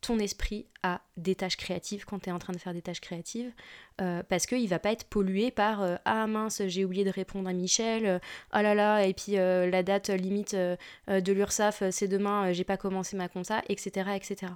ton 0.01 0.19
esprit 0.19 0.65
à 0.83 1.03
des 1.19 1.35
tâches 1.35 1.59
créatives 1.59 2.07
quand 2.07 2.19
tu 2.21 2.31
es 2.31 2.33
en 2.33 2.39
train 2.39 2.55
de 2.55 2.59
faire 2.59 2.73
des 2.73 2.81
tâches 2.81 3.03
créatives 3.03 3.53
euh, 4.01 4.23
parce 4.27 4.47
qu'il 4.47 4.67
va 4.69 4.79
pas 4.79 4.93
être 4.93 5.05
pollué 5.05 5.51
par 5.51 5.83
euh, 5.83 5.97
ah 6.07 6.27
mince 6.27 6.63
j'ai 6.67 6.87
oublié 6.87 7.05
de 7.05 7.11
répondre 7.11 7.47
à 7.47 7.53
Michel 7.53 8.23
oh 8.55 8.59
là 8.59 8.75
là 8.75 9.05
et 9.05 9.13
puis 9.13 9.33
la 9.33 9.83
date 9.83 10.09
limite 10.09 10.55
de 10.55 11.33
l'URSAF 11.33 11.83
c'est 11.91 12.09
demain 12.09 12.53
j'ai 12.53 12.65
pas 12.65 12.79
commencé 12.79 13.19
ma 13.19 13.29
compta 13.29 13.63
etc 13.69 14.13
etc 14.15 14.53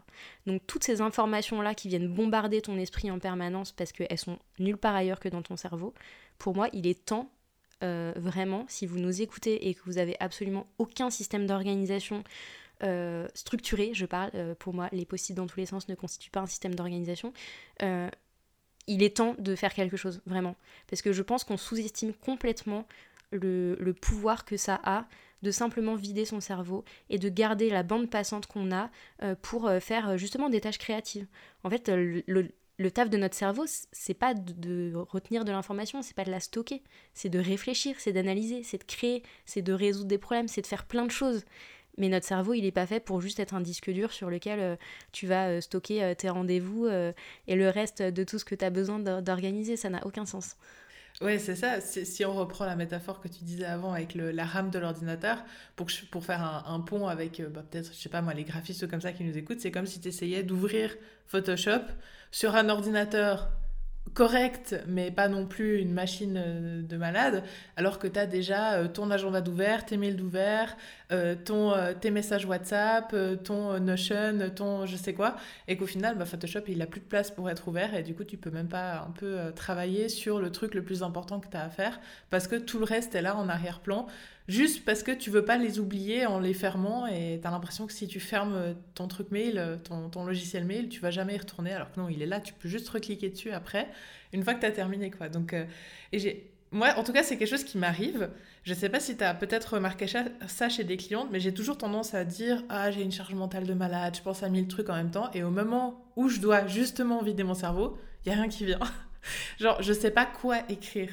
donc 0.47 0.63
toutes 0.67 0.85
ces 0.85 1.03
informations 1.03 1.61
là 1.61 1.75
qui 1.75 1.89
viennent 1.89 2.09
bombarder 2.09 2.63
ton 2.63 2.79
esprit 2.79 3.11
en 3.11 3.19
permanence 3.19 3.73
parce 3.73 3.93
qu'elles 3.93 4.19
sont 4.19 4.39
nulle 4.59 4.79
part 4.79 4.95
ailleurs 4.95 5.21
que 5.21 5.29
dans 5.29 5.43
ton 5.43 5.57
cerveau 5.57 5.93
pour 6.39 6.55
moi 6.55 6.69
il 6.73 6.87
est 6.87 7.05
temps 7.05 7.31
euh, 7.83 8.13
vraiment, 8.17 8.65
si 8.69 8.87
vous 8.87 8.99
nous 8.99 9.23
écoutez 9.23 9.69
et 9.69 9.75
que 9.75 9.81
vous 9.87 9.99
avez 9.99 10.17
absolument 10.21 10.67
aucun 10.79 11.11
système 11.11 11.47
d'organisation 11.47 12.25
euh, 12.83 13.29
structuré, 13.35 13.91
je 13.95 14.07
parle, 14.07 14.31
euh, 14.35 14.55
pour 14.57 14.75
moi, 14.75 14.89
les 14.93 15.05
possibles 15.05 15.37
dans 15.37 15.47
tous 15.47 15.61
les 15.61 15.67
sens 15.67 15.89
ne 15.89 15.95
constituent 15.95 16.31
pas 16.31 16.41
un 16.41 16.47
système 16.47 16.75
d'organisation, 16.75 17.33
il 18.91 19.03
est 19.03 19.19
temps 19.19 19.37
de 19.39 19.55
faire 19.55 19.75
quelque 19.75 19.99
chose, 19.99 20.23
vraiment. 20.25 20.57
Parce 20.89 21.03
que 21.03 21.13
je 21.13 21.23
pense 21.23 21.45
qu'on 21.45 21.59
sous-estime 21.59 22.15
complètement 22.15 22.87
le, 23.31 23.93
pouvoir 23.93 24.47
que 24.47 24.57
ça 24.57 24.81
a 24.83 25.07
de 25.43 25.51
simplement 25.51 25.95
vider 25.95 26.25
son 26.25 26.41
cerveau 26.41 26.85
et 27.11 27.19
de 27.19 27.29
garder 27.29 27.69
la 27.69 27.83
bande 27.83 28.09
passante 28.09 28.47
qu'on 28.47 28.73
a 28.73 28.91
pour 29.43 29.71
faire 29.81 30.17
justement 30.17 30.49
des 30.49 30.63
tâches 30.63 30.79
créatives. 30.79 31.27
En 31.65 31.71
fait, 31.71 31.91
taf 32.91 33.11
de 33.11 33.17
notre 33.17 33.35
cerveau, 33.35 33.65
c'est 33.93 34.15
pas 34.15 34.35
de, 34.35 34.93
retenir 34.95 35.45
de 35.45 35.51
l'information, 35.51 36.01
c'est 36.03 36.15
pas 36.15 36.25
de 36.25 36.31
la 36.31 36.41
stocker, 36.41 36.83
c'est 37.13 37.29
de 37.29 37.39
réfléchir, 37.39 37.97
c'est 37.99 38.13
d'analyser, 38.13 38.63
c'est 38.63 38.79
de 38.79 38.85
créer, 38.85 39.23
c'est 39.47 39.63
de 39.63 39.73
résoudre 39.73 40.07
des 40.07 40.19
problèmes, 40.19 40.49
c'est 40.49 40.63
de 40.63 40.67
faire 40.67 40.87
plein 40.87 41.05
de 41.05 41.11
choses. 41.11 41.45
Mais 41.99 42.09
notre 42.09 42.27
cerveau, 42.27 42.55
il 42.55 42.63
n'est 42.63 42.71
pas 42.71 42.87
fait 42.87 43.01
pour 43.01 43.21
juste 43.21 43.41
être 43.41 43.55
un 43.55 43.61
disque 43.61 43.91
dur 43.91 44.13
sur 44.13 44.31
lequel 44.31 44.61
euh, 44.61 44.77
tu 45.11 45.27
vas 45.27 45.49
euh, 45.49 45.61
stocker 45.61 46.05
euh, 46.05 46.15
tes 46.15 46.29
rendez-vous 46.29 46.87
et 46.87 47.57
le 47.57 47.69
reste 47.69 48.03
de 48.03 48.25
tout 48.25 48.39
ce 48.39 48.45
que 48.45 48.55
tu 48.55 48.65
as 48.65 48.71
besoin 48.71 49.01
d'organiser. 49.01 49.77
Ça 49.77 49.91
n'a 49.91 50.07
aucun 50.07 50.25
sens. 50.25 50.57
Oui, 51.21 51.41
c'est 51.41 51.57
ça. 51.57 51.81
Si 51.81 52.25
on 52.25 52.33
reprend 52.33 52.65
la 52.65 52.77
métaphore 52.77 53.21
que 53.21 53.27
tu 53.27 53.43
disais 53.43 53.65
avant 53.65 53.93
avec 53.93 54.15
la 54.15 54.45
RAM 54.45 54.71
de 54.71 54.79
l'ordinateur, 54.79 55.43
pour, 55.75 55.91
faire 56.25 56.65
un, 56.67 56.81
pont 56.81 57.09
avec 57.09 57.43
bah, 57.51 57.65
peut-être, 57.69 57.93
je 57.93 57.99
sais 57.99 58.09
pas 58.09 58.23
moi, 58.23 58.35
les 58.35 58.45
graphistes 58.45 58.89
comme 58.89 59.01
ça 59.01 59.13
qui 59.13 59.25
nous 59.25 59.37
écoutent, 59.37 59.61
c'est 59.61 59.73
comme 59.73 59.87
si 59.87 60.01
tu 60.01 60.09
essayais 60.09 60.45
d'ouvrir 60.45 60.95
Photoshop 61.27 61.83
sur 62.31 62.55
un 62.55 62.69
ordinateur 62.69 63.51
correct, 64.15 64.77
mais 64.87 65.11
pas 65.11 65.29
non 65.29 65.47
plus 65.47 65.79
une 65.79 65.93
machine 65.93 66.37
euh, 66.37 66.83
de 66.83 66.97
malade, 66.97 67.43
alors 67.77 67.99
que 67.99 68.07
tu 68.07 68.19
as 68.19 68.27
déjà 68.27 68.75
euh, 68.75 68.89
ton 68.89 69.11
agenda 69.11 69.41
d'ouvert, 69.41 69.85
tes 69.85 69.97
mails 69.97 70.17
d'ouvert, 70.17 70.77
euh, 71.13 71.35
ton, 71.35 71.75
tes 72.01 72.11
messages 72.11 72.45
WhatsApp, 72.45 73.15
ton 73.45 73.79
Notion, 73.81 74.51
ton 74.55 74.87
je 74.87 74.97
sais 74.97 75.15
quoi, 75.15 75.37
et 75.67 75.77
qu'au 75.77 75.87
final, 75.87 76.17
bah, 76.17 76.25
Photoshop, 76.25 76.61
il 76.69 76.81
a 76.83 76.87
plus 76.87 77.01
de 77.01 77.07
place 77.07 77.31
pour 77.31 77.49
être 77.51 77.69
ouvert, 77.69 77.95
et 77.95 78.03
du 78.03 78.15
coup, 78.15 78.25
tu 78.25 78.37
peux 78.37 78.51
même 78.51 78.69
pas 78.69 79.05
un 79.07 79.11
peu 79.11 79.53
travailler 79.55 80.09
sur 80.09 80.39
le 80.41 80.51
truc 80.51 80.75
le 80.75 80.83
plus 80.83 81.03
important 81.03 81.41
que 81.41 81.49
tu 81.49 81.57
as 81.57 81.65
à 81.65 81.69
faire, 81.69 82.01
parce 82.31 82.47
que 82.47 82.57
tout 82.57 82.79
le 82.79 82.85
reste 82.85 83.15
est 83.15 83.23
là 83.23 83.37
en 83.37 83.49
arrière-plan, 83.49 84.07
juste 84.49 84.85
parce 84.85 85.03
que 85.03 85.13
tu 85.13 85.31
veux 85.31 85.45
pas 85.45 85.57
les 85.59 85.79
oublier 85.79 86.27
en 86.27 86.41
les 86.41 86.55
fermant, 86.55 87.07
et 87.07 87.39
tu 87.41 87.47
as 87.47 87.51
l'impression 87.51 87.87
que 87.87 87.93
si 87.93 88.09
tu 88.09 88.19
fermes 88.19 88.75
ton 88.95 89.07
truc 89.07 89.31
mail, 89.31 89.79
ton, 89.85 90.09
ton 90.09 90.25
logiciel 90.25 90.65
mail, 90.65 90.89
tu 90.89 91.01
vas 91.01 91.11
jamais 91.11 91.35
y 91.35 91.39
retourner, 91.39 91.73
alors 91.73 91.93
que 91.93 92.01
non, 92.01 92.09
il 92.09 92.23
est 92.23 92.27
là, 92.27 92.41
tu 92.41 92.55
peux 92.55 92.69
juste 92.69 92.89
recliquer 92.89 93.29
dessus 93.29 93.53
après, 93.53 93.89
une 94.33 94.43
fois 94.43 94.55
que 94.55 94.61
tu 94.61 94.67
as 94.67 94.73
terminé, 94.73 95.11
quoi. 95.11 95.29
Donc, 95.29 95.53
euh, 95.53 95.65
et 96.13 96.19
j'ai... 96.19 96.51
Moi, 96.71 96.93
en 96.99 97.03
tout 97.03 97.15
cas, 97.15 97.23
c'est 97.23 97.39
quelque 97.39 97.49
chose 97.49 97.65
qui 97.65 97.79
m'arrive. 97.79 98.29
Je 98.63 98.75
sais 98.75 98.91
pas 98.91 99.01
si 99.01 99.17
tu 99.17 99.25
as 99.25 99.33
peut-être 99.33 99.75
remarqué 99.75 100.07
ça 100.07 100.69
chez 100.69 100.85
des 100.85 100.99
clientes, 100.99 101.29
mais 101.33 101.41
j'ai 101.41 101.55
toujours 101.55 101.79
tendance 101.79 102.13
à 102.13 102.25
dire 102.25 102.63
Ah, 102.69 102.91
j'ai 102.91 103.01
une 103.01 103.11
charge 103.11 103.33
mentale 103.33 103.67
de 103.67 103.73
malade, 103.73 104.15
je 104.15 104.21
pense 104.21 104.43
à 104.43 104.51
mille 104.51 104.69
trucs 104.69 104.91
en 104.91 104.95
même 104.95 105.11
temps. 105.11 105.31
Et 105.33 105.43
au 105.43 105.49
moment 105.51 106.05
où 106.17 106.29
je 106.29 106.41
dois 106.41 106.67
justement 106.67 107.23
vider 107.23 107.43
mon 107.43 107.55
cerveau, 107.55 107.97
il 108.23 108.29
y 108.29 108.33
a 108.33 108.35
rien 108.35 108.49
qui 108.49 108.67
vient. 108.67 108.81
Genre, 109.59 109.83
je 109.83 109.95
sais 109.95 110.11
pas 110.11 110.27
quoi 110.27 110.59
écrire. 110.69 111.09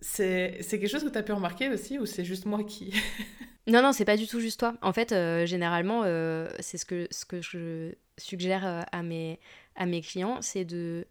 C'est 0.00 0.60
quelque 0.68 0.88
chose 0.88 1.04
que 1.04 1.08
tu 1.08 1.18
as 1.18 1.22
pu 1.22 1.32
remarquer 1.32 1.68
aussi, 1.68 1.98
ou 1.98 2.06
c'est 2.06 2.24
juste 2.24 2.46
moi 2.46 2.64
qui. 2.64 2.92
non, 3.66 3.82
non, 3.82 3.92
c'est 3.92 4.04
pas 4.04 4.16
du 4.16 4.26
tout 4.26 4.40
juste 4.40 4.60
toi. 4.60 4.74
En 4.82 4.92
fait, 4.92 5.12
euh, 5.12 5.46
généralement, 5.46 6.02
euh, 6.04 6.48
c'est 6.58 6.78
ce 6.78 6.84
que, 6.84 7.06
ce 7.10 7.24
que 7.24 7.42
je 7.42 7.92
suggère 8.16 8.86
à, 8.90 9.02
mes, 9.02 9.38
à 9.76 9.86
mes 9.86 10.00
clients, 10.00 10.40
c'est 10.40 10.64
de 10.64 11.06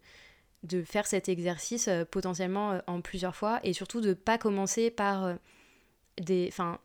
de 0.62 0.82
faire 0.82 1.06
cet 1.06 1.28
exercice 1.28 1.88
euh, 1.88 2.04
potentiellement 2.04 2.72
euh, 2.72 2.80
en 2.86 3.00
plusieurs 3.00 3.34
fois 3.34 3.60
et 3.64 3.72
surtout 3.72 4.00
de 4.00 4.14
pas 4.14 4.38
commencer 4.38 4.90
par 4.90 5.24
euh, 5.24 5.34
des 6.20 6.46
enfin 6.48 6.78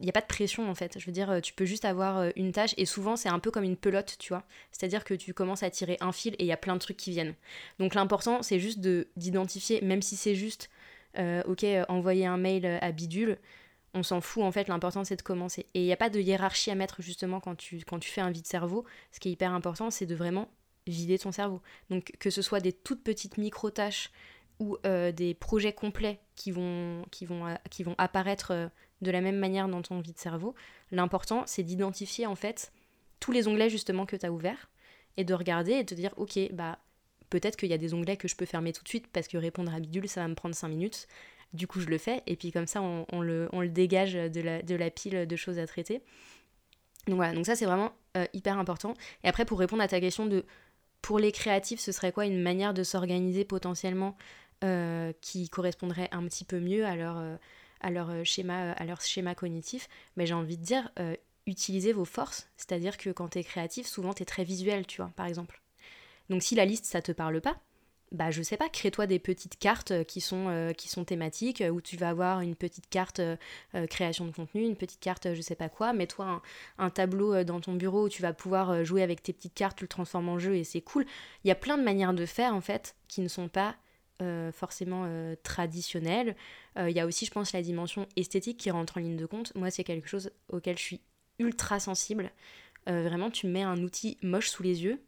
il 0.00 0.04
n'y 0.04 0.08
a 0.10 0.12
pas 0.12 0.22
de 0.22 0.26
pression 0.26 0.70
en 0.70 0.74
fait. 0.74 0.98
Je 0.98 1.04
veux 1.04 1.12
dire, 1.12 1.40
tu 1.42 1.52
peux 1.52 1.66
juste 1.66 1.84
avoir 1.84 2.30
une 2.34 2.52
tâche 2.52 2.72
et 2.78 2.86
souvent 2.86 3.16
c'est 3.16 3.28
un 3.28 3.38
peu 3.38 3.50
comme 3.50 3.64
une 3.64 3.76
pelote, 3.76 4.16
tu 4.18 4.30
vois. 4.30 4.44
C'est-à-dire 4.72 5.04
que 5.04 5.12
tu 5.12 5.34
commences 5.34 5.62
à 5.62 5.68
tirer 5.68 5.98
un 6.00 6.10
fil 6.10 6.32
et 6.38 6.44
il 6.44 6.46
y 6.46 6.52
a 6.52 6.56
plein 6.56 6.72
de 6.72 6.80
trucs 6.80 6.96
qui 6.96 7.10
viennent. 7.10 7.34
Donc 7.78 7.94
l'important 7.94 8.42
c'est 8.42 8.58
juste 8.58 8.80
de 8.80 9.08
d'identifier, 9.16 9.82
même 9.82 10.00
si 10.00 10.16
c'est 10.16 10.34
juste, 10.34 10.70
ok, 11.18 11.66
envoyer 11.88 12.26
un 12.26 12.36
mail 12.36 12.66
à 12.66 12.92
bidule, 12.92 13.38
on 13.94 14.02
s'en 14.02 14.20
fout 14.20 14.42
en 14.42 14.52
fait. 14.52 14.68
L'important 14.68 15.04
c'est 15.04 15.16
de 15.16 15.22
commencer. 15.22 15.66
Et 15.74 15.80
il 15.80 15.86
n'y 15.86 15.92
a 15.92 15.96
pas 15.96 16.10
de 16.10 16.20
hiérarchie 16.20 16.70
à 16.70 16.74
mettre 16.74 17.02
justement 17.02 17.40
quand 17.40 17.56
tu, 17.56 17.82
quand 17.86 17.98
tu 17.98 18.10
fais 18.10 18.20
un 18.20 18.30
vide 18.30 18.46
cerveau. 18.46 18.84
Ce 19.12 19.20
qui 19.20 19.28
est 19.28 19.32
hyper 19.32 19.52
important, 19.52 19.90
c'est 19.90 20.06
de 20.06 20.14
vraiment 20.14 20.48
vider 20.86 21.18
ton 21.18 21.32
cerveau. 21.32 21.60
Donc 21.88 22.12
que 22.18 22.30
ce 22.30 22.42
soit 22.42 22.60
des 22.60 22.72
toutes 22.72 23.02
petites 23.02 23.38
micro-tâches 23.38 24.10
ou 24.58 24.76
euh, 24.86 25.10
des 25.10 25.34
projets 25.34 25.72
complets 25.72 26.20
qui 26.36 26.50
vont, 26.50 27.04
qui 27.10 27.24
vont, 27.24 27.46
euh, 27.46 27.54
qui 27.70 27.82
vont 27.82 27.94
apparaître 27.98 28.52
euh, 28.52 28.68
de 29.00 29.10
la 29.10 29.22
même 29.22 29.38
manière 29.38 29.68
dans 29.68 29.80
ton 29.80 30.00
vide 30.00 30.18
cerveau, 30.18 30.54
l'important 30.90 31.44
c'est 31.46 31.62
d'identifier 31.62 32.26
en 32.26 32.34
fait 32.34 32.70
tous 33.18 33.32
les 33.32 33.48
onglets 33.48 33.70
justement 33.70 34.04
que 34.04 34.16
tu 34.16 34.26
as 34.26 34.32
ouverts 34.32 34.68
et 35.16 35.24
de 35.24 35.32
regarder 35.32 35.72
et 35.72 35.84
de 35.84 35.88
te 35.88 35.94
dire 35.94 36.12
ok 36.18 36.38
bah 36.52 36.78
peut-être 37.30 37.56
qu'il 37.56 37.70
y 37.70 37.72
a 37.72 37.78
des 37.78 37.94
onglets 37.94 38.16
que 38.16 38.28
je 38.28 38.36
peux 38.36 38.46
fermer 38.46 38.72
tout 38.72 38.82
de 38.82 38.88
suite 38.88 39.06
parce 39.12 39.28
que 39.28 39.36
répondre 39.36 39.74
à 39.74 39.80
bidule 39.80 40.08
ça 40.08 40.20
va 40.20 40.28
me 40.28 40.34
prendre 40.34 40.54
5 40.54 40.68
minutes 40.68 41.06
du 41.52 41.66
coup 41.66 41.80
je 41.80 41.86
le 41.86 41.98
fais 41.98 42.22
et 42.26 42.36
puis 42.36 42.52
comme 42.52 42.66
ça 42.66 42.82
on, 42.82 43.20
le, 43.20 43.48
on 43.52 43.60
le, 43.60 43.68
dégage 43.68 44.14
de 44.14 44.40
la, 44.40 44.62
de 44.62 44.74
la, 44.74 44.90
pile 44.90 45.26
de 45.26 45.36
choses 45.36 45.58
à 45.58 45.66
traiter 45.66 46.02
donc 47.06 47.16
voilà 47.16 47.32
donc 47.32 47.46
ça 47.46 47.56
c'est 47.56 47.64
vraiment 47.64 47.92
hyper 48.32 48.58
important 48.58 48.94
et 49.24 49.28
après 49.28 49.44
pour 49.44 49.58
répondre 49.58 49.82
à 49.82 49.88
ta 49.88 50.00
question 50.00 50.26
de 50.26 50.44
pour 51.02 51.18
les 51.18 51.32
créatifs, 51.32 51.80
ce 51.80 51.92
serait 51.92 52.12
quoi 52.12 52.26
une 52.26 52.42
manière 52.42 52.74
de 52.74 52.82
s'organiser 52.82 53.44
potentiellement 53.44 54.16
euh, 54.64 55.12
qui 55.20 55.48
correspondrait 55.48 56.08
un 56.12 56.24
petit 56.26 56.44
peu 56.44 56.60
mieux 56.60 56.84
à 56.84 56.96
leur, 56.96 57.16
euh, 57.18 57.36
à 57.80 57.90
leur, 57.90 58.10
euh, 58.10 58.24
schéma, 58.24 58.72
à 58.72 58.84
leur 58.84 59.00
schéma 59.00 59.34
cognitif? 59.34 59.88
Mais 60.16 60.26
j'ai 60.26 60.34
envie 60.34 60.58
de 60.58 60.62
dire, 60.62 60.90
utilisez 61.46 61.92
vos 61.92 62.04
forces. 62.04 62.48
C'est-à-dire 62.56 62.96
que 62.98 63.10
quand 63.10 63.30
tu 63.30 63.38
es 63.38 63.44
créatif, 63.44 63.86
souvent 63.86 64.12
tu 64.12 64.22
es 64.22 64.26
très 64.26 64.44
visuel, 64.44 64.86
tu 64.86 64.98
vois, 65.00 65.12
par 65.16 65.26
exemple. 65.26 65.59
Donc 66.30 66.42
si 66.42 66.54
la 66.54 66.64
liste, 66.64 66.86
ça 66.86 67.02
te 67.02 67.12
parle 67.12 67.40
pas, 67.40 67.60
bah 68.12 68.30
je 68.30 68.42
sais 68.42 68.56
pas, 68.56 68.68
crée-toi 68.68 69.06
des 69.06 69.18
petites 69.20 69.58
cartes 69.58 69.92
euh, 69.92 70.04
qui 70.04 70.20
sont, 70.20 70.48
euh, 70.48 70.72
qui 70.72 70.88
sont 70.88 71.04
thématiques, 71.04 71.60
euh, 71.60 71.70
où 71.70 71.80
tu 71.80 71.96
vas 71.96 72.08
avoir 72.08 72.40
une 72.40 72.56
petite 72.56 72.88
carte 72.88 73.20
création 73.88 74.26
de 74.26 74.32
contenu, 74.32 74.62
une 74.62 74.76
petite 74.76 75.00
carte 75.00 75.32
je 75.34 75.40
sais 75.40 75.54
pas 75.54 75.68
quoi, 75.68 75.92
mets-toi 75.92 76.42
un, 76.78 76.90
tableau 76.90 77.44
dans 77.44 77.60
ton 77.60 77.74
bureau 77.74 78.06
où 78.06 78.08
tu 78.08 78.22
vas 78.22 78.32
pouvoir 78.32 78.84
jouer 78.84 79.02
avec 79.02 79.22
tes 79.22 79.32
petites 79.32 79.54
cartes, 79.54 79.78
tu 79.78 79.84
le 79.84 79.88
transformes 79.88 80.28
en 80.28 80.38
jeu 80.38 80.56
et 80.56 80.64
c'est 80.64 80.80
cool. 80.80 81.04
Il 81.44 81.48
y 81.48 81.50
a 81.50 81.54
plein 81.54 81.78
de 81.78 81.82
manières 81.82 82.14
de 82.14 82.26
faire 82.26 82.54
en 82.54 82.60
fait 82.60 82.96
qui 83.08 83.20
ne 83.20 83.28
sont 83.28 83.48
pas 83.48 83.76
forcément 84.52 85.08
traditionnelles. 85.42 86.36
Il 86.76 86.90
y 86.90 87.00
a 87.00 87.06
aussi 87.06 87.26
je 87.26 87.30
pense 87.30 87.52
la 87.52 87.62
dimension 87.62 88.06
esthétique 88.16 88.58
qui 88.58 88.70
rentre 88.70 88.98
en 88.98 89.00
ligne 89.00 89.16
de 89.16 89.26
compte. 89.26 89.54
Moi 89.54 89.70
c'est 89.70 89.84
quelque 89.84 90.08
chose 90.08 90.32
auquel 90.48 90.76
je 90.76 90.82
suis 90.82 91.00
ultra 91.38 91.80
sensible, 91.80 92.30
vraiment, 92.86 93.30
tu 93.30 93.46
me 93.46 93.52
mets 93.52 93.62
un 93.62 93.82
outil 93.82 94.18
moche 94.22 94.48
sous 94.48 94.62
les 94.62 94.82
yeux, 94.82 95.00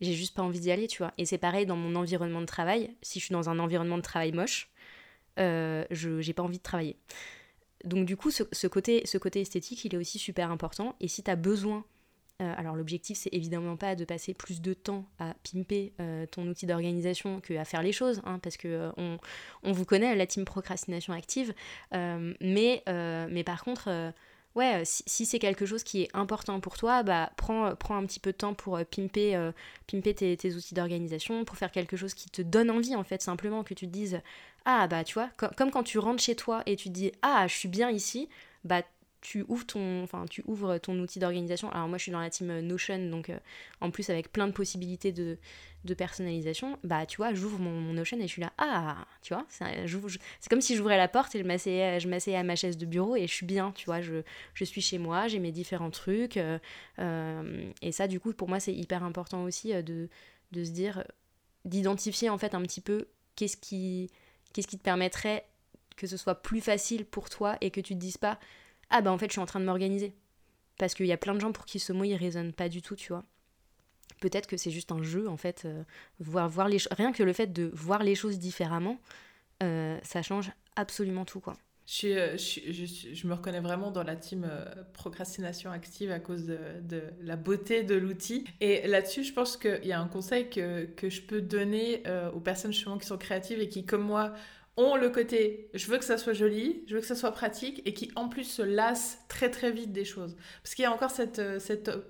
j'ai 0.00 0.14
juste 0.14 0.34
pas 0.34 0.42
envie 0.42 0.60
d'y 0.60 0.70
aller, 0.70 0.86
tu 0.86 0.98
vois. 0.98 1.12
Et 1.18 1.26
c'est 1.26 1.38
pareil 1.38 1.66
dans 1.66 1.76
mon 1.76 1.94
environnement 1.96 2.40
de 2.40 2.46
travail. 2.46 2.94
Si 3.02 3.20
je 3.20 3.26
suis 3.26 3.32
dans 3.32 3.48
un 3.48 3.58
environnement 3.58 3.96
de 3.96 4.02
travail 4.02 4.32
moche, 4.32 4.70
je 5.36 6.18
j'ai 6.20 6.32
pas 6.32 6.42
envie 6.42 6.58
de 6.58 6.62
travailler. 6.62 6.96
Donc 7.84 8.06
du 8.06 8.16
coup, 8.16 8.30
ce, 8.30 8.66
côté, 8.66 9.06
ce 9.06 9.18
côté 9.18 9.40
esthétique, 9.40 9.84
il 9.84 9.94
est 9.94 9.98
aussi 9.98 10.18
super 10.18 10.50
important. 10.50 10.96
Et 11.00 11.08
si 11.08 11.22
tu 11.22 11.30
as 11.30 11.36
besoin 11.36 11.84
euh, 12.40 12.54
alors 12.56 12.76
l'objectif 12.76 13.18
c'est 13.18 13.34
évidemment 13.34 13.76
pas 13.76 13.96
de 13.96 14.04
passer 14.04 14.32
plus 14.32 14.60
de 14.60 14.72
temps 14.72 15.04
à 15.18 15.34
pimper 15.42 15.92
euh, 16.00 16.24
ton 16.24 16.46
outil 16.46 16.66
d'organisation 16.66 17.40
que 17.40 17.54
à 17.54 17.64
faire 17.64 17.82
les 17.82 17.90
choses, 17.90 18.22
hein, 18.24 18.38
parce 18.38 18.56
que 18.56 18.68
euh, 18.68 18.90
on, 18.96 19.18
on, 19.64 19.72
vous 19.72 19.84
connaît 19.84 20.14
la 20.14 20.24
team 20.24 20.44
procrastination 20.44 21.12
active, 21.12 21.52
mais, 21.92 22.84
mais 22.86 23.42
par 23.42 23.64
contre 23.64 24.12
ouais, 24.54 24.82
si, 24.84 25.26
c'est 25.26 25.38
quelque 25.38 25.66
chose 25.66 25.82
qui 25.82 26.02
est 26.02 26.08
important 26.14 26.60
pour 26.60 26.76
toi, 26.76 27.02
bah 27.02 27.30
prends, 27.36 27.74
prends 27.76 27.96
un 27.96 28.06
petit 28.06 28.20
peu 28.20 28.32
de 28.32 28.36
temps 28.36 28.54
pour 28.54 28.78
pimper, 28.86 29.52
pimper 29.86 30.14
tes, 30.14 30.36
tes 30.36 30.54
outils 30.54 30.74
d'organisation, 30.74 31.44
pour 31.44 31.56
faire 31.56 31.70
quelque 31.70 31.96
chose 31.96 32.14
qui 32.14 32.28
te 32.30 32.42
donne 32.42 32.70
envie 32.70 32.96
en 32.96 33.04
fait, 33.04 33.22
simplement 33.22 33.62
que 33.64 33.74
tu 33.74 33.86
te 33.86 33.92
dises 33.92 34.20
ah 34.64 34.86
bah 34.88 35.04
tu 35.04 35.14
vois, 35.14 35.30
comme 35.56 35.70
quand 35.70 35.84
tu 35.84 35.98
rentres 35.98 36.22
chez 36.22 36.34
toi 36.36 36.62
et 36.66 36.76
tu 36.76 36.88
te 36.88 36.94
dis 36.94 37.12
ah 37.22 37.46
je 37.48 37.54
suis 37.54 37.68
bien 37.68 37.90
ici, 37.90 38.28
bah 38.64 38.82
tu 39.20 39.44
ouvres 39.48 39.66
ton, 39.66 40.02
enfin, 40.02 40.24
tu 40.30 40.42
ouvres 40.46 40.78
ton 40.78 40.98
outil 41.00 41.18
d'organisation. 41.18 41.70
Alors 41.70 41.88
moi, 41.88 41.98
je 41.98 42.04
suis 42.04 42.12
dans 42.12 42.20
la 42.20 42.30
team 42.30 42.50
euh, 42.50 42.60
Notion, 42.60 43.10
donc 43.10 43.30
euh, 43.30 43.38
en 43.80 43.90
plus 43.90 44.10
avec 44.10 44.32
plein 44.32 44.46
de 44.46 44.52
possibilités 44.52 45.12
de, 45.12 45.38
de 45.84 45.94
personnalisation. 45.94 46.78
Bah, 46.84 47.04
tu 47.06 47.16
vois, 47.16 47.34
j'ouvre 47.34 47.58
mon, 47.58 47.92
Notion 47.92 48.18
et 48.18 48.22
je 48.22 48.26
suis 48.26 48.42
là, 48.42 48.52
ah, 48.58 49.06
tu 49.22 49.34
vois, 49.34 49.44
c'est 49.48 50.48
comme 50.48 50.60
si 50.60 50.76
j'ouvrais 50.76 50.96
la 50.96 51.08
porte 51.08 51.34
et 51.34 51.40
je 51.40 51.44
m'asseyais, 51.44 51.98
je 52.00 52.08
m'asseyais 52.08 52.36
à 52.36 52.44
ma 52.44 52.56
chaise 52.56 52.76
de 52.76 52.86
bureau 52.86 53.16
et 53.16 53.26
je 53.26 53.32
suis 53.32 53.46
bien, 53.46 53.72
tu 53.72 53.86
vois, 53.86 54.00
je, 54.00 54.22
je 54.54 54.64
suis 54.64 54.80
chez 54.80 54.98
moi, 54.98 55.26
j'ai 55.28 55.40
mes 55.40 55.52
différents 55.52 55.90
trucs. 55.90 56.36
Euh, 56.36 57.72
et 57.82 57.92
ça, 57.92 58.06
du 58.06 58.20
coup, 58.20 58.32
pour 58.32 58.48
moi, 58.48 58.60
c'est 58.60 58.74
hyper 58.74 59.02
important 59.02 59.42
aussi 59.44 59.72
de, 59.82 60.08
de 60.52 60.64
se 60.64 60.70
dire, 60.70 61.04
d'identifier 61.64 62.30
en 62.30 62.38
fait 62.38 62.54
un 62.54 62.62
petit 62.62 62.80
peu 62.80 63.08
qu'est-ce 63.34 63.56
qui, 63.56 64.10
qu'est-ce 64.52 64.68
qui 64.68 64.78
te 64.78 64.84
permettrait 64.84 65.44
que 65.96 66.06
ce 66.06 66.16
soit 66.16 66.36
plus 66.36 66.60
facile 66.60 67.04
pour 67.04 67.28
toi 67.28 67.58
et 67.60 67.70
que 67.70 67.80
tu 67.80 67.94
te 67.94 67.98
dises 67.98 68.16
pas 68.16 68.38
ah 68.90 69.00
bah 69.02 69.12
en 69.12 69.18
fait 69.18 69.26
je 69.26 69.32
suis 69.32 69.40
en 69.40 69.46
train 69.46 69.60
de 69.60 69.64
m'organiser. 69.64 70.14
Parce 70.78 70.94
qu'il 70.94 71.06
y 71.06 71.12
a 71.12 71.16
plein 71.16 71.34
de 71.34 71.40
gens 71.40 71.52
pour 71.52 71.64
qui 71.64 71.78
ce 71.78 71.92
mot 71.92 72.04
il 72.04 72.14
résonne 72.14 72.52
pas 72.52 72.68
du 72.68 72.82
tout, 72.82 72.96
tu 72.96 73.12
vois. 73.12 73.24
Peut-être 74.20 74.46
que 74.46 74.56
c'est 74.56 74.70
juste 74.70 74.92
un 74.92 75.02
jeu 75.02 75.28
en 75.28 75.36
fait, 75.36 75.62
euh, 75.64 75.82
voir, 76.18 76.48
voir 76.48 76.68
les 76.68 76.78
rien 76.90 77.12
que 77.12 77.22
le 77.22 77.32
fait 77.32 77.52
de 77.52 77.70
voir 77.74 78.02
les 78.02 78.14
choses 78.14 78.38
différemment, 78.38 78.98
euh, 79.62 79.98
ça 80.02 80.22
change 80.22 80.50
absolument 80.76 81.24
tout 81.24 81.40
quoi. 81.40 81.56
Je, 81.86 82.36
je, 82.36 83.14
je, 83.14 83.26
me 83.26 83.32
reconnais 83.32 83.60
vraiment 83.60 83.90
dans 83.90 84.02
la 84.02 84.14
team 84.14 84.46
euh, 84.46 84.66
procrastination 84.92 85.70
active 85.70 86.10
à 86.10 86.20
cause 86.20 86.44
de, 86.44 86.58
de 86.82 87.02
la 87.22 87.36
beauté 87.36 87.82
de 87.82 87.94
l'outil. 87.94 88.44
Et 88.60 88.86
là-dessus, 88.86 89.24
je 89.24 89.32
pense 89.32 89.56
qu'il 89.56 89.86
y 89.86 89.92
a 89.92 89.98
un 89.98 90.06
conseil 90.06 90.50
que, 90.50 90.84
que 90.84 91.08
je 91.08 91.22
peux 91.22 91.40
donner 91.40 92.02
aux 92.34 92.40
personnes 92.40 92.74
justement 92.74 92.98
qui 92.98 93.06
sont 93.06 93.16
créatives 93.16 93.58
et 93.60 93.70
qui, 93.70 93.86
comme 93.86 94.02
moi, 94.02 94.34
ont 94.78 94.96
le 94.96 95.10
côté 95.10 95.68
je 95.74 95.86
veux 95.88 95.98
que 95.98 96.04
ça 96.04 96.16
soit 96.16 96.32
joli, 96.32 96.84
je 96.86 96.94
veux 96.94 97.00
que 97.00 97.06
ça 97.06 97.16
soit 97.16 97.32
pratique 97.32 97.82
et 97.84 97.92
qui 97.92 98.10
en 98.16 98.28
plus 98.28 98.44
se 98.44 98.62
lassent 98.62 99.18
très 99.28 99.50
très 99.50 99.70
vite 99.70 99.92
des 99.92 100.04
choses. 100.04 100.36
Parce 100.62 100.74
qu'il 100.74 100.84
y 100.84 100.86
a 100.86 100.92
encore 100.92 101.10
cette, 101.10 101.40
euh, 101.40 101.58
cette, 101.58 101.88
euh, 101.88 102.00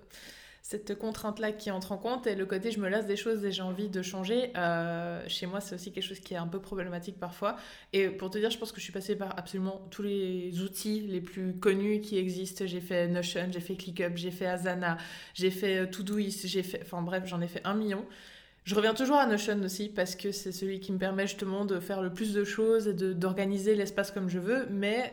cette 0.63 0.99
contrainte-là 0.99 1.53
qui 1.53 1.71
entre 1.71 1.93
en 1.93 1.97
compte 1.97 2.27
et 2.27 2.35
le 2.35 2.45
côté 2.45 2.71
je 2.71 2.79
me 2.79 2.89
lasse 2.89 3.07
des 3.07 3.17
choses 3.17 3.43
et 3.45 3.51
j'ai 3.51 3.63
envie 3.63 3.89
de 3.89 4.03
changer. 4.03 4.53
Euh, 4.57 5.25
chez 5.27 5.47
moi, 5.47 5.61
c'est 5.61 5.75
aussi 5.75 5.93
quelque 5.93 6.05
chose 6.05 6.21
qui 6.21 6.35
est 6.35 6.39
un 6.39 6.47
peu 6.47 6.61
problématique 6.61 7.19
parfois. 7.19 7.57
Et 7.95 8.09
pour 8.11 8.31
te 8.31 8.37
dire, 8.37 8.51
je 8.51 8.59
pense 8.59 8.71
que 8.71 8.79
je 8.79 8.85
suis 8.85 8.93
passée 8.93 9.17
par 9.17 9.39
absolument 9.39 9.89
tous 9.91 10.03
les 10.03 10.61
outils 10.61 11.01
les 11.01 11.23
plus 11.23 11.55
connus 11.55 12.03
qui 12.03 12.19
existent. 12.19 12.67
J'ai 12.67 12.81
fait 12.81 13.09
Notion, 13.09 13.49
j'ai 13.51 13.61
fait 13.61 13.77
ClickUp, 13.77 14.17
j'ai 14.17 14.31
fait 14.31 14.47
Asana, 14.47 14.99
j'ai 15.33 15.51
fait 15.51 15.89
Todoist, 15.91 16.47
j'ai 16.47 16.63
fait. 16.63 16.81
Enfin 16.83 17.01
bref, 17.01 17.25
j'en 17.27 17.41
ai 17.41 17.49
fait 17.49 17.63
un 17.65 17.75
million. 17.75 18.05
Je 18.69 18.75
reviens 18.75 18.93
toujours 18.93 19.17
à 19.17 19.25
Notion 19.25 19.59
aussi 19.63 19.89
parce 19.89 20.15
que 20.15 20.31
c'est 20.31 20.53
celui 20.53 20.79
qui 20.79 20.93
me 20.93 20.99
permet 20.99 21.27
justement 21.27 21.65
de 21.65 21.81
faire 21.81 22.03
le 22.03 22.13
plus 22.13 22.35
de 22.35 22.45
choses 22.45 22.87
et 22.87 22.93
d'organiser 22.93 23.75
l'espace 23.75 24.11
comme 24.11 24.29
je 24.29 24.39
veux. 24.39 24.67
Mais 24.69 25.11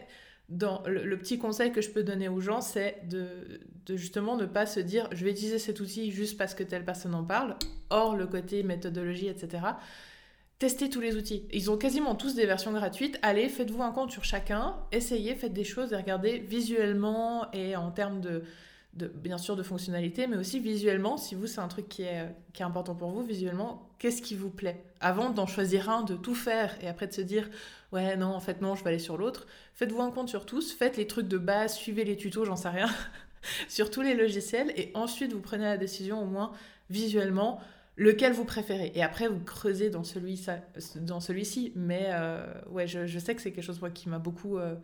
dans 0.49 0.83
le, 0.85 1.17
petit 1.17 1.39
conseil 1.39 1.71
que 1.71 1.79
je 1.79 1.89
peux 1.89 2.03
donner 2.03 2.27
aux 2.27 2.41
gens, 2.41 2.59
c'est 2.59 3.07
de, 3.07 3.61
de, 3.85 3.95
justement 3.95 4.35
ne 4.35 4.45
pas 4.45 4.65
se 4.65 4.81
dire 4.81 5.07
je 5.13 5.23
vais 5.23 5.31
utiliser 5.31 5.57
cet 5.57 5.79
outil 5.79 6.11
juste 6.11 6.37
parce 6.37 6.53
que 6.53 6.63
telle 6.63 6.83
personne 6.83 7.15
en 7.15 7.23
parle. 7.23 7.55
Or, 7.91 8.17
le 8.17 8.27
côté 8.27 8.61
méthodologie, 8.61 9.29
etc. 9.29 9.63
Testez 10.59 10.89
tous 10.89 10.99
les 10.99 11.15
outils. 11.15 11.47
Ils 11.53 11.71
ont 11.71 11.77
quasiment 11.77 12.13
tous 12.13 12.35
des 12.35 12.45
versions 12.45 12.73
gratuites. 12.73 13.17
Allez, 13.21 13.47
faites-vous 13.47 13.83
un 13.83 13.93
compte 13.93 14.11
sur 14.11 14.25
chacun, 14.25 14.75
essayez, 14.91 15.33
faites 15.33 15.53
des 15.53 15.63
choses 15.63 15.93
et 15.93 15.95
regardez 15.95 16.39
visuellement 16.39 17.49
et 17.53 17.77
en 17.77 17.91
termes 17.91 18.19
de, 18.19 18.43
bien 18.95 19.37
sûr 19.37 19.55
de 19.55 19.63
fonctionnalité, 19.63 20.27
mais 20.27 20.37
aussi 20.37 20.59
visuellement, 20.59 21.17
si 21.17 21.35
vous 21.35 21.47
c'est 21.47 21.59
un 21.59 21.67
truc 21.67 21.89
qui 21.89 22.03
est, 22.03 22.33
qui 22.53 22.61
est 22.61 22.65
important 22.65 22.95
pour 22.95 23.11
vous, 23.11 23.23
visuellement, 23.23 23.89
qu'est-ce 23.99 24.21
qui 24.21 24.35
vous 24.35 24.49
plaît? 24.49 24.83
Avant 25.01 25.29
d'en 25.29 25.47
choisir 25.47 25.89
un, 25.89 26.03
de 26.03 26.15
tout 26.15 26.35
faire, 26.35 26.77
et 26.81 26.87
après 26.87 27.07
de 27.07 27.13
se 27.13 27.21
dire, 27.21 27.49
ouais, 27.91 28.15
non, 28.15 28.27
en 28.27 28.39
fait, 28.39 28.61
non, 28.61 28.75
je 28.75 28.83
vais 28.83 28.91
aller 28.91 28.99
sur 28.99 29.17
l'autre, 29.17 29.47
faites-vous 29.73 30.01
un 30.01 30.11
compte 30.11 30.29
sur 30.29 30.45
tous, 30.45 30.73
faites 30.73 30.95
les 30.95 31.07
trucs 31.07 31.27
de 31.27 31.37
base, 31.37 31.75
suivez 31.75 32.05
les 32.05 32.15
tutos, 32.15 32.45
j'en 32.45 32.55
sais 32.55 32.69
rien, 32.69 32.89
sur 33.67 33.91
tous 33.91 34.01
les 34.01 34.13
logiciels, 34.13 34.71
et 34.77 34.91
ensuite 34.93 35.33
vous 35.33 35.41
prenez 35.41 35.65
la 35.65 35.77
décision 35.77 36.21
au 36.21 36.25
moins 36.25 36.53
visuellement, 36.89 37.59
lequel 37.97 38.31
vous 38.31 38.45
préférez. 38.45 38.91
Et 38.95 39.03
après, 39.03 39.27
vous 39.27 39.39
creusez 39.39 39.89
dans 39.89 40.03
celui-ci. 40.03 40.51
Dans 40.97 41.19
celui 41.19 41.73
mais 41.75 42.07
euh, 42.09 42.45
ouais, 42.69 42.87
je, 42.87 43.19
sais 43.19 43.35
que 43.35 43.41
c'est 43.41 43.51
quelque 43.51 43.63
chose 43.63 43.81
moi, 43.81 43.89
qui 43.89 44.07
m'a 44.09 44.19
beaucoup... 44.19 44.57
Euh, 44.57 44.75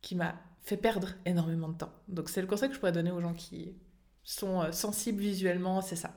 qui 0.00 0.16
m'a 0.16 0.34
fait 0.62 0.76
perdre 0.76 1.08
énormément 1.26 1.68
de 1.68 1.76
temps. 1.76 1.92
Donc 2.08 2.28
c'est 2.28 2.40
le 2.40 2.46
conseil 2.46 2.68
que 2.68 2.74
je 2.74 2.80
pourrais 2.80 2.92
donner 2.92 3.10
aux 3.10 3.20
gens 3.20 3.34
qui 3.34 3.74
sont 4.22 4.62
euh, 4.62 4.72
sensibles 4.72 5.20
visuellement, 5.20 5.80
c'est 5.80 5.96
ça. 5.96 6.14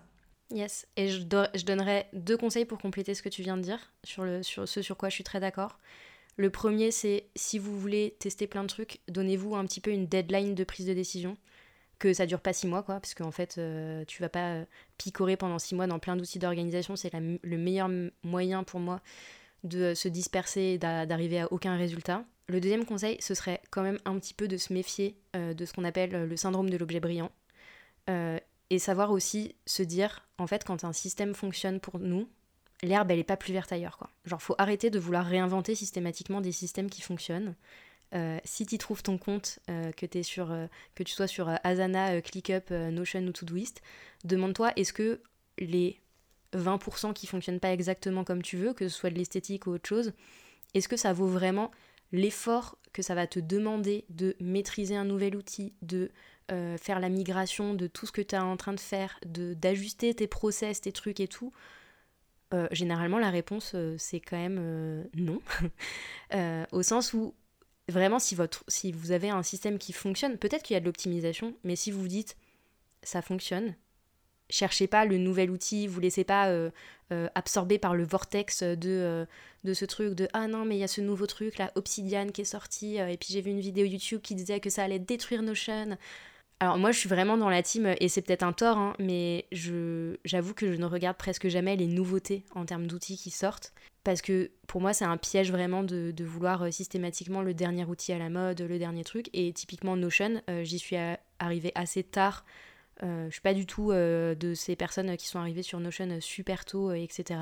Yes, 0.52 0.88
et 0.96 1.08
je, 1.08 1.22
je 1.22 1.66
donnerais 1.66 2.08
deux 2.14 2.38
conseils 2.38 2.66
pour 2.66 2.78
compléter 2.78 3.16
ce 3.16 3.24
que 3.24 3.30
tu 3.30 3.42
viens 3.42 3.58
de 3.58 3.64
dire, 3.64 3.80
sur, 4.04 4.24
le, 4.24 4.44
sur 4.44 4.68
ce 4.68 4.84
sur 4.84 4.96
quoi 4.96 5.10
je 5.10 5.16
suis 5.16 5.24
très 5.24 5.40
d'accord. 5.40 5.80
Le 6.38 6.52
premier, 6.52 6.92
c'est 6.92 7.30
si 7.36 7.58
vous 7.58 7.80
voulez 7.80 8.16
tester 8.20 8.46
plein 8.46 8.62
de 8.62 8.68
trucs, 8.68 9.00
donnez-vous 9.08 9.56
un 9.56 9.66
petit 9.66 9.82
peu 9.82 9.90
une 9.90 10.06
deadline 10.06 10.54
de 10.54 10.64
prise 10.64 10.86
de 10.86 10.94
décision, 10.94 11.36
que 11.98 12.14
ça 12.14 12.28
dure 12.28 12.42
pas 12.42 12.54
six 12.54 12.68
mois, 12.68 12.84
quoi, 12.84 13.00
parce 13.00 13.16
qu'en 13.16 13.32
fait, 13.32 13.56
euh, 13.58 14.06
tu 14.06 14.22
vas 14.22 14.30
pas 14.30 14.54
euh, 14.54 14.66
picorer 14.98 15.38
pendant 15.38 15.58
six 15.58 15.74
mois 15.74 15.88
dans 15.88 15.98
plein 15.98 16.16
d'outils 16.16 16.40
d'organisation, 16.40 16.96
c'est 16.96 17.12
le 17.14 17.58
meilleur 17.58 17.90
moyen 18.22 18.64
pour 18.64 18.80
moi 18.80 19.02
de 19.64 19.96
se 19.96 20.08
disperser 20.10 20.62
et 20.62 20.78
d'arriver 20.78 21.40
à 21.40 21.52
aucun 21.52 21.76
résultat. 21.76 22.24
Le 22.48 22.62
deuxième 22.62 22.86
conseil, 22.86 23.18
ce 23.22 23.34
serait 23.34 23.62
quand 23.72 23.82
même 23.82 24.00
un 24.06 24.20
petit 24.20 24.34
peu 24.34 24.48
de 24.48 24.58
se 24.58 24.72
méfier 24.72 25.18
euh, 25.36 25.54
de 25.54 25.66
ce 25.66 25.74
qu'on 25.74 25.84
appelle 25.84 26.14
euh, 26.16 26.26
le 26.28 26.38
syndrome 26.38 26.70
de 26.70 26.78
l'objet 26.78 27.00
brillant. 27.00 27.32
Euh, 28.10 28.40
et 28.70 28.80
savoir 28.80 29.12
aussi 29.12 29.56
se 29.66 29.82
dire, 29.82 30.28
en 30.38 30.46
fait, 30.46 30.64
quand 30.64 30.84
un 30.84 30.94
système 30.94 31.34
fonctionne 31.34 31.80
pour 31.80 32.00
nous, 32.00 32.30
l'herbe, 32.84 33.10
elle 33.12 33.20
est 33.20 33.24
pas 33.24 33.38
plus 33.38 33.54
verte 33.54 33.72
ailleurs. 33.72 33.98
Quoi. 33.98 34.10
Genre, 34.26 34.42
faut 34.42 34.56
arrêter 34.58 34.90
de 34.90 35.00
vouloir 35.00 35.26
réinventer 35.26 35.76
systématiquement 35.76 36.42
des 36.42 36.52
systèmes 36.52 36.90
qui 36.90 37.02
fonctionnent. 37.02 37.56
si 38.44 38.66
tu 38.66 38.78
trouves 38.78 39.04
ton 39.04 39.18
compte, 39.18 39.60
que 39.68 40.06
tu 41.04 41.14
sois 41.14 41.28
sur 41.28 41.50
Asana, 41.64 42.22
ClickUp, 42.22 42.72
Notion 42.72 43.22
ou 43.22 43.32
Todoist, 43.32 43.82
demande-toi 44.24 44.72
est-ce 44.78 44.94
que 44.94 45.22
les 45.60 46.00
20% 46.54 47.14
qui 47.14 47.28
fonctionnent 47.28 47.60
pas 47.60 47.72
exactement 47.72 48.24
comme 48.24 48.42
tu 48.42 48.58
veux, 48.58 48.74
que 48.74 48.88
ce 48.88 48.98
soit 48.98 49.10
de 49.10 49.16
l'esthétique 49.16 49.68
ou 49.68 49.72
autre 49.72 49.88
chose, 49.88 50.14
est-ce 50.74 50.88
que 50.88 50.98
ça 50.98 51.14
vaut 51.14 51.28
vraiment 51.28 51.72
l'effort 52.12 52.78
que 52.94 53.02
ça 53.02 53.16
va 53.16 53.28
te 53.28 53.40
demander 53.40 54.06
de 54.10 54.36
maîtriser 54.40 54.96
un 54.96 55.04
nouvel 55.04 55.36
outil, 55.36 55.74
de 55.82 56.12
euh, 56.52 56.78
faire 56.78 57.00
la 57.00 57.10
migration 57.10 57.74
de 57.74 57.88
tout 57.88 58.06
ce 58.06 58.12
que 58.12 58.22
tu 58.22 58.36
es 58.36 58.38
en 58.38 58.56
train 58.56 58.74
de 58.74 58.80
faire, 58.80 59.20
de 59.26 59.54
d'ajuster 59.54 60.14
tes 60.14 60.28
process, 60.28 60.80
tes 60.82 60.92
trucs 60.92 61.20
et 61.20 61.28
tout, 61.28 61.52
euh, 62.54 62.68
généralement 62.72 63.18
la 63.18 63.32
réponse 63.32 63.74
euh, 63.76 63.96
c'est 63.98 64.20
quand 64.20 64.38
même 64.38 65.08
non. 65.16 65.42
au 66.72 66.84
sens 66.84 67.14
où 67.14 67.34
vraiment 67.90 68.20
si, 68.20 68.38
si 68.68 68.92
vous 68.92 69.12
avez 69.12 69.30
un 69.30 69.44
système 69.44 69.78
qui 69.78 69.92
fonctionne, 69.92 70.38
peut-être 70.38 70.64
qu'il 70.64 70.76
y 70.76 70.78
a 70.78 70.80
de 70.80 70.86
l'optimisation, 70.86 71.56
mais 71.64 71.76
si 71.76 71.92
vous 71.92 72.02
vous 72.02 72.08
dites 72.08 72.38
ça 73.04 73.22
fonctionne, 73.22 73.76
cherchez 74.50 74.88
pas 74.88 75.06
le 75.06 75.18
nouvel 75.18 75.50
outil, 75.50 75.88
vous 75.88 76.00
laissez 76.00 76.24
pas 76.24 76.48
euh, 76.48 76.70
euh, 77.12 77.28
absorber 77.36 77.78
par 77.78 77.96
le 77.96 78.04
vortex 78.04 78.64
de, 78.64 78.78
euh, 78.86 79.26
de 79.64 79.74
ce 79.74 79.86
truc 79.86 80.14
de 80.14 80.28
ah 80.34 80.48
non 80.48 80.66
mais 80.66 80.76
il 80.76 80.80
y 80.80 80.84
a 80.84 80.88
ce 80.88 81.02
nouveau 81.02 81.28
truc 81.28 81.58
là 81.58 81.72
Obsidian 81.76 82.28
qui 82.28 82.42
est 82.42 82.46
sorti 82.46 82.98
et 82.98 83.18
puis 83.18 83.30
j'ai 83.32 83.42
vu 83.42 83.52
une 83.52 83.60
vidéo 83.60 83.86
YouTube 83.86 84.22
qui 84.22 84.36
disait 84.36 84.60
que 84.60 84.70
ça 84.70 84.84
allait 84.84 85.00
détruire 85.00 85.44
Notion. 85.44 85.98
Alors 86.60 86.78
moi 86.78 86.92
je 86.92 87.00
suis 87.00 87.10
vraiment 87.10 87.38
dans 87.38 87.50
la 87.50 87.62
team 87.62 87.94
et 88.00 88.08
c'est 88.08 88.22
peut-être 88.22 88.44
un 88.44 88.54
tort 88.54 88.78
hein, 88.78 88.96
mais 88.98 89.48
j'avoue 90.24 90.54
que 90.54 90.72
je 90.72 90.78
ne 90.78 90.86
regarde 90.86 91.18
presque 91.18 91.48
jamais 91.48 91.76
les 91.76 91.88
nouveautés 91.88 92.46
en 92.56 92.66
termes 92.66 92.88
d'outils 92.88 93.18
qui 93.18 93.30
sortent 93.30 93.74
parce 94.04 94.22
que 94.22 94.52
pour 94.68 94.82
moi 94.82 94.94
c'est 94.94 95.06
un 95.06 95.18
piège 95.18 95.52
vraiment 95.52 95.84
de, 95.84 96.12
de, 96.12 96.24
vouloir 96.24 96.72
systématiquement 96.72 97.42
le 97.42 97.54
dernier 97.54 97.86
outil 97.86 98.14
à 98.14 98.20
la 98.20 98.30
mode, 98.30 98.62
le 98.62 98.80
dernier 98.80 99.04
truc 99.04 99.30
et 99.34 99.52
typiquement 99.52 99.98
Notion 99.98 100.42
j'y 100.64 100.80
suis 100.80 100.96
arrivée 101.40 101.72
assez 101.76 102.04
tard 102.04 102.46
euh, 103.04 103.26
je 103.26 103.32
suis 103.32 103.42
pas 103.42 103.54
du 103.54 103.66
tout 103.66 103.92
euh, 103.92 104.36
de 104.36 104.54
ces 104.54 104.76
personnes 104.76 105.16
qui 105.18 105.28
sont 105.28 105.40
arrivées 105.40 105.64
sur 105.64 105.80
Notion 105.80 106.20
super 106.22 106.66
tôt, 106.66 106.92
euh, 106.92 106.96
etc. 106.96 107.40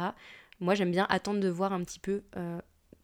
Moi, 0.59 0.73
j'aime 0.75 0.91
bien 0.91 1.05
attendre 1.09 1.39
de 1.39 1.49
voir 1.49 1.73
un 1.73 1.83
petit 1.83 1.99
peu 1.99 2.23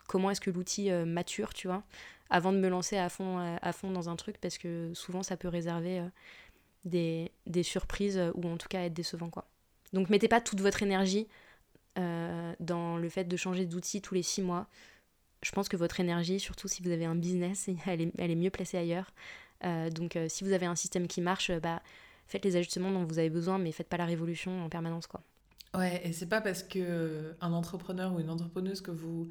comment 0.07 0.31
est-ce 0.31 0.41
que 0.41 0.49
l'outil 0.49 0.91
mature, 0.91 1.53
tu 1.53 1.67
vois, 1.67 1.83
avant 2.29 2.51
de 2.51 2.57
me 2.57 2.69
lancer 2.69 2.97
à 2.97 3.09
fond, 3.09 3.37
à 3.61 3.73
fond 3.73 3.91
dans 3.91 4.09
un 4.09 4.15
truc, 4.15 4.37
parce 4.39 4.57
que 4.57 4.91
souvent 4.93 5.23
ça 5.23 5.35
peut 5.35 5.47
réserver 5.47 6.01
des, 6.85 7.31
des, 7.47 7.63
surprises 7.63 8.21
ou 8.35 8.47
en 8.47 8.57
tout 8.57 8.69
cas 8.69 8.83
être 8.83 8.93
décevant, 8.93 9.29
quoi. 9.29 9.45
Donc 9.93 10.09
mettez 10.09 10.27
pas 10.27 10.39
toute 10.41 10.61
votre 10.61 10.83
énergie 10.83 11.27
dans 11.95 12.97
le 12.97 13.09
fait 13.09 13.25
de 13.25 13.35
changer 13.35 13.65
d'outil 13.65 14.01
tous 14.01 14.13
les 14.13 14.23
six 14.23 14.41
mois. 14.41 14.67
Je 15.41 15.51
pense 15.51 15.67
que 15.67 15.75
votre 15.77 15.99
énergie, 15.99 16.39
surtout 16.39 16.67
si 16.67 16.81
vous 16.81 16.91
avez 16.91 17.05
un 17.05 17.15
business, 17.15 17.67
elle 17.87 18.01
est, 18.01 18.11
elle 18.17 18.31
est 18.31 18.35
mieux 18.35 18.51
placée 18.51 18.77
ailleurs. 18.77 19.11
donc 19.91 20.17
si 20.29 20.43
vous 20.43 20.53
avez 20.53 20.67
un 20.67 20.75
système 20.75 21.07
qui 21.07 21.19
marche, 21.19 21.51
bah 21.51 21.81
faites 22.29 22.45
les 22.45 22.55
ajustements 22.55 22.91
dont 22.91 23.03
vous 23.03 23.19
avez 23.19 23.29
besoin, 23.29 23.57
mais 23.57 23.71
faites 23.71 23.89
pas 23.89 23.97
la 23.97 24.05
révolution 24.05 24.63
en 24.63 24.69
permanence, 24.69 25.07
quoi. 25.07 25.21
Ouais, 25.75 26.01
et 26.03 26.13
c'est 26.13 26.27
pas 26.27 26.41
parce 26.41 26.63
que 26.63 26.79
euh, 26.79 27.33
un 27.41 27.53
entrepreneur 27.53 28.13
ou 28.13 28.19
une 28.19 28.29
entrepreneuse 28.29 28.81
que 28.81 28.91
vous 28.91 29.29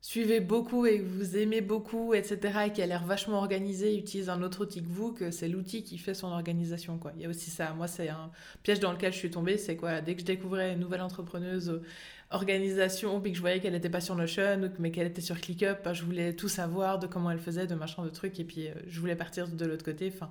suivez 0.00 0.40
beaucoup 0.40 0.86
et 0.86 1.00
que 1.00 1.04
vous 1.04 1.36
aimez 1.36 1.60
beaucoup, 1.60 2.14
etc., 2.14 2.38
et 2.66 2.72
qui 2.72 2.80
a 2.80 2.86
l'air 2.86 3.04
vachement 3.04 3.38
organisé, 3.38 3.96
utilise 3.96 4.28
un 4.28 4.42
autre 4.42 4.62
outil 4.62 4.82
que 4.82 4.88
vous, 4.88 5.12
que 5.12 5.30
c'est 5.30 5.48
l'outil 5.48 5.82
qui 5.82 5.98
fait 5.98 6.14
son 6.14 6.28
organisation, 6.28 6.98
quoi. 6.98 7.12
Il 7.16 7.22
y 7.22 7.26
a 7.26 7.28
aussi 7.28 7.50
ça. 7.50 7.72
Moi, 7.72 7.88
c'est 7.88 8.08
un 8.08 8.30
piège 8.62 8.80
dans 8.80 8.92
lequel 8.92 9.12
je 9.12 9.18
suis 9.18 9.30
tombée, 9.30 9.56
c'est 9.58 9.76
quoi? 9.76 10.00
Dès 10.00 10.14
que 10.14 10.20
je 10.20 10.26
découvrais 10.26 10.74
une 10.74 10.80
nouvelle 10.80 11.02
entrepreneuse, 11.02 11.70
euh, 11.70 11.82
organisation, 12.30 13.20
puis 13.20 13.32
que 13.32 13.36
je 13.36 13.42
voyais 13.42 13.60
qu'elle 13.60 13.72
n'était 13.72 13.90
pas 13.90 14.00
sur 14.00 14.14
Notion, 14.14 14.70
mais 14.78 14.90
qu'elle 14.90 15.06
était 15.06 15.20
sur 15.22 15.40
ClickUp, 15.40 15.82
bah, 15.84 15.92
je 15.94 16.04
voulais 16.04 16.34
tout 16.34 16.48
savoir 16.48 16.98
de 16.98 17.06
comment 17.06 17.30
elle 17.30 17.38
faisait, 17.38 17.66
de 17.66 17.74
machin, 17.74 18.04
de 18.04 18.10
trucs, 18.10 18.38
et 18.40 18.44
puis 18.44 18.68
euh, 18.68 18.74
je 18.86 19.00
voulais 19.00 19.16
partir 19.16 19.48
de 19.48 19.64
l'autre 19.64 19.84
côté. 19.84 20.12
Enfin, 20.14 20.28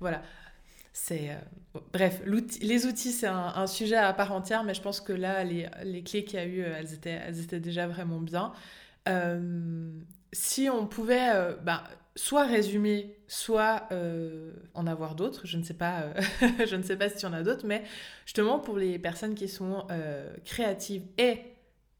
voilà 0.00 0.22
c'est 0.92 1.30
euh, 1.30 1.80
bref 1.92 2.22
les 2.26 2.86
outils 2.86 3.12
c'est 3.12 3.26
un, 3.26 3.66
sujet 3.66 3.96
à 3.96 4.12
part 4.12 4.32
entière 4.32 4.62
mais 4.62 4.74
je 4.74 4.82
pense 4.82 5.00
que 5.00 5.12
là 5.12 5.42
les, 5.42 5.68
les 5.84 6.02
clés 6.02 6.24
qu'il 6.24 6.38
y 6.38 6.42
a 6.42 6.46
eu 6.46 6.62
euh, 6.62 6.76
elles 6.78 6.92
étaient 6.92 7.20
elles 7.26 7.40
étaient 7.40 7.60
déjà 7.60 7.86
vraiment 7.86 8.20
bien. 8.20 8.52
Euh, 9.08 9.90
si 10.32 10.68
on 10.70 10.86
pouvait 10.86 11.30
bah, 11.62 11.84
soit 12.14 12.44
résumer 12.44 13.16
soit 13.26 13.88
en 14.74 14.86
avoir 14.86 15.14
d'autres 15.14 15.46
je 15.46 15.56
ne 15.56 15.62
sais 15.62 15.74
pas 15.74 16.12
je 16.66 16.76
ne 16.76 16.82
sais 16.82 16.96
pas 16.96 17.08
s'il 17.08 17.22
y 17.22 17.26
en 17.26 17.32
a 17.32 17.42
d'autres 17.42 17.66
mais 17.66 17.82
justement 18.26 18.58
pour 18.58 18.76
les 18.76 18.98
personnes 18.98 19.34
qui 19.34 19.48
sont 19.48 19.86
créatives 20.44 21.04
et 21.18 21.40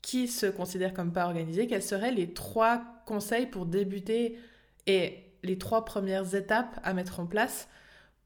qui 0.00 0.28
se 0.28 0.46
considèrent 0.46 0.94
comme 0.94 1.12
pas 1.12 1.26
organisées 1.26 1.66
quels 1.66 1.82
seraient 1.82 2.12
les 2.12 2.32
trois 2.32 2.84
conseils 3.06 3.46
pour 3.46 3.66
débuter 3.66 4.38
et 4.86 5.24
les 5.42 5.58
trois 5.58 5.84
premières 5.84 6.34
étapes 6.34 6.78
à 6.84 6.94
mettre 6.94 7.20
en 7.20 7.26
place 7.26 7.68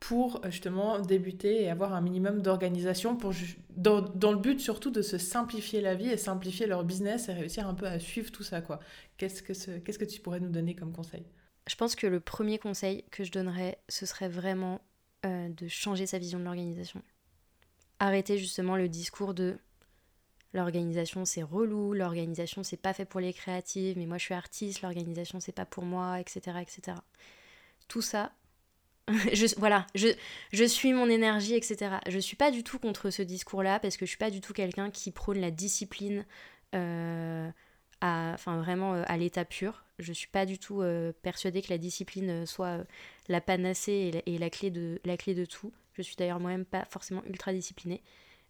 pour 0.01 0.45
euh, 0.45 0.51
justement 0.51 0.99
débuter 0.99 1.63
et 1.63 1.71
avoir 1.71 1.95
un 1.95 2.01
minimum 2.01 2.43
d'organisation 2.43 3.17
pour 3.17 3.33
dans, 3.71 4.01
dans, 4.01 4.33
le 4.33 4.39
but 4.39 4.61
surtout 4.61 4.91
de 4.91 5.03
se 5.03 5.19
simplifier 5.19 5.81
la 5.81 5.95
vie 5.95 6.09
et 6.09 6.17
simplifier 6.17 6.67
leur 6.67 6.85
business 6.85 7.29
et 7.29 7.33
réussir 7.33 7.67
un 7.67 7.75
peu 7.75 7.87
à 7.87 7.99
suivre 7.99 8.31
tout 8.31 8.43
ça 8.43 8.61
quoi. 8.61 8.81
Qu'est-ce 9.17 9.43
que 9.43 9.53
que 9.53 10.05
tu 10.05 10.21
pourrais 10.21 10.41
nous 10.41 10.51
donner 10.51 10.75
comme 10.75 10.93
conseil? 10.93 11.25
Je 11.69 11.75
pense 11.75 11.97
que 11.97 12.07
le 12.07 12.21
premier 12.21 12.59
conseil 12.59 13.05
que 13.11 13.25
je 13.25 13.33
donnerais 13.33 13.79
ce 13.89 14.07
serait 14.07 14.29
vraiment 14.29 14.81
euh, 15.25 15.49
de 15.49 15.69
changer 15.69 16.07
sa 16.07 16.19
vision 16.19 16.39
de 16.39 16.45
l'organisation. 16.45 17.03
Arrêter 17.99 18.39
justement 18.39 18.77
le 18.77 18.89
discours 18.89 19.33
de 19.33 19.57
l'organisation 20.53 21.25
c'est 21.25 21.43
relou, 21.43 21.95
l'organisation 21.95 22.63
c'est 22.63 22.77
pas 22.77 22.93
fait 22.93 23.07
pour 23.07 23.21
les 23.21 23.33
créatives, 23.33 23.97
mais 23.97 24.07
moi 24.07 24.19
je 24.19 24.25
suis 24.25 24.35
artiste, 24.35 24.83
l'organisation 24.83 25.41
c'est 25.41 25.53
pas 25.53 25.65
pour 25.65 25.85
moi, 25.85 26.21
etc. 26.21 26.59
etc. 26.61 26.99
Tout 27.89 28.03
ça, 28.03 28.33
je, 29.33 29.55
voilà, 29.59 29.87
je, 29.95 30.09
je 30.53 30.65
suis 30.65 30.93
mon 30.93 31.09
énergie, 31.09 31.55
etc. 31.55 31.97
Je 32.09 32.19
suis 32.19 32.37
pas 32.37 32.51
du 32.51 32.65
tout 32.65 32.79
contre 32.79 33.11
ce 33.11 33.23
discours-là 33.23 33.79
parce 33.79 33.97
que 33.97 34.05
je 34.05 34.11
suis 34.11 34.19
pas 34.19 34.31
du 34.31 34.41
tout 34.41 34.53
quelqu'un 34.53 34.91
qui 34.91 35.13
prône 35.13 35.41
la 35.41 35.53
discipline, 35.53 36.27
euh, 36.75 37.49
à, 38.01 38.33
enfin 38.35 38.61
vraiment 38.61 38.95
euh, 38.95 39.05
à 39.07 39.17
l'état 39.17 39.45
pur. 39.45 39.85
Je 40.01 40.13
suis 40.13 40.27
pas 40.27 40.45
du 40.45 40.59
tout 40.59 40.83
euh, 40.83 41.13
persuadée 41.23 41.63
que 41.63 41.71
la 41.71 41.79
discipline 41.79 42.47
soit 42.47 42.85
la 43.29 43.41
panacée 43.41 44.23
et 44.27 44.39
la, 44.39 44.51
clé 44.51 44.71
de, 44.71 45.01
la 45.05 45.17
clé 45.17 45.35
de 45.35 45.45
tout. 45.45 45.73
Je 45.95 46.03
suis 46.03 46.17
d'ailleurs 46.17 46.41
moi-même 46.41 46.65
pas 46.65 46.85
forcément 46.85 47.23
ultra 47.27 47.53
disciplinée. 47.53 48.03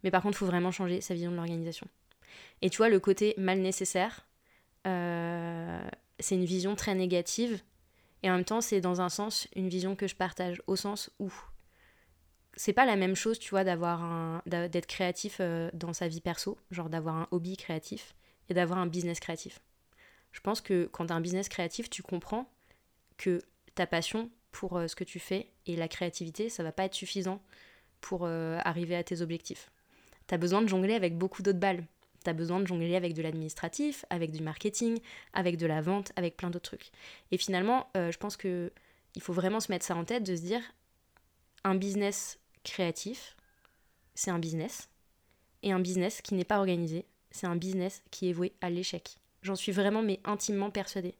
Mais 0.02 0.10
par 0.10 0.22
contre, 0.22 0.36
il 0.36 0.38
faut 0.38 0.46
vraiment 0.46 0.72
changer 0.72 1.02
sa 1.02 1.14
vision 1.14 1.30
de 1.30 1.36
l'organisation. 1.36 1.86
Et 2.62 2.70
tu 2.70 2.78
vois, 2.78 2.88
le 2.88 2.98
côté 2.98 3.34
mal 3.36 3.60
nécessaire, 3.60 4.26
c'est 4.84 6.34
une 6.34 6.44
vision 6.44 6.76
très 6.76 6.94
négative 6.94 7.60
et 8.22 8.30
en 8.30 8.34
même 8.34 8.44
temps, 8.44 8.60
c'est 8.60 8.80
dans 8.80 9.00
un 9.00 9.08
sens 9.08 9.48
une 9.54 9.68
vision 9.68 9.96
que 9.96 10.06
je 10.06 10.16
partage, 10.16 10.62
au 10.66 10.76
sens 10.76 11.10
où 11.18 11.32
c'est 12.56 12.72
pas 12.72 12.86
la 12.86 12.96
même 12.96 13.14
chose, 13.14 13.38
tu 13.38 13.50
vois, 13.50 13.64
d'avoir 13.64 14.42
d'être 14.46 14.86
créatif 14.86 15.38
euh, 15.40 15.70
dans 15.74 15.92
sa 15.92 16.08
vie 16.08 16.22
perso, 16.22 16.58
genre 16.70 16.88
d'avoir 16.88 17.16
un 17.16 17.28
hobby 17.30 17.56
créatif 17.56 18.14
et 18.48 18.54
d'avoir 18.54 18.78
un 18.78 18.86
business 18.86 19.20
créatif. 19.20 19.60
Je 20.32 20.40
pense 20.40 20.60
que 20.60 20.88
quand 20.90 21.10
as 21.10 21.14
un 21.14 21.20
business 21.20 21.48
créatif, 21.48 21.90
tu 21.90 22.02
comprends 22.02 22.50
que 23.18 23.42
ta 23.74 23.86
passion 23.86 24.30
pour 24.52 24.78
euh, 24.78 24.88
ce 24.88 24.96
que 24.96 25.04
tu 25.04 25.18
fais 25.18 25.52
et 25.66 25.76
la 25.76 25.88
créativité, 25.88 26.48
ça 26.48 26.62
va 26.62 26.72
pas 26.72 26.84
être 26.84 26.94
suffisant 26.94 27.42
pour 28.00 28.24
euh, 28.24 28.58
arriver 28.64 28.96
à 28.96 29.04
tes 29.04 29.20
objectifs. 29.20 29.70
Tu 30.26 30.34
as 30.34 30.38
besoin 30.38 30.62
de 30.62 30.66
jongler 30.66 30.94
avec 30.94 31.16
beaucoup 31.16 31.42
d'autres 31.42 31.58
balles 31.58 31.84
tu 32.26 32.34
besoin 32.34 32.60
de 32.60 32.66
jongler 32.66 32.96
avec 32.96 33.14
de 33.14 33.22
l'administratif, 33.22 34.04
avec 34.10 34.30
du 34.30 34.42
marketing, 34.42 34.98
avec 35.32 35.56
de 35.56 35.66
la 35.66 35.80
vente, 35.80 36.12
avec 36.16 36.36
plein 36.36 36.50
d'autres 36.50 36.70
trucs. 36.70 36.90
Et 37.30 37.38
finalement, 37.38 37.88
euh, 37.96 38.10
je 38.10 38.18
pense 38.18 38.36
que 38.36 38.72
il 39.14 39.22
faut 39.22 39.32
vraiment 39.32 39.60
se 39.60 39.72
mettre 39.72 39.84
ça 39.84 39.96
en 39.96 40.04
tête, 40.04 40.24
de 40.24 40.36
se 40.36 40.42
dire, 40.42 40.60
un 41.64 41.74
business 41.74 42.38
créatif, 42.64 43.34
c'est 44.14 44.30
un 44.30 44.38
business. 44.38 44.88
Et 45.62 45.72
un 45.72 45.80
business 45.80 46.20
qui 46.22 46.34
n'est 46.34 46.44
pas 46.44 46.58
organisé, 46.58 47.06
c'est 47.30 47.46
un 47.46 47.56
business 47.56 48.02
qui 48.10 48.28
est 48.28 48.32
voué 48.32 48.52
à 48.60 48.70
l'échec. 48.70 49.16
J'en 49.42 49.56
suis 49.56 49.72
vraiment 49.72 50.02
mais 50.02 50.20
intimement 50.24 50.70
persuadée. 50.70 51.14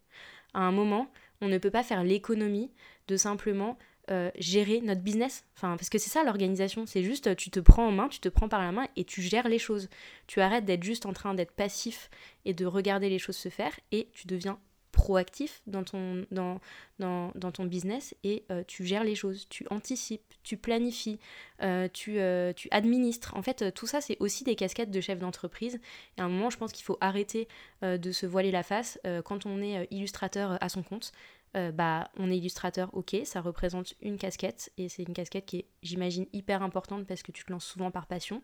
À 0.52 0.60
un 0.60 0.72
moment, 0.72 1.10
on 1.40 1.48
ne 1.48 1.58
peut 1.58 1.70
pas 1.70 1.82
faire 1.82 2.04
l'économie 2.04 2.70
de 3.08 3.16
simplement 3.16 3.78
euh, 4.10 4.30
gérer 4.38 4.80
notre 4.80 5.00
business. 5.00 5.44
Enfin, 5.56 5.76
parce 5.76 5.88
que 5.88 5.98
c'est 5.98 6.10
ça 6.10 6.22
l'organisation, 6.22 6.86
c'est 6.86 7.02
juste 7.02 7.34
tu 7.34 7.50
te 7.50 7.58
prends 7.58 7.88
en 7.88 7.90
main, 7.90 8.08
tu 8.08 8.20
te 8.20 8.28
prends 8.28 8.48
par 8.48 8.60
la 8.60 8.70
main 8.70 8.86
et 8.94 9.04
tu 9.04 9.20
gères 9.20 9.48
les 9.48 9.58
choses. 9.58 9.88
Tu 10.28 10.40
arrêtes 10.40 10.64
d'être 10.64 10.84
juste 10.84 11.06
en 11.06 11.12
train 11.12 11.34
d'être 11.34 11.52
passif 11.52 12.08
et 12.44 12.54
de 12.54 12.66
regarder 12.66 13.08
les 13.08 13.18
choses 13.18 13.36
se 13.36 13.48
faire 13.48 13.72
et 13.90 14.08
tu 14.12 14.28
deviens 14.28 14.58
proactif 14.92 15.60
dans 15.66 15.84
ton, 15.84 16.24
dans, 16.30 16.60
dans, 17.00 17.30
dans 17.34 17.50
ton 17.52 17.64
business 17.64 18.14
et 18.24 18.44
euh, 18.50 18.62
tu 18.66 18.86
gères 18.86 19.04
les 19.04 19.14
choses, 19.14 19.46
tu 19.50 19.66
anticipes, 19.70 20.22
tu 20.42 20.56
planifies, 20.56 21.18
euh, 21.62 21.88
tu, 21.92 22.18
tu 22.54 22.68
administres. 22.70 23.36
En 23.36 23.42
fait, 23.42 23.74
tout 23.74 23.86
ça, 23.86 24.00
c'est 24.00 24.16
aussi 24.20 24.44
des 24.44 24.54
casquettes 24.54 24.90
de 24.90 25.00
chef 25.00 25.18
d'entreprise. 25.18 25.80
Et 26.16 26.20
à 26.20 26.24
un 26.24 26.28
moment, 26.28 26.48
je 26.48 26.56
pense 26.56 26.72
qu'il 26.72 26.84
faut 26.84 26.96
arrêter 27.00 27.48
de 27.82 28.12
se 28.12 28.24
voiler 28.24 28.50
la 28.50 28.62
face 28.62 28.98
quand 29.24 29.46
on 29.46 29.60
est 29.60 29.86
illustrateur 29.90 30.56
à 30.62 30.68
son 30.68 30.82
compte. 30.82 31.12
Euh, 31.56 31.72
bah, 31.72 32.10
on 32.18 32.30
est 32.30 32.36
illustrateur, 32.36 32.90
ok, 32.92 33.16
ça 33.24 33.40
représente 33.40 33.94
une 34.02 34.18
casquette, 34.18 34.70
et 34.76 34.88
c'est 34.88 35.04
une 35.04 35.14
casquette 35.14 35.46
qui 35.46 35.58
est, 35.58 35.66
j'imagine, 35.82 36.26
hyper 36.32 36.62
importante 36.62 37.06
parce 37.06 37.22
que 37.22 37.32
tu 37.32 37.44
te 37.44 37.52
lances 37.52 37.64
souvent 37.64 37.90
par 37.90 38.06
passion. 38.06 38.42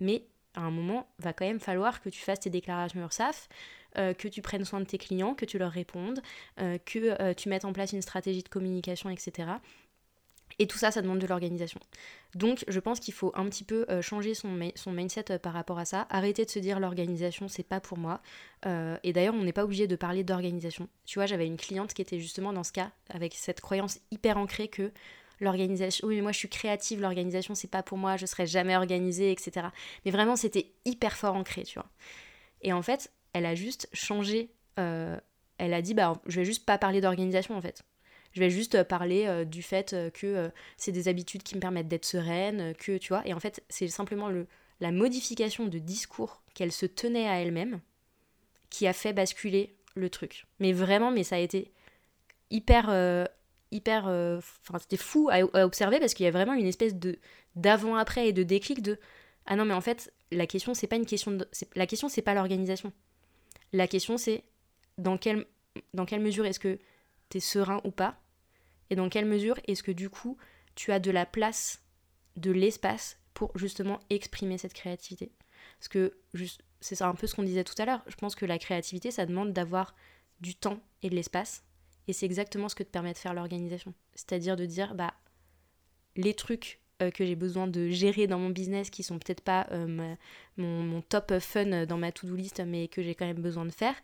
Mais 0.00 0.24
à 0.54 0.62
un 0.62 0.70
moment, 0.70 1.08
va 1.18 1.32
quand 1.32 1.46
même 1.46 1.60
falloir 1.60 2.02
que 2.02 2.08
tu 2.08 2.20
fasses 2.20 2.40
tes 2.40 2.50
déclarations 2.50 3.00
URSAF, 3.00 3.48
euh, 3.96 4.12
que 4.12 4.28
tu 4.28 4.42
prennes 4.42 4.64
soin 4.64 4.80
de 4.80 4.84
tes 4.84 4.98
clients, 4.98 5.34
que 5.34 5.44
tu 5.44 5.58
leur 5.58 5.70
répondes, 5.70 6.20
euh, 6.60 6.78
que 6.78 7.32
tu 7.34 7.48
mettes 7.48 7.64
en 7.64 7.72
place 7.72 7.92
une 7.92 8.02
stratégie 8.02 8.42
de 8.42 8.48
communication, 8.48 9.08
etc. 9.10 9.48
Et 10.60 10.66
tout 10.66 10.76
ça, 10.76 10.90
ça 10.90 11.00
demande 11.00 11.20
de 11.20 11.26
l'organisation. 11.26 11.80
Donc, 12.34 12.64
je 12.68 12.78
pense 12.80 13.00
qu'il 13.00 13.14
faut 13.14 13.32
un 13.34 13.46
petit 13.46 13.64
peu 13.64 13.86
euh, 13.88 14.02
changer 14.02 14.34
son, 14.34 14.48
mindset 14.88 15.24
euh, 15.30 15.38
par 15.38 15.54
rapport 15.54 15.78
à 15.78 15.86
ça. 15.86 16.06
Arrêter 16.10 16.44
de 16.44 16.50
se 16.50 16.58
dire 16.58 16.80
l'organisation, 16.80 17.48
c'est 17.48 17.62
pas 17.62 17.80
pour 17.80 17.96
moi. 17.96 18.20
Euh, 18.66 18.98
et 19.02 19.14
d'ailleurs, 19.14 19.34
on 19.34 19.42
n'est 19.42 19.54
pas 19.54 19.64
obligé 19.64 19.86
de 19.86 19.96
parler 19.96 20.22
d'organisation. 20.22 20.86
Tu 21.06 21.18
vois, 21.18 21.24
j'avais 21.24 21.46
une 21.46 21.56
cliente 21.56 21.94
qui 21.94 22.02
était 22.02 22.20
justement 22.20 22.52
dans 22.52 22.62
ce 22.62 22.72
cas, 22.72 22.90
avec 23.08 23.32
cette 23.32 23.62
croyance 23.62 24.00
hyper 24.10 24.36
ancrée 24.36 24.68
que 24.68 24.92
l'organisation, 25.40 26.06
oui, 26.06 26.16
mais 26.16 26.20
moi 26.20 26.32
je 26.32 26.36
suis 26.36 26.50
créative, 26.50 27.00
l'organisation, 27.00 27.54
c'est 27.54 27.70
pas 27.70 27.82
pour 27.82 27.96
moi, 27.96 28.18
je 28.18 28.26
serai 28.26 28.46
jamais 28.46 28.76
organisée, 28.76 29.32
etc. 29.32 29.68
Mais 30.04 30.10
vraiment, 30.10 30.36
c'était 30.36 30.74
hyper 30.84 31.16
fort 31.16 31.36
ancré, 31.36 31.62
tu 31.62 31.78
vois. 31.78 31.88
Et 32.60 32.74
en 32.74 32.82
fait, 32.82 33.10
elle 33.32 33.46
a 33.46 33.54
juste 33.54 33.88
changé. 33.94 34.50
elle 34.76 35.74
a 35.74 35.80
dit, 35.80 35.94
bah, 35.94 36.20
je 36.26 36.40
vais 36.40 36.44
juste 36.44 36.66
pas 36.66 36.76
parler 36.76 37.00
d'organisation 37.00 37.56
en 37.56 37.62
fait. 37.62 37.82
Je 38.32 38.40
vais 38.40 38.50
juste 38.50 38.76
euh, 38.76 38.84
parler 38.84 39.26
euh, 39.26 39.44
du 39.44 39.62
fait 39.62 39.92
euh, 39.92 40.10
que 40.10 40.50
c'est 40.76 40.92
des 40.92 41.08
habitudes 41.08 41.42
qui 41.42 41.56
me 41.56 41.60
permettent 41.60 41.88
d'être 41.88 42.04
sereine, 42.04 42.74
que 42.76 42.96
tu 42.96 43.08
vois. 43.08 43.26
Et 43.26 43.34
en 43.34 43.40
fait, 43.40 43.62
c'est 43.68 43.88
simplement 43.88 44.28
le, 44.28 44.46
la 44.80 44.92
modification 44.92 45.66
de 45.66 45.78
discours 45.78 46.42
qu'elle 46.54 46.72
se 46.72 46.86
tenait 46.86 47.28
à 47.28 47.40
elle-même 47.40 47.80
qui 48.70 48.86
a 48.86 48.92
fait 48.92 49.12
basculer 49.12 49.74
le 49.96 50.08
truc. 50.10 50.46
Mais 50.60 50.72
vraiment, 50.72 51.10
mais 51.10 51.24
ça 51.24 51.36
a 51.36 51.38
été 51.38 51.72
hyper 52.50 53.28
hyper 53.72 54.06
enfin 54.08 54.78
c'était 54.80 54.96
fou 54.96 55.28
à, 55.30 55.44
observer 55.64 56.00
parce 56.00 56.14
qu'il 56.14 56.24
y 56.24 56.28
a 56.28 56.32
vraiment 56.32 56.54
une 56.54 56.66
espèce 56.66 56.96
de 56.96 57.18
d'avant 57.54 57.94
après 57.94 58.28
et 58.28 58.32
de 58.32 58.42
déclic 58.42 58.82
de 58.82 58.98
ah 59.46 59.54
non 59.54 59.64
mais 59.64 59.74
en 59.74 59.80
fait 59.80 60.12
la 60.32 60.48
question 60.48 60.74
c'est 60.74 60.88
pas 60.88 60.96
une 60.96 61.06
question 61.06 61.30
de, 61.30 61.48
la 61.76 61.86
question 61.86 62.08
c'est 62.08 62.22
pas 62.22 62.34
l'organisation 62.34 62.92
la 63.72 63.86
question 63.86 64.18
c'est 64.18 64.42
dans 64.98 65.16
quelle 65.16 65.46
dans 65.94 66.06
quelle 66.06 66.20
mesure 66.20 66.44
est-ce 66.44 66.58
que 66.58 66.80
tu 67.30 67.38
es 67.38 67.40
serein 67.40 67.80
ou 67.84 67.90
pas 67.90 68.20
Et 68.90 68.96
dans 68.96 69.08
quelle 69.08 69.24
mesure 69.24 69.58
est-ce 69.66 69.82
que 69.82 69.92
du 69.92 70.10
coup, 70.10 70.36
tu 70.74 70.92
as 70.92 71.00
de 71.00 71.10
la 71.10 71.26
place, 71.26 71.82
de 72.36 72.50
l'espace 72.50 73.18
pour 73.32 73.56
justement 73.56 74.00
exprimer 74.10 74.58
cette 74.58 74.74
créativité? 74.74 75.32
Parce 75.78 75.88
que 75.88 76.18
c'est 76.80 77.02
un 77.02 77.14
peu 77.14 77.26
ce 77.26 77.34
qu'on 77.34 77.42
disait 77.42 77.64
tout 77.64 77.74
à 77.78 77.86
l'heure. 77.86 78.02
Je 78.06 78.16
pense 78.16 78.34
que 78.34 78.46
la 78.46 78.58
créativité, 78.58 79.10
ça 79.10 79.26
demande 79.26 79.52
d'avoir 79.52 79.94
du 80.40 80.54
temps 80.54 80.80
et 81.02 81.10
de 81.10 81.14
l'espace. 81.14 81.64
Et 82.08 82.12
c'est 82.12 82.26
exactement 82.26 82.68
ce 82.68 82.74
que 82.74 82.82
te 82.82 82.90
permet 82.90 83.12
de 83.12 83.18
faire 83.18 83.34
l'organisation. 83.34 83.94
C'est-à-dire 84.14 84.56
de 84.56 84.66
dire, 84.66 84.94
bah, 84.94 85.14
les 86.16 86.34
trucs 86.34 86.80
euh, 87.02 87.10
que 87.10 87.24
j'ai 87.24 87.36
besoin 87.36 87.66
de 87.66 87.88
gérer 87.88 88.26
dans 88.26 88.38
mon 88.38 88.50
business 88.50 88.90
qui 88.90 89.02
sont 89.02 89.18
peut-être 89.18 89.42
pas 89.42 89.66
euh, 89.70 90.16
mon, 90.56 90.82
mon, 90.82 91.02
top 91.02 91.38
fun 91.38 91.86
dans 91.86 91.98
ma 91.98 92.12
to-do 92.12 92.34
list, 92.34 92.60
mais 92.66 92.88
que 92.88 93.02
j'ai 93.02 93.14
quand 93.14 93.26
même 93.26 93.40
besoin 93.40 93.64
de 93.64 93.70
faire, 93.70 93.94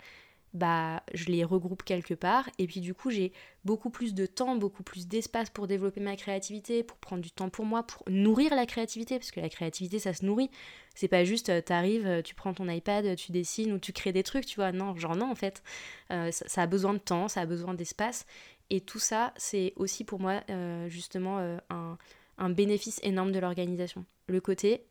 bah, 0.57 1.03
je 1.15 1.27
les 1.27 1.45
regroupe 1.45 1.83
quelque 1.83 2.15
part. 2.15 2.49
Et 2.59 2.67
puis 2.67 2.81
du 2.81 2.95
coup, 2.95 3.11
j'ai 3.11 3.33
beaucoup 3.65 3.91
plus 3.91 4.15
de 4.15 4.27
temps, 4.27 4.57
beaucoup 4.57 4.83
plus 4.83 5.07
d'espace 5.07 5.51
pour 5.51 5.67
développer 5.67 6.01
ma 6.01 6.17
créativité, 6.17 6.83
pour 6.83 6.97
prendre 6.99 7.23
du 7.23 7.31
temps 7.31 7.51
pour 7.51 7.65
moi, 7.65 7.83
pour 7.83 8.03
nourrir 8.09 8.55
la 8.55 8.67
créativité, 8.67 9.19
parce 9.19 9.31
que 9.31 9.41
la 9.41 9.49
créativité, 9.49 9.99
ça 9.99 10.15
se 10.15 10.25
nourrit. 10.25 10.51
C'est 10.95 11.09
pas 11.09 11.25
juste, 11.25 11.51
euh, 11.51 11.61
t'arrives, 11.61 12.07
euh, 12.07 12.23
tu 12.23 12.35
prends 12.35 12.55
ton 12.55 12.69
iPad, 12.69 13.17
tu 13.17 13.33
dessines 13.33 13.73
ou 13.73 13.79
tu 13.79 13.93
crées 13.93 14.13
des 14.13 14.23
trucs, 14.23 14.47
tu 14.47 14.57
vois. 14.57 14.73
Non, 14.73 14.97
genre 14.97 15.15
non, 15.15 15.31
en 15.31 15.35
fait. 15.35 15.63
Euh, 16.11 16.31
ça, 16.33 16.63
a 16.63 16.67
besoin 16.67 16.95
de 16.95 16.99
temps, 16.99 17.29
ça 17.29 17.43
a 17.43 17.47
besoin 17.47 17.75
d'espace. 17.75 18.27
Et 18.71 18.81
tout 18.81 18.99
ça, 18.99 19.33
c'est 19.37 19.75
aussi 19.77 20.03
pour 20.03 20.19
moi, 20.19 20.43
justement, 20.89 21.39
un, 21.71 21.99
un 22.39 22.51
bénéfice 22.51 22.99
énorme 23.05 23.31
de 23.31 23.39
l'organisation. 23.39 24.05
Le 24.27 24.41
côté, 24.41 24.87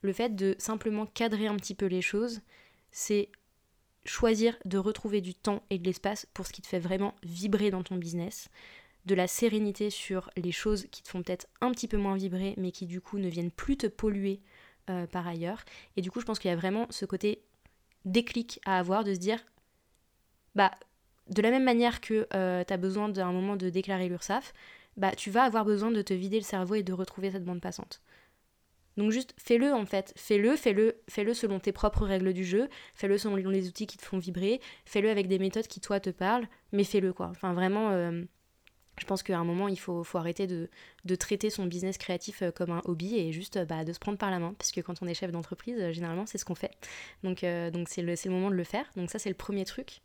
le 0.00 0.14
fait 0.14 0.34
de 0.34 0.54
simplement 0.58 1.04
cadrer 1.04 1.48
un 1.48 1.56
petit 1.56 1.74
peu 1.74 1.84
les 1.84 2.00
choses, 2.00 2.40
c'est 2.90 3.28
choisir 4.08 4.56
de 4.64 4.78
retrouver 4.78 5.20
du 5.20 5.34
temps 5.34 5.62
et 5.70 5.78
de 5.78 5.84
l'espace 5.84 6.26
pour 6.34 6.46
ce 6.46 6.52
qui 6.52 6.62
te 6.62 6.66
fait 6.66 6.78
vraiment 6.78 7.14
vibrer 7.22 7.70
dans 7.70 7.82
ton 7.82 7.96
business, 7.96 8.48
de 9.06 9.14
la 9.14 9.26
sérénité 9.26 9.90
sur 9.90 10.30
les 10.36 10.52
choses 10.52 10.86
qui 10.90 11.02
te 11.02 11.08
font 11.08 11.22
peut-être 11.22 11.46
un 11.60 11.70
petit 11.70 11.88
peu 11.88 11.96
moins 11.96 12.16
vibrer, 12.16 12.54
mais 12.56 12.72
qui 12.72 12.86
du 12.86 13.00
coup 13.00 13.18
ne 13.18 13.28
viennent 13.28 13.50
plus 13.50 13.76
te 13.76 13.86
polluer 13.86 14.40
euh, 14.90 15.06
par 15.06 15.26
ailleurs. 15.26 15.64
Et 15.96 16.02
du 16.02 16.10
coup, 16.10 16.20
je 16.20 16.26
pense 16.26 16.38
qu'il 16.38 16.50
y 16.50 16.54
a 16.54 16.56
vraiment 16.56 16.86
ce 16.90 17.04
côté 17.04 17.42
déclic 18.04 18.60
à 18.64 18.78
avoir 18.78 19.04
de 19.04 19.14
se 19.14 19.18
dire, 19.18 19.38
bah, 20.54 20.70
de 21.28 21.42
la 21.42 21.50
même 21.50 21.64
manière 21.64 22.00
que 22.00 22.26
euh, 22.34 22.64
tu 22.66 22.72
as 22.72 22.76
besoin 22.76 23.08
d'un 23.08 23.32
moment 23.32 23.56
de 23.56 23.70
déclarer 23.70 24.08
l'URSAF, 24.08 24.52
bah, 24.96 25.14
tu 25.14 25.30
vas 25.30 25.44
avoir 25.44 25.64
besoin 25.64 25.90
de 25.90 26.02
te 26.02 26.14
vider 26.14 26.38
le 26.38 26.44
cerveau 26.44 26.74
et 26.74 26.82
de 26.82 26.92
retrouver 26.92 27.30
cette 27.30 27.44
bande 27.44 27.60
passante. 27.60 28.00
Donc 28.98 29.12
juste 29.12 29.32
fais-le 29.38 29.72
en 29.72 29.86
fait, 29.86 30.12
fais-le, 30.16 30.56
fais-le, 30.56 31.00
fais-le 31.08 31.32
selon 31.32 31.60
tes 31.60 31.70
propres 31.70 32.04
règles 32.04 32.32
du 32.32 32.44
jeu, 32.44 32.68
fais-le 32.94 33.16
selon 33.16 33.36
les 33.36 33.68
outils 33.68 33.86
qui 33.86 33.96
te 33.96 34.04
font 34.04 34.18
vibrer, 34.18 34.60
fais-le 34.84 35.08
avec 35.08 35.28
des 35.28 35.38
méthodes 35.38 35.68
qui 35.68 35.80
toi 35.80 36.00
te 36.00 36.10
parlent, 36.10 36.48
mais 36.72 36.82
fais-le 36.82 37.12
quoi. 37.12 37.28
Enfin 37.28 37.52
vraiment, 37.52 37.90
euh, 37.90 38.24
je 38.98 39.06
pense 39.06 39.22
qu'à 39.22 39.38
un 39.38 39.44
moment 39.44 39.68
il 39.68 39.78
faut, 39.78 40.02
faut 40.02 40.18
arrêter 40.18 40.48
de, 40.48 40.68
de, 41.04 41.14
traiter 41.14 41.48
son 41.48 41.66
business 41.66 41.96
créatif 41.96 42.42
euh, 42.42 42.50
comme 42.50 42.72
un 42.72 42.82
hobby 42.86 43.16
et 43.16 43.32
juste 43.32 43.64
bah, 43.66 43.84
de 43.84 43.92
se 43.92 44.00
prendre 44.00 44.18
par 44.18 44.32
la 44.32 44.40
main, 44.40 44.52
parce 44.58 44.72
que 44.72 44.80
quand 44.80 45.00
on 45.00 45.06
est 45.06 45.14
chef 45.14 45.30
d'entreprise, 45.30 45.78
euh, 45.78 45.92
généralement 45.92 46.26
c'est 46.26 46.38
ce 46.38 46.44
qu'on 46.44 46.56
fait. 46.56 46.72
Donc 47.22 47.44
donc 47.72 47.88
c'est 47.88 48.02
le, 48.02 48.14
le 48.24 48.30
moment 48.32 48.50
de 48.50 48.56
le 48.56 48.64
faire. 48.64 48.90
Donc 48.96 49.10
ça 49.10 49.20
c'est 49.20 49.30
le 49.30 49.36
premier 49.36 49.64
truc. 49.64 50.00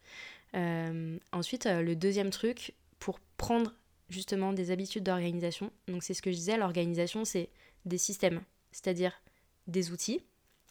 ensuite 0.54 1.66
le 1.66 1.96
deuxième 1.96 2.30
truc 2.30 2.76
pour 3.00 3.20
prendre 3.38 3.74
justement 4.10 4.54
des 4.54 4.70
habitudes 4.70 5.04
d'organisation. 5.04 5.72
Donc 5.88 6.04
c'est 6.04 6.14
ce 6.14 6.22
que 6.22 6.30
je 6.30 6.36
disais, 6.36 6.58
l'organisation 6.58 7.26
c'est 7.26 7.50
des 7.86 7.98
systèmes 7.98 8.44
c'est-à-dire 8.74 9.22
des 9.68 9.92
outils, 9.92 10.22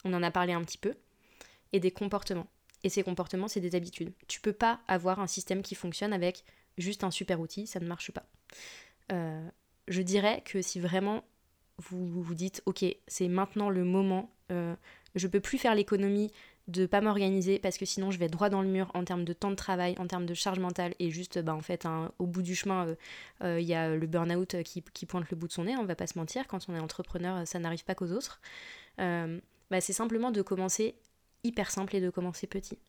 on 0.05 0.13
en 0.13 0.21
a 0.21 0.29
parlé 0.29 0.53
un 0.53 0.61
petit 0.61 0.77
peu, 0.77 0.93
et 1.71 1.79
des 1.79 1.91
comportements. 1.91 2.47
Et 2.83 2.89
ces 2.89 3.01
comportements, 3.01 3.47
c'est 3.47 3.61
des 3.61 3.75
habitudes. 3.75 4.13
Tu 4.27 4.41
peux 4.41 4.53
pas 4.53 4.81
avoir 4.87 5.19
un 5.19 5.27
système 5.27 5.63
qui 5.63 5.73
fonctionne 5.73 6.13
avec 6.13 6.43
juste 6.77 7.03
un 7.03 7.11
super 7.11 7.39
outil, 7.39 7.65
ça 7.65 7.79
ne 7.79 7.87
marche 7.87 8.11
pas. 8.11 8.25
Euh, 9.11 9.49
je 9.87 10.01
dirais 10.01 10.43
que 10.45 10.61
si 10.61 10.79
vraiment 10.79 11.23
vous 11.77 12.21
vous 12.21 12.35
dites, 12.35 12.61
ok, 12.65 12.85
c'est 13.07 13.27
maintenant 13.27 13.69
le 13.69 13.83
moment, 13.83 14.31
euh, 14.51 14.75
je 15.15 15.27
peux 15.27 15.39
plus 15.39 15.57
faire 15.57 15.75
l'économie 15.75 16.31
de 16.67 16.85
pas 16.85 17.01
m'organiser 17.01 17.59
parce 17.59 17.77
que 17.77 17.85
sinon 17.85 18.09
je 18.09 18.17
vais 18.17 18.29
droit 18.29 18.49
dans 18.49 18.61
le 18.61 18.69
mur 18.69 18.89
en 18.93 19.03
termes 19.03 19.25
de 19.25 19.33
temps 19.33 19.51
de 19.51 19.55
travail, 19.55 19.95
en 19.99 20.07
termes 20.07 20.25
de 20.25 20.33
charge 20.33 20.59
mentale 20.59 20.95
et 20.99 21.09
juste 21.09 21.39
bah, 21.39 21.53
en 21.53 21.61
fait 21.61 21.85
au 22.19 22.25
bout 22.25 22.41
du 22.41 22.55
chemin 22.55 22.87
euh, 22.87 22.95
euh, 23.43 23.59
il 23.59 23.67
y 23.67 23.73
a 23.73 23.93
le 23.95 24.07
burn-out 24.07 24.55
qui, 24.63 25.05
pointe 25.05 25.29
le 25.29 25.35
bout 25.35 25.47
de 25.47 25.51
son 25.51 25.65
nez, 25.65 25.75
on 25.75 25.83
va 25.83 25.95
pas 25.95 26.07
se 26.07 26.17
mentir, 26.17 26.47
quand 26.47 26.59
on 26.69 26.75
est 26.75 26.79
entrepreneur 26.79 27.45
ça 27.45 27.59
n'arrive 27.59 27.83
pas 27.83 27.95
qu'aux 27.95 28.11
autres. 28.11 28.39
Euh, 28.99 29.39
bah, 29.71 29.81
c'est 29.81 29.93
simplement 29.93 30.31
de 30.31 30.41
commencer 30.41 30.95
hyper 31.43 31.69
simple 31.69 31.95
et 31.97 32.01
de 32.01 32.09
commencer 32.09 32.47
petit. 32.47 32.79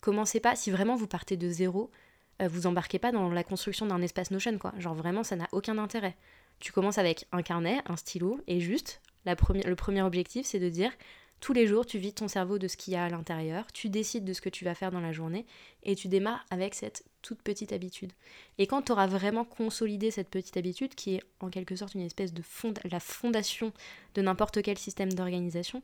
Commencez 0.00 0.38
pas, 0.38 0.54
si 0.54 0.70
vraiment 0.70 0.94
vous 0.94 1.08
partez 1.08 1.36
de 1.36 1.48
zéro, 1.48 1.90
vous 2.38 2.66
embarquez 2.66 2.98
pas 2.98 3.12
dans 3.12 3.30
la 3.30 3.42
construction 3.42 3.86
d'un 3.86 4.02
espace 4.02 4.30
Notion 4.30 4.58
quoi, 4.58 4.72
genre 4.78 4.94
vraiment 4.94 5.24
ça 5.24 5.36
n'a 5.36 5.48
aucun 5.52 5.78
intérêt. 5.78 6.16
Tu 6.60 6.70
commences 6.70 6.98
avec 6.98 7.26
un 7.32 7.42
carnet, 7.42 7.80
un 7.86 7.96
stylo 7.96 8.40
et 8.46 8.60
juste 8.60 9.00
la 9.24 9.34
le 9.64 9.74
premier 9.74 10.02
objectif 10.02 10.46
c'est 10.46 10.60
de 10.60 10.68
dire 10.68 10.92
tous 11.40 11.52
les 11.52 11.66
jours, 11.66 11.84
tu 11.84 11.98
vides 11.98 12.14
ton 12.14 12.28
cerveau 12.28 12.58
de 12.58 12.66
ce 12.66 12.76
qu'il 12.76 12.94
y 12.94 12.96
a 12.96 13.04
à 13.04 13.08
l'intérieur, 13.08 13.70
tu 13.72 13.88
décides 13.88 14.24
de 14.24 14.32
ce 14.32 14.40
que 14.40 14.48
tu 14.48 14.64
vas 14.64 14.74
faire 14.74 14.90
dans 14.90 15.00
la 15.00 15.12
journée 15.12 15.46
et 15.82 15.94
tu 15.94 16.08
démarres 16.08 16.44
avec 16.50 16.74
cette 16.74 17.04
toute 17.22 17.42
petite 17.42 17.72
habitude. 17.72 18.12
Et 18.58 18.66
quand 18.66 18.82
tu 18.82 18.92
auras 18.92 19.06
vraiment 19.06 19.44
consolidé 19.44 20.10
cette 20.10 20.30
petite 20.30 20.56
habitude, 20.56 20.94
qui 20.94 21.16
est 21.16 21.22
en 21.40 21.50
quelque 21.50 21.76
sorte 21.76 21.94
une 21.94 22.00
espèce 22.02 22.32
de 22.32 22.42
la 22.90 23.00
fondation 23.00 23.72
de 24.14 24.22
n'importe 24.22 24.62
quel 24.62 24.78
système 24.78 25.12
d'organisation, 25.12 25.82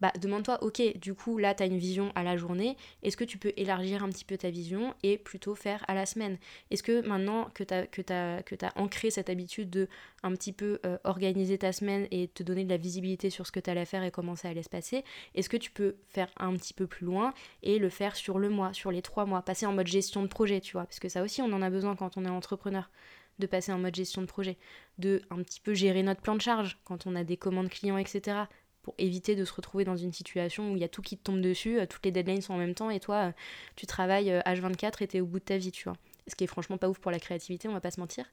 bah 0.00 0.12
demande-toi, 0.20 0.62
ok, 0.62 0.80
du 0.98 1.14
coup 1.14 1.38
là 1.38 1.54
tu 1.54 1.62
as 1.62 1.66
une 1.66 1.78
vision 1.78 2.12
à 2.14 2.22
la 2.22 2.36
journée, 2.36 2.76
est-ce 3.02 3.16
que 3.16 3.24
tu 3.24 3.38
peux 3.38 3.52
élargir 3.56 4.02
un 4.02 4.08
petit 4.08 4.24
peu 4.24 4.36
ta 4.36 4.50
vision 4.50 4.94
et 5.02 5.18
plutôt 5.18 5.54
faire 5.54 5.84
à 5.88 5.94
la 5.94 6.06
semaine? 6.06 6.38
Est-ce 6.70 6.82
que 6.82 7.06
maintenant 7.06 7.50
que 7.54 7.64
tu 7.64 8.12
as, 8.12 8.72
ancré 8.76 9.10
cette 9.10 9.28
habitude 9.28 9.70
de 9.70 9.88
un 10.22 10.32
petit 10.32 10.52
peu 10.52 10.80
euh, 10.86 10.98
organiser 11.04 11.58
ta 11.58 11.72
semaine 11.72 12.06
et 12.10 12.28
te 12.28 12.42
donner 12.42 12.64
de 12.64 12.70
la 12.70 12.76
visibilité 12.76 13.30
sur 13.30 13.46
ce 13.46 13.52
que 13.52 13.60
tu 13.60 13.70
allais 13.70 13.84
faire 13.84 14.02
et 14.02 14.10
comment 14.10 14.36
ça 14.36 14.48
allait 14.48 14.62
se 14.62 14.68
passer, 14.68 15.04
est-ce 15.34 15.48
que 15.48 15.56
tu 15.56 15.70
peux 15.70 15.96
faire 16.08 16.30
un 16.38 16.54
petit 16.56 16.74
peu 16.74 16.86
plus 16.86 17.04
loin 17.04 17.34
et 17.62 17.78
le 17.78 17.88
faire 17.90 18.16
sur 18.16 18.38
le 18.38 18.48
mois, 18.48 18.72
sur 18.72 18.90
les 18.90 19.02
trois 19.02 19.26
mois, 19.26 19.42
passer 19.42 19.66
en 19.66 19.72
mode 19.72 19.86
gestion 19.86 20.22
de 20.22 20.28
projet, 20.28 20.60
tu 20.60 20.72
vois, 20.72 20.84
parce 20.84 20.98
que 20.98 21.08
ça 21.08 21.22
aussi 21.22 21.42
on 21.42 21.52
en 21.52 21.62
a 21.62 21.70
besoin 21.70 21.96
quand 21.96 22.16
on 22.16 22.24
est 22.24 22.30
entrepreneur 22.30 22.90
de 23.38 23.46
passer 23.46 23.72
en 23.72 23.78
mode 23.78 23.94
gestion 23.94 24.20
de 24.20 24.26
projet, 24.26 24.58
de 24.98 25.22
un 25.30 25.42
petit 25.42 25.60
peu 25.60 25.72
gérer 25.72 26.02
notre 26.02 26.20
plan 26.20 26.34
de 26.34 26.42
charge 26.42 26.78
quand 26.84 27.06
on 27.06 27.16
a 27.16 27.24
des 27.24 27.38
commandes 27.38 27.70
clients, 27.70 27.96
etc 27.96 28.42
pour 28.82 28.94
éviter 28.98 29.36
de 29.36 29.44
se 29.44 29.52
retrouver 29.52 29.84
dans 29.84 29.96
une 29.96 30.12
situation 30.12 30.72
où 30.72 30.76
il 30.76 30.80
y 30.80 30.84
a 30.84 30.88
tout 30.88 31.02
qui 31.02 31.16
te 31.16 31.22
tombe 31.22 31.40
dessus, 31.40 31.78
euh, 31.78 31.86
toutes 31.86 32.04
les 32.04 32.12
deadlines 32.12 32.40
sont 32.40 32.54
en 32.54 32.58
même 32.58 32.74
temps 32.74 32.90
et 32.90 33.00
toi, 33.00 33.16
euh, 33.16 33.32
tu 33.76 33.86
travailles 33.86 34.30
H24 34.46 34.84
euh, 34.84 34.90
et 35.00 35.06
t'es 35.06 35.20
au 35.20 35.26
bout 35.26 35.38
de 35.38 35.44
ta 35.44 35.58
vie, 35.58 35.72
tu 35.72 35.84
vois. 35.84 35.96
Ce 36.26 36.34
qui 36.34 36.44
est 36.44 36.46
franchement 36.46 36.78
pas 36.78 36.88
ouf 36.88 36.98
pour 36.98 37.10
la 37.10 37.18
créativité, 37.18 37.68
on 37.68 37.72
va 37.72 37.80
pas 37.80 37.90
se 37.90 38.00
mentir. 38.00 38.24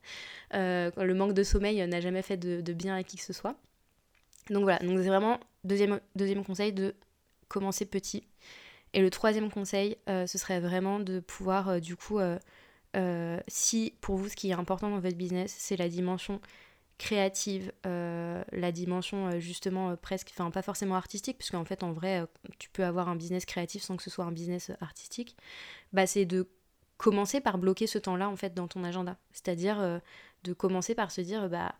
le 0.51 1.13
manque 1.13 1.33
de 1.33 1.43
sommeil 1.43 1.85
n'a 1.87 1.99
jamais 1.99 2.21
fait 2.21 2.37
de, 2.37 2.73
bien 2.73 2.95
à 2.95 3.03
qui 3.03 3.17
que 3.17 3.23
ce 3.23 3.33
soit. 3.33 3.55
Donc 4.49 4.63
voilà, 4.63 4.79
donc 4.79 4.99
c'est 4.99 5.07
vraiment 5.07 5.39
deuxième, 5.63 5.99
deuxième 6.15 6.45
conseil 6.45 6.73
de 6.73 6.93
commencer 7.47 7.85
petit. 7.85 8.23
Et 8.93 9.01
le 9.01 9.09
troisième 9.09 9.49
conseil, 9.49 9.97
ce 10.07 10.37
serait 10.37 10.59
vraiment 10.59 10.99
de 10.99 11.19
pouvoir, 11.21 11.81
du 11.81 11.95
coup, 11.95 12.19
si 13.47 13.93
pour 13.99 14.17
vous 14.17 14.29
ce 14.29 14.35
qui 14.35 14.49
est 14.49 14.53
important 14.53 14.91
dans 14.91 14.99
votre 14.99 15.17
business, 15.17 15.55
c'est 15.57 15.77
la 15.77 15.89
dimension 15.89 16.39
créative, 16.97 17.71
euh, 17.85 18.43
la 18.51 18.71
dimension 18.71 19.27
euh, 19.27 19.39
justement 19.39 19.91
euh, 19.91 19.95
presque, 19.95 20.29
enfin 20.31 20.49
pas 20.51 20.61
forcément 20.61 20.95
artistique, 20.95 21.37
puisque 21.37 21.53
en 21.53 21.65
fait 21.65 21.83
en 21.83 21.91
vrai 21.91 22.25
tu 22.59 22.69
peux 22.69 22.83
avoir 22.83 23.09
un 23.09 23.15
business 23.15 23.45
créatif 23.45 23.83
sans 23.83 23.97
que 23.97 24.03
ce 24.03 24.09
soit 24.09 24.25
un 24.25 24.31
business 24.31 24.71
artistique, 24.81 25.37
bah 25.93 26.07
c'est 26.07 26.25
de 26.25 26.49
commencer 26.97 27.39
par 27.41 27.59
bloquer 27.59 27.85
ce 27.87 27.99
temps-là 27.99 28.29
en 28.29 28.35
fait 28.35 28.53
dans 28.53 28.67
ton 28.67 28.83
agenda. 28.83 29.17
C'est-à-dire 29.31 30.01
de 30.43 30.53
commencer 30.53 30.95
par 30.95 31.11
se 31.11 31.21
dire 31.21 31.49
bah 31.49 31.75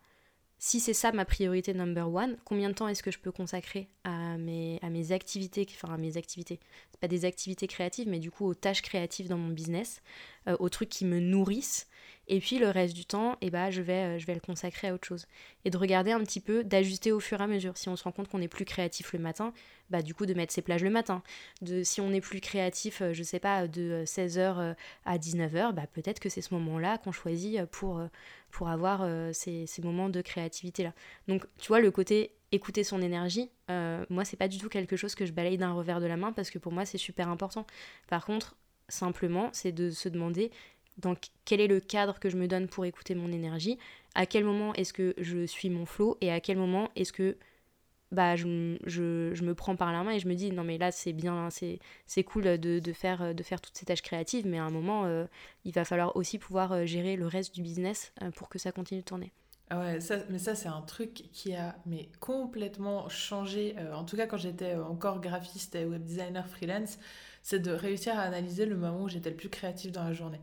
si 0.60 0.80
c'est 0.80 0.94
ça 0.94 1.12
ma 1.12 1.24
priorité 1.24 1.72
number 1.72 2.12
one, 2.12 2.36
combien 2.44 2.68
de 2.68 2.74
temps 2.74 2.88
est-ce 2.88 3.02
que 3.02 3.12
je 3.12 3.18
peux 3.18 3.30
consacrer 3.30 3.88
à 4.02 4.36
mes, 4.38 4.80
à 4.82 4.90
mes 4.90 5.12
activités, 5.12 5.66
enfin 5.70 5.94
à 5.94 5.96
mes 5.96 6.16
activités, 6.16 6.58
c'est 6.90 7.00
pas 7.00 7.08
des 7.08 7.24
activités 7.24 7.68
créatives, 7.68 8.08
mais 8.08 8.18
du 8.18 8.30
coup 8.32 8.44
aux 8.44 8.54
tâches 8.54 8.82
créatives 8.82 9.28
dans 9.28 9.38
mon 9.38 9.50
business, 9.50 10.02
aux 10.58 10.68
trucs 10.68 10.88
qui 10.88 11.04
me 11.04 11.20
nourrissent 11.20 11.88
et 12.28 12.40
puis 12.40 12.58
le 12.58 12.68
reste 12.68 12.94
du 12.94 13.06
temps, 13.06 13.36
eh 13.40 13.50
ben, 13.50 13.70
je, 13.70 13.80
vais, 13.80 14.16
euh, 14.16 14.18
je 14.18 14.26
vais 14.26 14.34
le 14.34 14.40
consacrer 14.40 14.88
à 14.88 14.94
autre 14.94 15.06
chose. 15.06 15.26
Et 15.64 15.70
de 15.70 15.78
regarder 15.78 16.12
un 16.12 16.20
petit 16.20 16.40
peu, 16.40 16.62
d'ajuster 16.62 17.10
au 17.10 17.20
fur 17.20 17.40
et 17.40 17.44
à 17.44 17.46
mesure. 17.46 17.76
Si 17.78 17.88
on 17.88 17.96
se 17.96 18.04
rend 18.04 18.12
compte 18.12 18.28
qu'on 18.28 18.42
est 18.42 18.48
plus 18.48 18.66
créatif 18.66 19.14
le 19.14 19.18
matin, 19.18 19.54
bah 19.88 20.02
du 20.02 20.14
coup 20.14 20.26
de 20.26 20.34
mettre 20.34 20.52
ses 20.52 20.60
plages 20.60 20.84
le 20.84 20.90
matin. 20.90 21.22
De, 21.62 21.82
si 21.82 22.02
on 22.02 22.12
est 22.12 22.20
plus 22.20 22.40
créatif, 22.40 23.00
euh, 23.00 23.14
je 23.14 23.22
sais 23.22 23.40
pas, 23.40 23.66
de 23.66 24.04
16h 24.04 24.38
euh, 24.38 24.74
à 25.06 25.16
19h, 25.16 25.72
bah 25.72 25.86
peut-être 25.90 26.20
que 26.20 26.28
c'est 26.28 26.42
ce 26.42 26.52
moment-là 26.54 26.98
qu'on 26.98 27.12
choisit 27.12 27.64
pour, 27.64 28.02
pour 28.50 28.68
avoir 28.68 29.08
ces, 29.32 29.66
ces, 29.66 29.82
moments 29.82 30.10
de 30.10 30.20
créativité-là. 30.20 30.92
Donc 31.28 31.46
tu 31.58 31.68
vois, 31.68 31.80
le 31.80 31.90
côté 31.90 32.32
écouter 32.52 32.84
son 32.84 33.00
énergie, 33.00 33.50
moi 33.68 34.24
c'est 34.24 34.36
pas 34.36 34.48
du 34.48 34.58
tout 34.58 34.68
quelque 34.68 34.96
chose 34.96 35.14
que 35.14 35.26
je 35.26 35.32
balaye 35.32 35.58
d'un 35.58 35.72
revers 35.72 36.00
de 36.00 36.06
la 36.06 36.16
main 36.16 36.32
parce 36.32 36.50
que 36.50 36.58
pour 36.58 36.72
moi 36.72 36.84
c'est 36.84 36.98
super 36.98 37.28
important. 37.28 37.66
Par 38.08 38.24
contre, 38.24 38.56
simplement, 38.88 39.50
c'est 39.52 39.72
de 39.72 39.90
se 39.90 40.08
demander 40.08 40.50
donc 40.98 41.28
quel 41.44 41.60
est 41.60 41.68
le 41.68 41.80
cadre 41.80 42.18
que 42.18 42.28
je 42.28 42.36
me 42.36 42.48
donne 42.48 42.68
pour 42.68 42.84
écouter 42.84 43.14
mon 43.14 43.30
énergie, 43.30 43.78
à 44.14 44.26
quel 44.26 44.44
moment 44.44 44.74
est-ce 44.74 44.92
que 44.92 45.14
je 45.18 45.46
suis 45.46 45.70
mon 45.70 45.86
flow 45.86 46.18
et 46.20 46.32
à 46.32 46.40
quel 46.40 46.58
moment 46.58 46.90
est-ce 46.96 47.12
que 47.12 47.36
bah, 48.10 48.36
je, 48.36 48.46
me 48.46 49.52
prends 49.52 49.76
par 49.76 49.92
la 49.92 50.02
main 50.02 50.12
et 50.12 50.18
je 50.18 50.28
me 50.28 50.34
dis 50.34 50.50
non 50.50 50.64
mais 50.64 50.78
là 50.78 50.90
c'est 50.90 51.12
bien, 51.12 51.48
c'est 51.50 52.24
cool 52.24 52.58
de, 52.58 52.92
faire, 52.92 53.34
de 53.34 53.42
faire 53.42 53.60
toutes 53.60 53.76
ces 53.76 53.84
tâches 53.86 54.02
créatives, 54.02 54.46
mais 54.46 54.58
à 54.58 54.64
un 54.64 54.70
moment 54.70 55.04
euh, 55.04 55.26
il 55.64 55.72
va 55.72 55.84
falloir 55.84 56.16
aussi 56.16 56.38
pouvoir 56.38 56.72
euh, 56.72 56.86
gérer 56.86 57.16
le 57.16 57.26
reste 57.26 57.54
du 57.54 57.62
business 57.62 58.12
euh, 58.22 58.30
pour 58.30 58.48
que 58.48 58.58
ça 58.58 58.72
continue 58.72 59.00
de 59.00 59.04
tourner. 59.04 59.32
Ah 59.70 59.80
ouais, 59.80 60.00
ça, 60.00 60.16
mais 60.30 60.38
ça 60.38 60.54
c'est 60.54 60.68
un 60.68 60.80
truc 60.80 61.12
qui 61.12 61.54
a 61.54 61.76
mais 61.84 62.08
complètement 62.20 63.10
changé. 63.10 63.76
en 63.92 64.04
tout 64.04 64.16
cas 64.16 64.26
quand 64.26 64.38
j'étais 64.38 64.74
encore 64.76 65.20
graphiste 65.20 65.74
et 65.74 65.84
web 65.84 66.02
designer 66.02 66.48
freelance, 66.48 66.98
c'est 67.48 67.60
de 67.60 67.70
réussir 67.70 68.18
à 68.18 68.22
analyser 68.24 68.66
le 68.66 68.76
moment 68.76 69.04
où 69.04 69.08
j'étais 69.08 69.30
le 69.30 69.36
plus 69.36 69.48
créatif 69.48 69.90
dans 69.90 70.04
la 70.04 70.12
journée. 70.12 70.40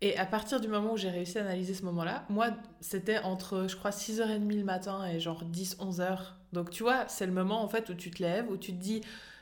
Et 0.00 0.16
à 0.16 0.24
partir 0.26 0.60
du 0.60 0.68
moment 0.68 0.92
où 0.92 0.96
j'ai 0.96 1.10
réussi 1.10 1.38
à 1.38 1.40
analyser 1.40 1.74
ce 1.74 1.84
moment-là, 1.86 2.24
moi 2.28 2.50
c'était 2.80 3.18
entre 3.18 3.66
je 3.68 3.74
crois 3.74 3.90
6h30 3.90 4.56
le 4.56 4.62
matin 4.62 5.04
et 5.08 5.18
genre 5.18 5.42
10-11 5.42 6.00
heures. 6.00 6.36
Donc 6.52 6.70
tu 6.70 6.84
vois, 6.84 7.08
c'est 7.08 7.26
le 7.26 7.32
moment 7.32 7.64
en 7.64 7.68
fait 7.68 7.90
où 7.90 7.94
tu 7.94 8.12
te 8.12 8.22
lèves, 8.22 8.48
où 8.48 8.56
tu 8.56 8.72
te 8.72 8.80
dis 8.80 9.00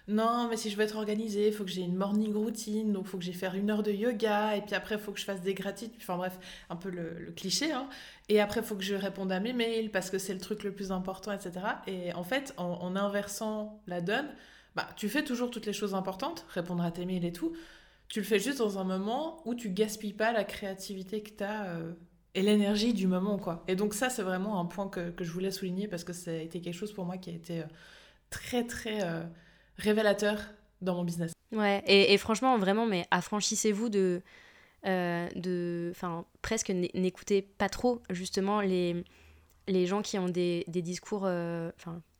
non, 0.08 0.48
mais 0.48 0.56
si 0.56 0.70
je 0.70 0.76
veux 0.76 0.82
être 0.82 0.96
organisée, 0.96 1.48
il 1.48 1.52
faut 1.52 1.64
que 1.64 1.70
j'ai 1.70 1.82
une 1.82 1.96
morning 1.96 2.32
routine, 2.32 2.90
donc 2.92 3.04
il 3.04 3.08
faut 3.10 3.18
que 3.18 3.24
j'aille 3.24 3.34
faire 3.34 3.54
une 3.54 3.70
heure 3.70 3.82
de 3.82 3.92
yoga, 3.92 4.56
et 4.56 4.62
puis 4.62 4.74
après 4.74 4.94
il 4.94 5.00
faut 5.00 5.12
que 5.12 5.20
je 5.20 5.24
fasse 5.26 5.42
des 5.42 5.54
gratitudes, 5.54 6.00
enfin 6.00 6.16
bref, 6.16 6.38
un 6.70 6.76
peu 6.76 6.90
le, 6.90 7.32
cliché, 7.36 7.72
hein. 7.72 7.88
Et 8.30 8.40
après 8.40 8.60
il 8.60 8.66
faut 8.66 8.76
que 8.76 8.82
je 8.82 8.94
réponde 8.94 9.32
à 9.32 9.40
mes 9.40 9.52
mails, 9.52 9.90
parce 9.90 10.08
que 10.10 10.18
c'est 10.18 10.34
le 10.34 10.40
truc 10.40 10.62
le 10.62 10.72
plus 10.72 10.92
important, 10.92 11.32
etc. 11.32 11.52
Et 11.86 12.14
en 12.14 12.24
fait, 12.24 12.54
en 12.58 12.96
inversant 12.96 13.80
la 13.86 14.00
donne, 14.02 14.28
bah 14.74 14.88
tu 14.96 15.08
fais 15.08 15.24
toujours 15.24 15.50
toutes 15.50 15.66
les 15.66 15.72
choses 15.72 15.94
importantes, 15.94 16.46
répondre 16.50 16.82
à 16.82 16.90
tes 16.90 17.04
mails 17.04 17.24
et 17.24 17.32
tout, 17.32 17.54
tu 18.08 18.20
le 18.20 18.26
fais 18.26 18.38
juste 18.38 18.58
dans 18.58 18.78
un 18.78 18.84
moment 18.84 19.40
où 19.46 19.54
tu 19.54 19.70
gaspilles 19.70 20.12
pas 20.12 20.32
la 20.32 20.44
créativité 20.44 21.22
que 21.22 21.30
tu 21.30 21.44
as 21.44 21.78
et 22.34 22.42
l'énergie 22.42 22.92
du 22.94 23.06
moment, 23.06 23.38
quoi. 23.38 23.64
Et 23.68 23.76
donc 23.76 23.94
ça, 23.94 24.10
c'est 24.10 24.22
vraiment 24.22 24.58
un 24.60 24.64
point 24.64 24.88
que, 24.88 25.12
je 25.20 25.30
voulais 25.30 25.52
souligner, 25.52 25.86
parce 25.86 26.02
que 26.02 26.12
ça 26.12 26.32
a 26.32 26.34
été 26.34 26.60
quelque 26.60 26.74
chose 26.74 26.92
pour 26.92 27.04
moi 27.04 27.16
qui 27.16 27.30
a 27.30 27.32
été 27.32 27.60
euh, 27.60 27.66
très, 28.30 28.64
très... 28.64 29.04
euh, 29.04 29.22
révélateur 29.76 30.40
dans 30.80 30.96
mon 30.96 31.04
business. 31.04 31.32
Ouais, 31.52 31.82
et, 31.86 32.12
et 32.12 32.18
franchement, 32.18 32.58
vraiment, 32.58 32.86
mais 32.86 33.06
affranchissez-vous 33.10 33.88
de. 33.88 34.22
euh, 34.86 35.28
de 35.36 35.90
enfin, 35.92 36.24
presque 36.42 36.70
n'écoutez 36.70 37.42
pas 37.42 37.68
trop, 37.68 38.02
justement, 38.10 38.60
les, 38.60 39.04
les 39.68 39.86
gens 39.86 40.02
qui 40.02 40.18
ont 40.18 40.28
des, 40.28 40.64
discours. 40.68 41.22
euh, 41.24 41.70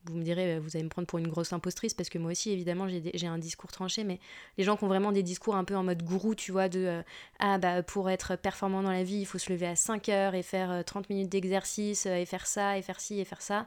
vous 0.07 0.17
me 0.17 0.23
direz, 0.23 0.59
vous 0.59 0.77
allez 0.77 0.85
me 0.85 0.89
prendre 0.89 1.07
pour 1.07 1.19
une 1.19 1.29
grosse 1.29 1.53
impostrice, 1.53 1.95
parce 1.95 2.09
que 2.09 2.19
moi 2.19 2.31
aussi, 2.33 2.51
évidemment, 2.51 2.87
j'ai 2.89 3.27
un 3.27 3.39
discours 3.39 3.73
tranché, 3.73 4.05
mais 4.05 4.21
les 4.59 4.65
gens 4.65 4.77
qui 4.77 4.85
ont 4.85 4.89
vraiment 4.89 5.13
des 5.13 5.23
discours 5.23 5.57
un 5.57 5.65
peu 5.65 5.77
en 5.77 5.83
mode 5.83 6.03
gourou, 6.03 6.35
tu 6.35 6.53
vois, 6.53 6.69
de 6.69 6.81
euh, 6.81 7.03
Ah, 7.39 7.59
bah, 7.59 7.83
pour 7.83 8.11
être 8.11 8.37
performant 8.37 8.83
dans 8.83 8.91
la 8.91 9.05
vie, 9.05 9.17
il 9.21 9.27
faut 9.27 9.39
se 9.39 9.53
lever 9.53 9.67
à 9.67 9.77
5 9.77 10.09
heures 10.09 10.35
et 10.35 10.43
faire 10.43 10.71
euh, 10.71 10.83
30 10.83 11.09
minutes 11.11 11.31
d'exercice, 11.31 12.07
euh, 12.07 12.17
et 12.17 12.27
faire 12.27 12.47
ça, 12.47 12.79
et 12.79 12.83
faire 12.83 13.01
ci, 13.01 13.21
et 13.21 13.25
faire 13.25 13.43
ça. 13.43 13.67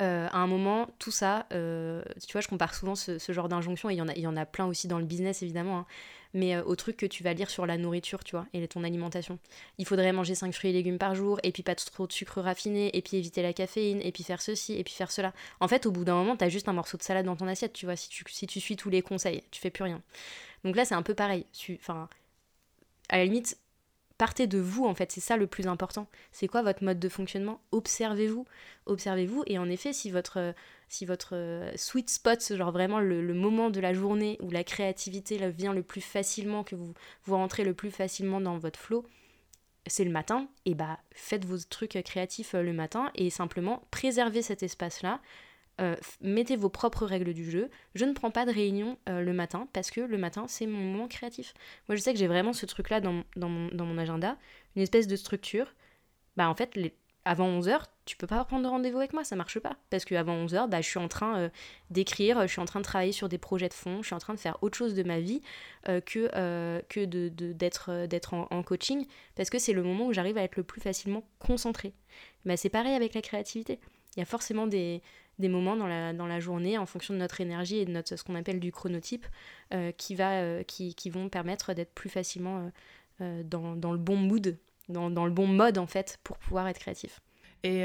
Euh, 0.00 0.28
à 0.32 0.38
un 0.38 0.46
moment, 0.46 0.88
tout 0.98 1.10
ça, 1.10 1.46
euh, 1.52 2.02
tu 2.26 2.32
vois, 2.32 2.40
je 2.40 2.48
compare 2.48 2.74
souvent 2.74 2.94
ce, 2.94 3.18
genre 3.28 3.48
d'injonction, 3.48 3.90
et 3.90 3.94
il 3.94 3.98
y, 3.98 4.02
en 4.02 4.08
a, 4.08 4.14
y 4.16 4.26
en 4.26 4.36
a 4.36 4.46
plein 4.46 4.64
aussi 4.64 4.88
dans 4.88 4.98
le 4.98 5.04
business, 5.04 5.42
évidemment, 5.42 5.80
hein, 5.80 5.86
mais 6.32 6.56
euh, 6.56 6.62
au 6.64 6.74
truc 6.74 6.96
que 6.96 7.04
tu 7.04 7.22
vas 7.22 7.34
lire 7.34 7.50
sur 7.50 7.66
la 7.66 7.76
nourriture, 7.76 8.24
tu 8.24 8.34
vois, 8.34 8.46
et 8.54 8.66
ton 8.66 8.82
alimentation. 8.82 9.38
Il 9.76 9.84
faudrait 9.86 10.12
manger 10.12 10.34
5 10.34 10.54
fruits 10.54 10.70
et 10.70 10.72
légumes 10.72 10.96
par 10.96 11.14
jour, 11.14 11.38
et 11.42 11.52
puis 11.52 11.62
pas 11.62 11.74
trop 11.74 12.06
de 12.06 12.12
sucre 12.12 12.40
raffiné, 12.40 12.96
et 12.96 13.02
puis 13.02 13.18
éviter 13.18 13.42
la 13.42 13.52
caféine, 13.52 14.00
et 14.02 14.10
puis 14.10 14.24
faire 14.24 14.40
ceci, 14.40 14.74
et 14.74 14.84
puis 14.84 14.94
faire 14.94 15.10
cela. 15.12 15.34
En 15.60 15.68
fait, 15.68 15.84
au 15.84 15.90
bout 15.90 16.04
d'un 16.04 16.14
moment, 16.14 16.34
t'as 16.34 16.48
juste 16.48 16.68
un 16.68 16.72
morceau 16.72 16.96
de 16.96 17.02
salade 17.02 17.26
dans 17.26 17.36
ton 17.36 17.46
assiette, 17.46 17.74
tu 17.74 17.84
vois, 17.84 17.96
si 17.96 18.08
tu, 18.08 18.24
si 18.28 18.46
tu 18.46 18.58
suis 18.58 18.76
tous 18.76 18.88
les 18.88 19.02
conseils, 19.02 19.42
tu 19.50 19.60
fais 19.60 19.70
plus 19.70 19.84
rien. 19.84 20.00
Donc 20.64 20.76
là, 20.76 20.86
c'est 20.86 20.94
un 20.94 21.02
peu 21.02 21.14
pareil. 21.14 21.44
Enfin, 21.78 22.08
à 23.10 23.18
la 23.18 23.24
limite, 23.24 23.58
partez 24.20 24.46
de 24.46 24.58
vous, 24.58 24.84
en 24.84 24.94
fait, 24.94 25.10
c'est 25.10 25.22
ça 25.22 25.38
le 25.38 25.46
plus 25.46 25.66
important. 25.66 26.06
C'est 26.30 26.46
quoi 26.46 26.60
votre 26.60 26.84
mode 26.84 27.00
de 27.00 27.08
fonctionnement? 27.08 27.58
Observez-vous. 27.72 28.44
Observez-vous, 28.84 29.44
et 29.46 29.58
en 29.58 29.70
effet, 29.70 29.94
si 29.94 30.10
votre, 30.10 30.38
euh, 30.38 30.52
si 30.90 31.06
votre 31.06 31.34
euh, 31.34 31.72
sweet 31.74 32.10
spot, 32.10 32.54
genre 32.54 32.70
vraiment 32.70 33.00
le, 33.00 33.32
moment 33.32 33.70
de 33.70 33.80
la 33.80 33.94
journée 33.94 34.36
où 34.42 34.50
la 34.50 34.62
créativité 34.62 35.38
vient 35.48 35.72
le 35.72 35.82
plus 35.82 36.02
facilement, 36.02 36.64
que 36.64 36.74
vous, 36.74 36.92
vous 37.24 37.34
rentrez 37.34 37.64
le 37.64 37.72
plus 37.72 37.90
facilement 37.90 38.42
dans 38.42 38.58
votre 38.58 38.78
flow, 38.78 39.06
c'est 39.86 40.04
le 40.04 40.10
matin, 40.10 40.48
et 40.66 40.74
bah 40.74 40.98
faites 41.12 41.46
vos 41.46 41.56
trucs 41.56 41.98
créatifs 42.04 42.54
euh, 42.54 42.62
le 42.62 42.74
matin 42.74 43.10
et 43.14 43.30
simplement 43.30 43.86
préservez 43.90 44.42
cet 44.42 44.62
espace-là. 44.62 45.22
Euh, 45.80 45.96
mettez 46.20 46.56
vos 46.56 46.68
propres 46.68 47.06
règles 47.06 47.32
du 47.32 47.50
jeu. 47.50 47.70
Je 47.94 48.04
ne 48.04 48.12
prends 48.12 48.30
pas 48.30 48.44
de 48.44 48.50
réunion 48.52 48.98
euh, 49.08 49.22
le 49.22 49.32
matin 49.32 49.66
parce 49.72 49.90
que 49.90 50.00
le 50.00 50.18
matin, 50.18 50.44
c'est 50.46 50.66
mon 50.66 50.78
moment 50.78 51.08
créatif. 51.08 51.54
Moi, 51.88 51.96
je 51.96 52.02
sais 52.02 52.12
que 52.12 52.18
j'ai 52.18 52.26
vraiment 52.26 52.52
ce 52.52 52.66
truc-là 52.66 53.00
dans, 53.00 53.24
dans, 53.36 53.48
mon, 53.48 53.68
dans 53.68 53.86
mon 53.86 53.96
agenda, 53.96 54.36
une 54.76 54.82
espèce 54.82 55.06
de 55.06 55.16
structure. 55.16 55.72
Bah, 56.36 56.50
en 56.50 56.54
fait, 56.54 56.78
avant 57.24 57.48
11h, 57.60 57.84
tu 58.04 58.16
peux 58.16 58.26
pas 58.26 58.44
prendre 58.44 58.62
de 58.64 58.68
rendez-vous 58.68 58.98
avec 58.98 59.14
moi, 59.14 59.24
ça 59.24 59.36
marche 59.36 59.58
pas. 59.58 59.76
Parce 59.88 60.04
qu'avant 60.04 60.44
11h, 60.44 60.68
bah, 60.68 60.82
je 60.82 60.88
suis 60.88 60.98
en 60.98 61.08
train 61.08 61.38
euh, 61.38 61.48
d'écrire, 61.88 62.42
je 62.42 62.52
suis 62.52 62.60
en 62.60 62.66
train 62.66 62.80
de 62.80 62.84
travailler 62.84 63.12
sur 63.12 63.30
des 63.30 63.38
projets 63.38 63.68
de 63.68 63.74
fond, 63.74 64.02
je 64.02 64.06
suis 64.08 64.14
en 64.14 64.18
train 64.18 64.34
de 64.34 64.38
faire 64.40 64.58
autre 64.62 64.76
chose 64.76 64.94
de 64.94 65.02
ma 65.02 65.20
vie 65.20 65.40
que, 65.86 66.80
que 66.88 67.04
de, 67.06 67.28
de- 67.30 67.52
d'être, 67.54 68.06
d'être 68.06 68.34
en, 68.34 68.48
en 68.50 68.62
coaching, 68.62 69.06
parce 69.34 69.48
que 69.48 69.58
c'est 69.58 69.72
le 69.72 69.82
moment 69.82 70.06
où 70.08 70.12
j'arrive 70.12 70.36
à 70.36 70.42
être 70.42 70.56
le 70.56 70.62
plus 70.62 70.80
facilement 70.80 71.24
concentré. 71.38 71.94
Bah, 72.44 72.56
c'est 72.58 72.68
pareil 72.68 72.94
avec 72.94 73.14
la 73.14 73.22
créativité. 73.22 73.80
Il 74.16 74.20
y 74.20 74.22
a 74.22 74.26
forcément 74.26 74.66
des, 74.66 75.02
des 75.40 75.48
moments 75.48 75.76
dans 75.76 75.88
la, 75.88 76.12
dans 76.12 76.26
la 76.26 76.38
journée, 76.38 76.78
en 76.78 76.86
fonction 76.86 77.12
de 77.14 77.18
notre 77.18 77.40
énergie 77.40 77.78
et 77.78 77.84
de 77.84 77.90
notre, 77.90 78.14
ce 78.16 78.22
qu'on 78.22 78.36
appelle 78.36 78.60
du 78.60 78.70
chronotype, 78.70 79.26
euh, 79.74 79.90
qui, 79.92 80.14
va, 80.14 80.32
euh, 80.42 80.62
qui, 80.62 80.94
qui 80.94 81.10
vont 81.10 81.28
permettre 81.28 81.74
d'être 81.74 81.92
plus 81.92 82.10
facilement 82.10 82.70
euh, 83.20 83.42
dans, 83.42 83.74
dans 83.76 83.92
le 83.92 83.98
bon 83.98 84.16
mood, 84.16 84.56
dans, 84.88 85.10
dans 85.10 85.26
le 85.26 85.32
bon 85.32 85.46
mode 85.46 85.78
en 85.78 85.86
fait, 85.86 86.18
pour 86.22 86.38
pouvoir 86.38 86.68
être 86.68 86.78
créatif. 86.78 87.20
Et, 87.62 87.84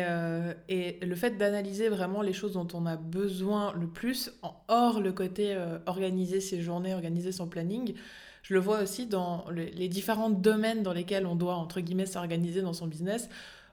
et 0.70 1.06
le 1.06 1.16
fait 1.16 1.38
d'analyser 1.38 1.90
vraiment 1.90 2.22
les 2.22 2.32
choses 2.32 2.54
dont 2.54 2.68
on 2.74 2.86
a 2.86 2.96
besoin 2.96 3.74
le 3.74 3.88
plus, 3.88 4.32
hors 4.70 5.02
le 5.02 5.12
côté 5.12 5.58
organiser 5.86 6.40
ses 6.40 6.62
journées, 6.62 6.94
organiser 6.94 7.34
son 7.34 7.48
planning, 7.48 7.94
je 8.42 8.54
le 8.54 8.62
vois 8.62 8.80
aussi 8.82 9.06
dans 9.06 9.44
le- 9.50 9.66
les 9.66 9.90
différents 9.90 10.30
domaines 10.30 10.82
dans 10.82 10.94
lesquels 10.94 11.26
on 11.26 11.36
doit, 11.36 11.56
entre 11.56 11.82
guillemets, 11.82 12.06
s'organiser 12.06 12.62
dans 12.62 12.72
son 12.74 12.88
business. 12.88 13.28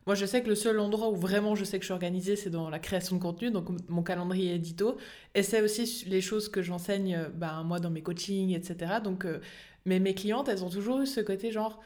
Moi, 0.06 0.16
je 0.16 0.26
sais 0.26 0.42
que 0.42 0.48
le 0.48 0.54
seul 0.56 0.80
endroit 0.80 1.10
où 1.10 1.16
vraiment 1.16 1.54
je 1.54 1.64
sais 1.64 1.78
que 1.78 1.82
je 1.82 1.86
suis 1.86 1.92
organisée, 1.92 2.34
c'est 2.36 2.50
dans 2.50 2.70
la 2.70 2.78
création 2.80 3.16
de 3.16 3.22
contenu, 3.22 3.50
donc 3.50 3.68
mon 3.88 4.02
calendrier 4.02 4.54
édito. 4.54 4.96
Et 5.34 5.42
c'est 5.42 5.62
aussi 5.62 6.04
les 6.08 6.20
choses 6.20 6.48
que 6.48 6.60
j'enseigne, 6.62 7.28
ben, 7.34 7.62
moi, 7.62 7.78
dans 7.78 7.90
mes 7.90 8.02
coachings, 8.02 8.50
etc. 8.54 9.00
Donc, 9.02 9.24
euh, 9.24 9.40
mais 9.84 10.00
mes 10.00 10.14
clientes, 10.14 10.48
elles 10.48 10.64
ont 10.64 10.70
toujours 10.70 11.00
eu 11.00 11.06
ce 11.06 11.20
côté 11.20 11.52
genre, 11.52 11.80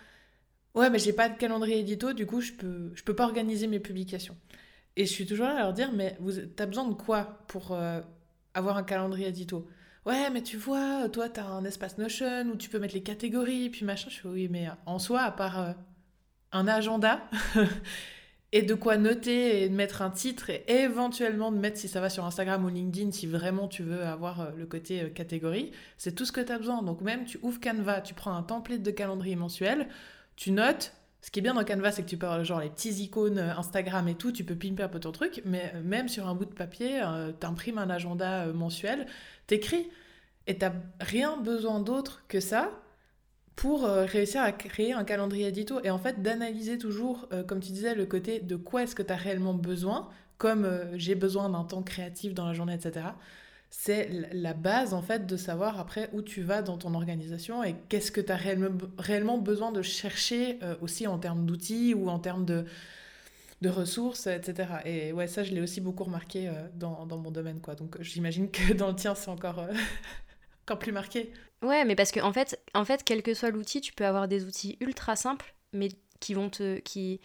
ouais, 0.75 0.91
mais 0.91 0.99
j'ai 0.99 1.13
pas 1.13 1.29
de 1.29 1.37
calendrier 1.39 1.81
édito, 1.81 2.13
du 2.13 2.27
coup, 2.27 2.41
je 2.41 2.53
peux, 2.53 2.93
je 2.95 3.03
peux 3.05 3.15
pas 3.15 3.25
organiser 3.25 3.67
mes 3.67 3.81
publications. 3.81 4.37
Et 4.97 5.07
je 5.07 5.13
suis 5.13 5.27
toujours 5.27 5.47
là 5.47 5.57
à 5.57 5.61
leur 5.61 5.73
dire, 5.75 5.93
mais 5.93 6.19
t'as 6.57 6.67
besoin 6.67 6.89
de 6.89 6.95
quoi 6.95 7.45
pour 7.49 7.73
euh, 7.73 8.01
avoir 8.55 8.77
un 8.79 8.83
calendrier 8.85 9.29
édito? 9.29 9.69
Ouais, 10.07 10.31
mais 10.31 10.43
tu 10.43 10.57
vois, 10.57 11.09
toi, 11.11 11.29
t'as 11.29 11.47
un 11.47 11.65
espace 11.65 11.99
Notion 11.99 12.47
où 12.53 12.57
tu 12.57 12.71
peux 12.71 12.79
mettre 12.79 12.95
les 12.95 13.03
catégories, 13.03 13.71
puis 13.71 13.85
machin. 13.85 14.09
Je 14.11 14.21
fais, 14.21 14.29
oui, 14.29 14.49
mais 14.49 14.69
en 14.87 14.99
soi, 14.99 15.23
à 15.23 15.33
part 15.33 15.75
un 16.53 16.67
agenda 16.69 17.29
et 18.53 18.63
de 18.63 18.75
quoi 18.75 18.97
noter 18.97 19.65
et 19.65 19.69
mettre 19.69 20.03
un 20.03 20.11
titre 20.11 20.51
et 20.51 20.65
éventuellement 20.69 21.51
de 21.51 21.59
mettre 21.59 21.79
si 21.79 21.89
ça 21.89 22.01
va 22.01 22.09
sur 22.09 22.25
Instagram 22.25 22.65
ou 22.65 22.69
LinkedIn 22.69 23.11
si 23.13 23.27
vraiment 23.27 23.69
tu 23.69 23.83
veux 23.83 24.03
avoir 24.05 24.41
euh, 24.41 24.51
le 24.57 24.67
côté 24.67 25.03
euh, 25.03 25.09
catégorie, 25.09 25.73
c'est 25.99 26.15
tout 26.15 26.25
ce 26.25 26.33
que 26.33 26.41
tu 26.41 26.53
as 26.53 26.59
besoin. 26.59 26.83
Donc 26.83 27.01
même 27.01 27.25
tu 27.25 27.39
ouvres 27.43 27.61
Canva, 27.61 28.01
tu 28.01 28.15
prends 28.15 28.35
un 28.35 28.43
template 28.43 28.83
de 28.83 28.91
calendrier 28.91 29.37
mensuel, 29.37 29.89
tu 30.37 30.53
notes. 30.53 30.93
Ce 31.23 31.33
qui 31.33 31.41
est 31.41 31.43
bien 31.43 31.55
dans 31.55 31.65
Canva, 31.65 31.91
c'est 31.91 32.03
que 32.03 32.09
tu 32.09 32.17
peux 32.17 32.27
avoir 32.27 32.45
genre 32.45 32.61
les 32.61 32.71
petits 32.71 33.03
icônes 33.03 33.39
euh, 33.39 33.57
Instagram 33.57 34.07
et 34.07 34.15
tout, 34.15 34.31
tu 34.31 34.45
peux 34.45 34.55
pimper 34.55 34.85
un 34.85 34.89
peu 34.89 35.01
ton 35.01 35.13
truc, 35.13 35.43
mais 35.45 35.73
même 35.83 36.09
sur 36.09 36.29
un 36.29 36.35
bout 36.35 36.45
de 36.45 36.55
papier, 36.55 37.03
t'imprimes 37.41 37.79
un 37.79 37.91
agenda 37.91 38.47
mensuel, 38.47 39.07
t'écris, 39.49 39.91
et 40.47 40.57
t'as 40.57 40.73
rien 41.01 41.37
besoin 41.39 41.81
d'autre 41.81 42.23
que 42.29 42.39
ça 42.39 42.71
pour 43.57 43.87
euh, 43.87 44.05
réussir 44.05 44.43
à 44.43 44.53
créer 44.53 44.93
un 44.93 45.05
calendrier 45.05 45.49
édito 45.49 45.81
et 45.83 45.91
en 45.91 45.99
fait 45.99 46.23
d'analyser 46.23 46.77
toujours, 46.77 47.27
euh, 47.33 47.43
comme 47.43 47.61
tu 47.61 47.73
disais, 47.73 47.95
le 47.95 48.05
côté 48.05 48.39
de 48.39 48.55
quoi 48.55 48.83
est-ce 48.83 48.95
que 48.95 49.03
tu 49.03 49.13
as 49.13 49.17
réellement 49.17 49.55
besoin, 49.55 50.11
comme 50.37 50.67
euh, 50.67 50.97
j'ai 50.99 51.15
besoin 51.15 51.49
d'un 51.49 51.65
temps 51.65 51.83
créatif 51.83 52.35
dans 52.35 52.47
la 52.47 52.53
journée, 52.53 52.75
etc. 52.75 53.07
C'est 53.71 54.11
la 54.33 54.53
base 54.53 54.95
en 54.95 55.03
fait 55.03 55.27
de 55.27 55.37
savoir 55.37 55.81
après 55.81 56.11
où 56.13 56.23
tu 56.23 56.43
vas 56.43 56.63
dans 56.63 56.77
ton 56.77 56.95
organisation 56.95 57.65
et 57.65 57.75
qu'est-ce 57.89 58.13
que 58.13 58.21
tu 58.21 58.31
as 58.31 58.37
réellement, 58.37 59.39
besoin 59.39 59.73
de 59.73 59.83
chercher 59.83 60.61
aussi 60.81 61.07
en 61.07 61.19
termes 61.19 61.45
d'outils 61.45 61.93
ou 61.93 62.09
en 62.09 62.21
termes 62.21 62.45
de, 62.45 62.65
ressources, 63.65 64.29
etc. 64.29 64.69
Et 64.85 65.13
ouais, 65.13 65.27
ça 65.27 65.43
je 65.43 65.53
l'ai 65.53 65.61
aussi 65.61 65.81
beaucoup 65.81 66.05
remarqué 66.05 66.49
dans, 66.75 67.05
mon 67.07 67.33
domaine, 67.33 67.61
quoi. 67.61 67.75
Donc 67.75 68.01
j'imagine 68.01 68.51
que 68.51 68.73
dans 68.73 68.89
le 68.89 68.95
tien 68.95 69.17
c'est 69.17 69.31
encore, 69.31 69.67
encore 70.65 70.79
plus 70.79 70.93
marqué. 70.93 71.33
Ouais, 71.63 71.85
mais 71.85 71.97
parce 71.97 72.13
que 72.13 72.21
en 72.21 72.33
fait, 72.33 72.61
en 72.75 72.85
fait, 72.85 73.03
quel 73.05 73.23
que 73.23 73.35
soit 73.35 73.51
l'outil, 73.51 73.81
tu 73.81 73.93
peux 73.93 74.07
avoir 74.07 74.29
des 74.29 74.45
outils 74.45 74.77
ultra 74.81 75.17
simples, 75.17 75.55
mais 75.73 75.89
qui 76.21 76.35
vont 76.35 76.51
te, 76.51 76.79
qui, 76.81 77.21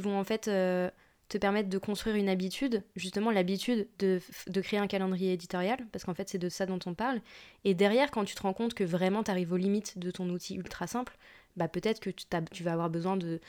vont 0.00 0.18
en 0.18 0.24
fait 0.24 0.48
euh, 0.48 0.90
te 1.28 1.38
permettre 1.38 1.68
de 1.68 1.78
construire 1.78 2.16
une 2.16 2.28
habitude, 2.28 2.84
justement 2.96 3.30
l'habitude 3.30 3.88
de, 3.98 4.20
de 4.46 4.60
créer 4.60 4.78
un 4.78 4.86
calendrier 4.86 5.32
éditorial, 5.32 5.78
parce 5.92 6.04
qu'en 6.04 6.14
fait 6.14 6.28
c'est 6.28 6.38
de 6.38 6.48
ça 6.48 6.66
dont 6.66 6.78
on 6.86 6.94
parle. 6.94 7.20
Et 7.64 7.74
derrière, 7.74 8.10
quand 8.10 8.24
tu 8.24 8.34
te 8.34 8.42
rends 8.42 8.52
compte 8.52 8.74
que 8.74 8.84
vraiment 8.84 9.22
tu 9.24 9.30
arrives 9.30 9.52
aux 9.52 9.56
limites 9.56 9.98
de 9.98 10.10
ton 10.10 10.28
outil 10.30 10.54
ultra 10.54 10.86
simple, 10.86 11.16
bah 11.56 11.68
peut-être 11.68 12.00
que 12.00 12.10
tu, 12.10 12.24
tu 12.50 12.62
vas 12.62 12.72
avoir 12.72 12.88
besoin 12.88 13.16
de, 13.16 13.40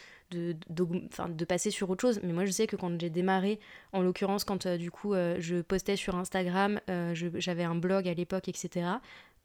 passer 1.47 1.71
sur 1.71 1.89
autre 1.89 2.01
chose. 2.01 2.19
Mais 2.23 2.33
moi 2.33 2.45
je 2.45 2.51
sais 2.51 2.67
que 2.67 2.75
quand 2.75 2.99
j'ai 2.99 3.09
démarré, 3.09 3.59
en 3.93 4.01
l'occurrence 4.01 4.43
quand 4.43 4.65
euh, 4.65 4.77
du 4.77 4.91
coup 4.91 5.13
euh, 5.13 5.37
je 5.39 5.61
postais 5.61 5.95
sur 5.95 6.15
Instagram, 6.15 6.79
j'avais 7.13 7.63
un 7.63 7.75
blog 7.75 8.07
à 8.07 8.13
l'époque, 8.13 8.49
etc. 8.49 8.87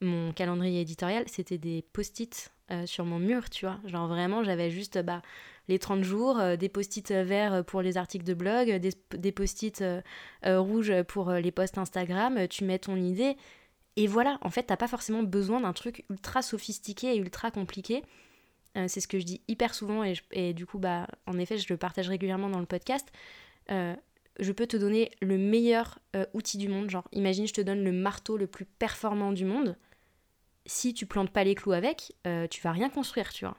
Mon 0.01 0.33
calendrier 0.33 0.81
éditorial, 0.81 1.25
c'était 1.27 1.59
des 1.59 1.83
post-it 1.93 2.53
sur 2.85 3.05
mon 3.05 3.19
mur, 3.19 3.49
tu 3.51 3.65
vois. 3.65 3.79
Genre 3.87 4.07
vraiment, 4.07 4.45
j'avais 4.45 4.71
juste 4.71 5.03
bah, 5.03 5.23
les 5.69 5.79
30 5.79 6.05
jours, 6.05 6.41
des 6.59 6.69
post-it 6.69 7.11
verts 7.11 7.65
pour 7.65 7.83
les 7.83 7.97
articles 7.97 8.25
de 8.25 8.35
blog, 8.35 8.69
des, 8.77 9.33
post-it 9.33 9.83
rouges 10.45 11.03
pour 11.05 11.33
les 11.33 11.51
posts 11.51 11.79
Instagram. 11.79 12.47
Tu 12.49 12.65
mets 12.65 12.79
ton 12.79 12.97
idée. 12.97 13.37
Et 13.97 14.07
voilà, 14.07 14.39
en 14.43 14.51
fait, 14.51 14.65
t'as 14.65 14.77
pas 14.77 14.87
forcément 14.87 15.23
besoin 15.23 15.61
d'un 15.63 15.73
truc 15.73 16.05
ultra 16.11 16.43
sophistiqué 16.43 17.15
et 17.15 17.19
ultra 17.19 17.51
compliqué. 17.51 18.03
c'est 18.87 19.01
ce 19.01 19.09
que 19.09 19.19
je 19.19 19.25
dis 19.25 19.41
hyper 19.49 19.75
souvent 19.75 20.05
et, 20.31 20.53
du 20.53 20.67
coup, 20.67 20.79
bah, 20.79 21.09
en 21.27 21.39
effet, 21.39 21.57
je 21.57 21.67
le 21.71 21.79
partage 21.79 22.09
régulièrement 22.09 22.51
dans 22.51 22.61
le 22.61 22.67
podcast 22.67 23.11
je 24.39 24.53
peux 24.53 24.67
te 24.67 24.77
donner 24.77 25.11
le 25.21 25.37
meilleur 25.37 25.99
euh, 26.17 26.25
outil 26.33 26.59
du 26.59 26.69
monde. 26.69 26.91
Genre, 26.91 27.07
imagine, 27.13 27.47
je 27.47 27.55
te 27.55 27.61
donne 27.61 27.83
le 27.83 27.93
marteau 27.93 28.37
le 28.37 28.47
plus 28.47 28.65
performant 28.65 29.33
du 29.33 29.45
monde. 29.45 29.77
Si 30.69 30.95
tu 30.95 31.07
plantes 31.07 31.31
pas 31.31 31.45
les 31.45 31.55
clous 31.55 31.73
avec, 31.73 32.15
euh, 32.27 32.47
tu 32.47 32.61
vas 32.61 32.73
rien 32.73 32.91
construire, 32.91 33.33
tu 33.33 33.45
vois. 33.45 33.57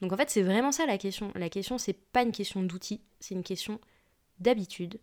Donc 0.00 0.12
en 0.12 0.16
fait, 0.16 0.30
c'est 0.30 0.42
vraiment 0.42 0.72
ça 0.72 0.86
la 0.86 0.98
question. 0.98 1.32
La 1.34 1.48
question, 1.48 1.78
c'est 1.78 1.92
pas 1.92 2.22
une 2.22 2.32
question 2.32 2.62
d'outils, 2.62 3.00
c'est 3.20 3.34
une 3.34 3.42
question 3.42 3.80
d'habitude. 4.38 5.00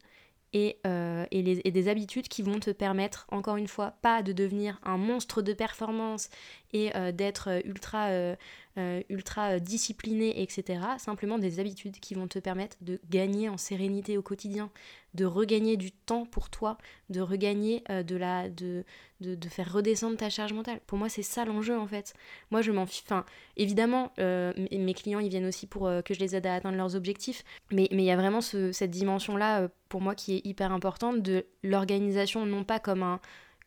Euh, 0.55 1.25
et, 1.29 1.43
des 1.43 1.87
habitudes 1.87 2.27
qui 2.27 2.41
vont 2.41 2.59
te 2.59 2.71
permettre, 2.71 3.27
encore 3.29 3.57
une 3.57 3.67
fois, 3.67 3.91
pas 4.01 4.23
de 4.23 4.33
devenir 4.33 4.79
un 4.83 4.97
monstre 4.97 5.41
de 5.43 5.53
performance 5.53 6.29
et 6.73 6.91
d'être 7.13 7.61
ultra 7.65 8.35
euh, 8.79 9.01
ultra 9.09 9.55
euh, 9.55 9.59
discipliné, 9.59 10.41
etc. 10.41 10.79
Simplement 10.99 11.37
des 11.37 11.59
habitudes 11.59 11.99
qui 11.99 12.13
vont 12.13 12.27
te 12.27 12.39
permettre 12.39 12.77
de 12.81 13.01
gagner 13.09 13.49
en 13.49 13.57
sérénité 13.57 14.17
au 14.17 14.21
quotidien, 14.21 14.69
de 15.15 15.25
regagner 15.25 15.75
du 15.75 15.91
temps 15.91 16.25
pour 16.25 16.49
toi, 16.49 16.77
de 17.09 17.19
regagner 17.19 17.83
euh, 17.89 18.03
de 18.03 18.15
la. 18.15 18.47
De, 18.47 18.85
de, 19.19 19.49
faire 19.49 19.73
redescendre 19.73 20.15
ta 20.15 20.29
charge 20.29 20.53
mentale. 20.53 20.79
Pour 20.87 20.97
moi, 20.97 21.09
c'est 21.09 21.23
ça 21.23 21.43
l'enjeu 21.43 21.77
en 21.77 21.87
fait. 21.87 22.13
Moi, 22.51 22.61
je 22.61 22.71
m'en 22.71 22.85
fiche. 22.85 23.03
Enfin, 23.05 23.25
évidemment, 23.57 24.13
mes 24.17 24.93
clients, 24.93 25.19
ils 25.19 25.27
viennent 25.27 25.47
aussi 25.47 25.67
pour 25.67 25.91
que 26.05 26.13
je 26.13 26.19
les 26.21 26.37
aide 26.37 26.47
à 26.47 26.55
atteindre 26.55 26.77
leurs 26.77 26.95
objectifs. 26.95 27.43
Mais 27.69 27.89
il 27.91 27.99
y 27.99 28.11
a 28.11 28.15
vraiment 28.15 28.39
cette 28.39 28.91
dimension-là, 28.91 29.67
pour 29.89 29.99
moi, 29.99 30.15
qui 30.15 30.35
est 30.35 30.45
hyper 30.45 30.71
importante 30.71 31.21
de 31.21 31.45
l'organisation, 31.63 32.45
non 32.45 32.63
pas 32.63 32.79
comme 32.79 33.03
un 33.03 33.19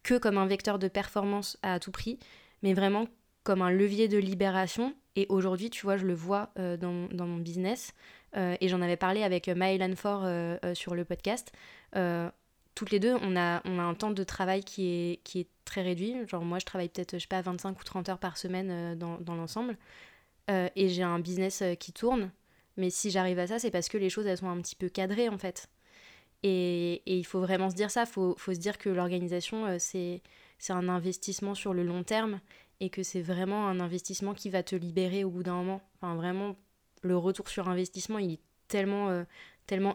que 0.03 0.19
comme 0.19 0.39
un 0.39 0.47
vecteur 0.47 0.79
de 0.79 0.89
performance 0.89 1.59
à 1.63 1.79
tout 1.79 1.93
prix, 1.93 2.19
mais 2.63 2.75
vraiment 2.75 3.07
comme 3.45 3.63
un 3.63 3.71
levier 3.71 4.09
de 4.09 4.19
libération 4.19 4.95
et 5.17 5.27
aujourd'hui, 5.29 5.71
tu 5.71 5.83
vois, 5.83 5.97
je 5.97 6.07
le 6.07 6.15
vois 6.15 6.51
euh, 6.59 6.77
dans, 6.77 7.09
dans, 7.09 7.27
mon 7.27 7.39
business. 7.39 7.93
Euh, 8.37 8.57
et 8.61 8.69
j'en 8.69 8.81
avais 8.81 8.97
parlé 8.97 9.23
avec 9.23 9.49
Maëlan 9.49 9.95
Fort 9.95 10.23
euh, 10.25 10.57
sur 10.75 10.95
le 10.95 11.05
podcast. 11.05 11.53
toutes 12.75 12.91
les 12.91 13.01
deux, 13.01 13.15
on 13.21 13.37
a, 13.37 13.61
on 13.67 13.79
a 13.79 13.83
un 13.83 13.95
temps 13.95 14.11
de 14.11 14.25
travail 14.25 14.65
qui 14.65 14.89
est, 14.89 15.23
qui 15.25 15.41
est 15.41 15.49
très 15.65 15.83
réduit. 15.83 16.17
Genre, 16.27 16.43
moi, 16.43 16.59
je 16.59 16.65
travaille 16.65 16.89
peut-être, 16.89 17.15
je 17.15 17.19
sais 17.19 17.27
pas, 17.27 17.43
25 17.43 17.79
ou 17.79 17.85
30 17.85 18.09
heures 18.09 18.19
par 18.19 18.39
semaine 18.39 18.99
dans, 18.99 19.19
dans 19.19 19.35
l'ensemble. 19.35 19.77
et 20.49 20.89
j'ai 20.89 21.03
un 21.03 21.19
business 21.19 21.63
qui 21.79 21.93
tourne. 21.93 22.31
Mais 22.79 22.89
si 22.89 23.11
j'arrive 23.11 23.39
à 23.39 23.47
ça, 23.47 23.59
c'est 23.59 23.71
parce 23.71 23.91
que 23.91 23.99
les 23.99 24.09
choses, 24.09 24.27
elles 24.27 24.39
sont 24.39 24.49
un 24.49 24.61
petit 24.63 24.77
peu 24.77 24.89
cadrées, 24.89 25.29
en 25.29 25.37
fait. 25.37 25.69
Et, 26.43 27.03
et 27.05 27.19
il 27.19 27.25
faut 27.25 27.41
vraiment 27.41 27.69
se 27.69 27.75
dire 27.75 27.91
ça. 27.91 28.05
Il 28.05 28.11
faut, 28.11 28.35
faut, 28.39 28.55
se 28.55 28.59
dire 28.59 28.79
que 28.79 28.89
l'organisation, 28.89 29.77
c'est 29.79 30.23
un 30.71 30.89
investissement 30.89 31.55
sur 31.55 31.75
le 31.75 31.83
long 31.83 32.05
terme 32.05 32.41
et 32.81 32.91
que 32.91 33.03
c'est 33.03 33.23
vraiment 33.23 33.69
un 33.69 33.81
investissement 33.81 34.35
qui 34.35 34.51
va 34.51 34.63
te 34.63 34.77
libérer 34.77 35.25
au 35.25 35.31
bout 35.31 35.43
d'un 35.43 35.55
moment. 35.55 35.83
Enfin, 35.97 36.17
vraiment, 36.17 36.57
le 37.03 37.17
retour 37.17 37.49
sur 37.49 37.69
investissement, 37.69 38.19
il 38.19 38.33
est 38.33 38.41
tellement, 38.69 39.11
euh, 39.11 39.25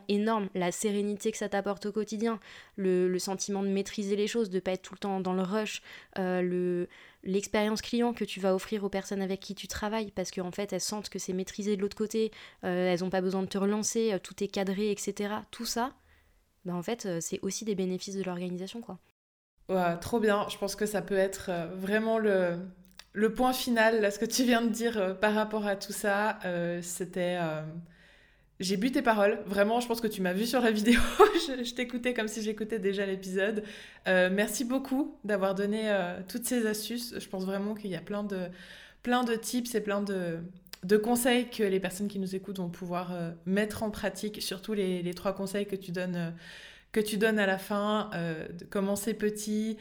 énorme. 0.07 0.49
La 0.55 0.71
sérénité 0.71 1.31
que 1.31 1.37
ça 1.37 1.49
t'apporte 1.49 1.85
au 1.87 1.91
quotidien, 1.91 2.39
le, 2.77 3.17
sentiment 3.19 3.61
de 3.61 3.67
maîtriser 3.67 4.15
les 4.15 4.27
choses, 4.27 4.49
de 4.49 4.59
pas 4.59 4.71
être 4.71 4.81
tout 4.81 4.93
le 4.93 4.99
temps 4.99 5.19
dans 5.19 5.33
le 5.33 5.41
rush, 5.41 5.81
euh, 6.17 6.41
le, 6.41 6.87
l'expérience 7.23 7.81
client 7.81 8.13
que 8.13 8.23
tu 8.23 8.39
vas 8.39 8.55
offrir 8.55 8.83
aux 8.83 8.89
personnes 8.89 9.21
avec 9.21 9.39
qui 9.39 9.53
tu 9.53 9.67
travailles, 9.67 10.11
parce 10.11 10.31
qu'en 10.31 10.51
fait, 10.51 10.73
elles 10.73 10.81
sentent 10.81 11.09
que 11.09 11.19
c'est 11.19 11.33
maîtrisé 11.33 11.75
de 11.75 11.81
l'autre 11.81 11.97
côté, 11.97 12.31
euh, 12.63 12.93
elles 12.93 13.01
n'ont 13.01 13.09
pas 13.09 13.21
besoin 13.21 13.41
de 13.41 13.47
te 13.47 13.57
relancer, 13.57 14.17
tout 14.23 14.43
est 14.43 14.47
cadré, 14.47 14.91
etc. 14.91 15.33
Tout 15.51 15.65
ça, 15.65 15.93
ben 16.65 16.75
en 16.75 16.83
fait, 16.83 17.21
c'est 17.21 17.39
aussi 17.41 17.65
des 17.65 17.75
bénéfices 17.75 18.15
de 18.15 18.23
l'organisation, 18.23 18.81
quoi. 18.81 18.99
Trop 20.01 20.19
bien. 20.19 20.47
Je 20.49 20.57
pense 20.57 20.75
que 20.75 20.85
ça 20.85 21.01
peut 21.01 21.17
être 21.17 21.47
euh, 21.49 21.67
vraiment 21.75 22.19
le, 22.19 23.33
point 23.35 23.51
final, 23.51 24.01
là, 24.01 24.11
ce 24.11 24.19
que 24.19 24.25
tu 24.25 24.43
viens 24.43 24.61
de 24.61 24.69
dire 24.69 24.97
euh, 24.97 25.13
par 25.13 25.33
rapport 25.33 25.67
à 25.67 25.75
tout 25.75 25.91
ça. 25.91 26.39
Euh, 26.45 26.79
c'était. 26.81 27.37
J'ai 28.59 28.77
bu 28.77 28.91
tes 28.91 29.03
paroles. 29.03 29.39
Vraiment, 29.45 29.81
je 29.81 29.87
pense 29.87 30.01
que 30.01 30.07
tu 30.07 30.21
m'as 30.21 30.33
vu 30.33 30.45
sur 30.45 30.61
la 30.61 30.71
vidéo. 30.71 30.99
je, 31.47 31.73
t'écoutais 31.75 32.13
comme 32.13 32.27
si 32.27 32.41
j'écoutais 32.41 32.79
déjà 32.79 33.05
l'épisode. 33.05 33.63
merci 34.07 34.65
beaucoup 34.65 35.15
d'avoir 35.23 35.53
donné 35.53 35.95
toutes 36.27 36.45
ces 36.45 36.65
astuces. 36.65 37.13
Je 37.19 37.27
pense 37.27 37.45
vraiment 37.45 37.75
qu'il 37.75 37.91
y 37.91 37.95
a 37.95 38.01
plein 38.01 38.23
de, 38.23 38.47
plein 39.03 39.23
de 39.23 39.35
tips 39.35 39.75
et 39.75 39.81
plein 39.81 40.01
de, 40.01 40.97
conseils 40.97 41.49
que 41.51 41.61
les 41.61 41.79
personnes 41.79 42.07
qui 42.07 42.17
nous 42.17 42.35
écoutent 42.35 42.57
vont 42.57 42.69
pouvoir 42.69 43.13
mettre 43.45 43.83
en 43.83 43.91
pratique. 43.91 44.41
Surtout 44.41 44.73
les 44.73 45.13
trois 45.13 45.33
conseils 45.33 45.67
que 45.67 45.75
tu 45.75 45.91
donnes 45.91 46.33
que 46.91 46.99
tu 46.99 47.17
donnes 47.17 47.39
à 47.39 47.45
la 47.45 47.57
fin, 47.57 48.09
euh, 48.13 48.47
de 48.49 48.65
commencer 48.65 49.13
petit, 49.13 49.77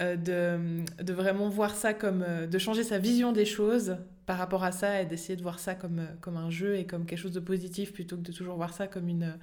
euh, 0.00 0.16
de, 0.16 0.84
de, 1.02 1.12
vraiment 1.12 1.48
voir 1.48 1.74
ça 1.74 1.94
comme... 1.94 2.24
Euh, 2.26 2.46
de 2.46 2.58
changer 2.58 2.84
sa 2.84 2.98
vision 2.98 3.32
des 3.32 3.44
choses 3.44 3.96
par 4.26 4.38
rapport 4.38 4.64
à 4.64 4.72
ça 4.72 5.00
et 5.00 5.06
d'essayer 5.06 5.36
de 5.36 5.42
voir 5.42 5.58
ça 5.58 5.74
comme, 5.74 6.06
comme 6.20 6.36
un 6.36 6.50
jeu 6.50 6.76
et 6.76 6.86
comme 6.86 7.06
quelque 7.06 7.18
chose 7.18 7.32
de 7.32 7.40
positif 7.40 7.92
plutôt 7.92 8.16
que 8.16 8.22
de 8.22 8.32
toujours 8.32 8.56
voir 8.56 8.74
ça 8.74 8.86
comme 8.86 9.08
une 9.08 9.38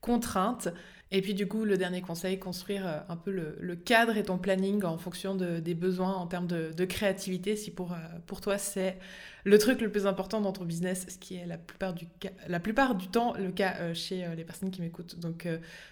contrainte. 0.00 0.68
Et 1.10 1.20
puis 1.20 1.34
du 1.34 1.46
coup, 1.46 1.64
le 1.64 1.76
dernier 1.76 2.00
conseil, 2.00 2.38
construire 2.38 3.04
un 3.08 3.16
peu 3.16 3.30
le, 3.30 3.58
le 3.60 3.76
cadre 3.76 4.16
et 4.16 4.22
ton 4.22 4.38
planning 4.38 4.82
en 4.84 4.96
fonction 4.96 5.34
de, 5.34 5.58
des 5.58 5.74
besoins 5.74 6.14
en 6.14 6.26
termes 6.26 6.46
de, 6.46 6.72
de 6.72 6.84
créativité. 6.86 7.54
Si 7.54 7.70
pour, 7.70 7.94
pour 8.26 8.40
toi 8.40 8.56
c'est 8.56 8.98
le 9.44 9.58
truc 9.58 9.80
le 9.80 9.90
plus 9.90 10.06
important 10.06 10.40
dans 10.40 10.52
ton 10.52 10.64
business, 10.64 11.06
ce 11.08 11.18
qui 11.18 11.36
est 11.36 11.46
la 11.46 11.58
plupart 11.58 11.94
du, 11.94 13.08
temps 13.08 13.34
le 13.34 13.50
cas 13.50 13.94
chez 13.94 14.26
les 14.36 14.44
personnes 14.44 14.70
qui 14.70 14.80
m'écoutent. 14.80 15.18
Donc 15.18 15.48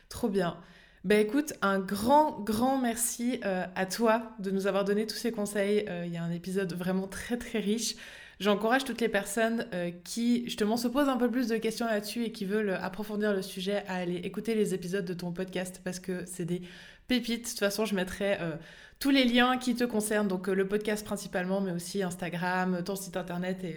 trop 0.08 0.28
bien. 0.28 0.58
Ben 1.04 1.24
écoute, 1.24 1.52
un 1.62 1.78
grand, 1.78 2.40
grand 2.40 2.76
merci 2.76 3.40
euh, 3.44 3.64
à 3.76 3.86
toi 3.86 4.32
de 4.40 4.50
nous 4.50 4.66
avoir 4.66 4.84
donné 4.84 5.06
tous 5.06 5.16
ces 5.16 5.30
conseils. 5.30 5.84
Euh, 5.88 6.04
il 6.04 6.12
y 6.12 6.16
a 6.16 6.24
un 6.24 6.32
épisode 6.32 6.72
vraiment 6.74 7.06
très, 7.06 7.36
très 7.38 7.60
riche. 7.60 7.94
J'encourage 8.40 8.84
toutes 8.84 9.00
les 9.00 9.08
personnes 9.08 9.66
euh, 9.74 9.92
qui, 10.04 10.44
justement, 10.44 10.76
se 10.76 10.88
posent 10.88 11.08
un 11.08 11.16
peu 11.16 11.30
plus 11.30 11.48
de 11.48 11.56
questions 11.56 11.86
là-dessus 11.86 12.24
et 12.24 12.32
qui 12.32 12.44
veulent 12.44 12.70
approfondir 12.82 13.32
le 13.32 13.42
sujet 13.42 13.84
à 13.86 13.94
aller 13.94 14.16
écouter 14.16 14.56
les 14.56 14.74
épisodes 14.74 15.04
de 15.04 15.14
ton 15.14 15.32
podcast 15.32 15.80
parce 15.84 16.00
que 16.00 16.24
c'est 16.26 16.44
des 16.44 16.62
pépites. 17.08 17.44
De 17.44 17.48
toute 17.48 17.58
façon, 17.58 17.84
je 17.84 17.94
mettrai 17.94 18.38
tous 19.00 19.10
les 19.10 19.24
liens 19.24 19.58
qui 19.58 19.74
te 19.74 19.84
concernent, 19.84 20.28
donc 20.28 20.46
le 20.46 20.68
podcast 20.68 21.04
principalement, 21.04 21.60
mais 21.60 21.72
aussi 21.72 22.02
Instagram, 22.02 22.82
ton 22.84 22.94
site 22.96 23.16
internet 23.16 23.64
et, 23.64 23.76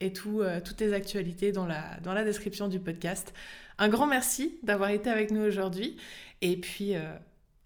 et 0.00 0.12
tout, 0.12 0.42
toutes 0.64 0.76
tes 0.76 0.94
actualités 0.94 1.52
dans 1.52 1.66
la, 1.66 2.24
description 2.24 2.68
du 2.68 2.80
podcast. 2.80 3.34
Un 3.78 3.88
grand 3.88 4.06
merci 4.06 4.58
d'avoir 4.62 4.90
été 4.90 5.10
avec 5.10 5.30
nous 5.30 5.42
aujourd'hui. 5.42 5.96
Et 6.40 6.56
puis, 6.56 6.94
euh, 6.94 7.00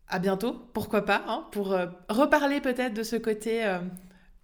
à 0.09 0.19
bientôt, 0.19 0.53
pourquoi 0.73 1.05
pas, 1.05 1.25
hein, 1.27 1.47
pour 1.53 1.73
euh, 1.73 1.87
reparler 2.09 2.61
peut-être 2.61 2.95
de 2.95 3.03
ce 3.03 3.17
côté 3.17 3.65
euh, 3.65 3.79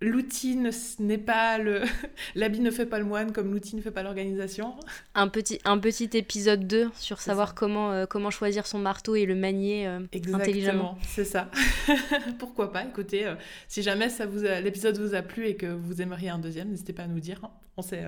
l'outil 0.00 0.56
n'est 0.98 1.18
pas 1.18 1.58
le 1.58 1.82
l'habit 2.34 2.60
ne 2.60 2.70
fait 2.70 2.86
pas 2.86 2.98
le 2.98 3.04
moine 3.04 3.32
comme 3.32 3.52
l'outil 3.52 3.76
ne 3.76 3.80
fait 3.80 3.90
pas 3.90 4.02
l'organisation. 4.02 4.74
Un 5.14 5.28
petit 5.28 5.60
un 5.64 5.78
petit 5.78 6.10
épisode 6.12 6.66
2 6.66 6.90
sur 6.94 7.20
savoir 7.20 7.54
comment 7.54 7.92
euh, 7.92 8.06
comment 8.06 8.30
choisir 8.30 8.66
son 8.66 8.78
marteau 8.78 9.16
et 9.16 9.26
le 9.26 9.34
manier 9.34 9.86
euh, 9.86 10.00
intelligemment. 10.32 10.98
C'est 11.06 11.24
ça. 11.24 11.50
Pourquoi 12.38 12.72
pas? 12.72 12.84
Écoutez, 12.84 13.26
euh, 13.26 13.34
si 13.66 13.82
jamais 13.82 14.08
ça 14.08 14.26
vous 14.26 14.42
l'épisode 14.42 14.98
vous 14.98 15.14
a 15.14 15.22
plu 15.22 15.46
et 15.46 15.56
que 15.56 15.66
vous 15.66 16.00
aimeriez 16.00 16.28
un 16.28 16.38
deuxième, 16.38 16.68
n'hésitez 16.68 16.92
pas 16.92 17.04
à 17.04 17.08
nous 17.08 17.20
dire. 17.20 17.40
Hein. 17.42 17.50
On 17.76 17.82
sait 17.82 18.04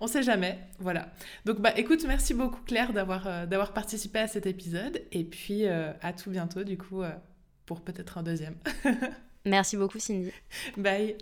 on 0.00 0.06
sait 0.06 0.22
jamais. 0.22 0.58
Voilà. 0.78 1.12
Donc 1.44 1.60
bah 1.60 1.72
écoute, 1.76 2.04
merci 2.06 2.34
beaucoup 2.34 2.60
Claire 2.62 2.92
d'avoir 2.92 3.46
d'avoir 3.46 3.72
participé 3.72 4.18
à 4.18 4.28
cet 4.28 4.46
épisode 4.46 5.02
et 5.12 5.24
puis 5.24 5.66
à 5.66 6.12
tout 6.12 6.30
bientôt 6.30 6.62
du 6.64 6.76
coup 6.76 7.02
pour 7.66 7.80
peut-être 7.80 8.18
un 8.18 8.22
deuxième. 8.22 8.56
Merci 9.46 9.76
beaucoup 9.76 9.98
Cindy. 9.98 10.30
Bye. 10.76 11.16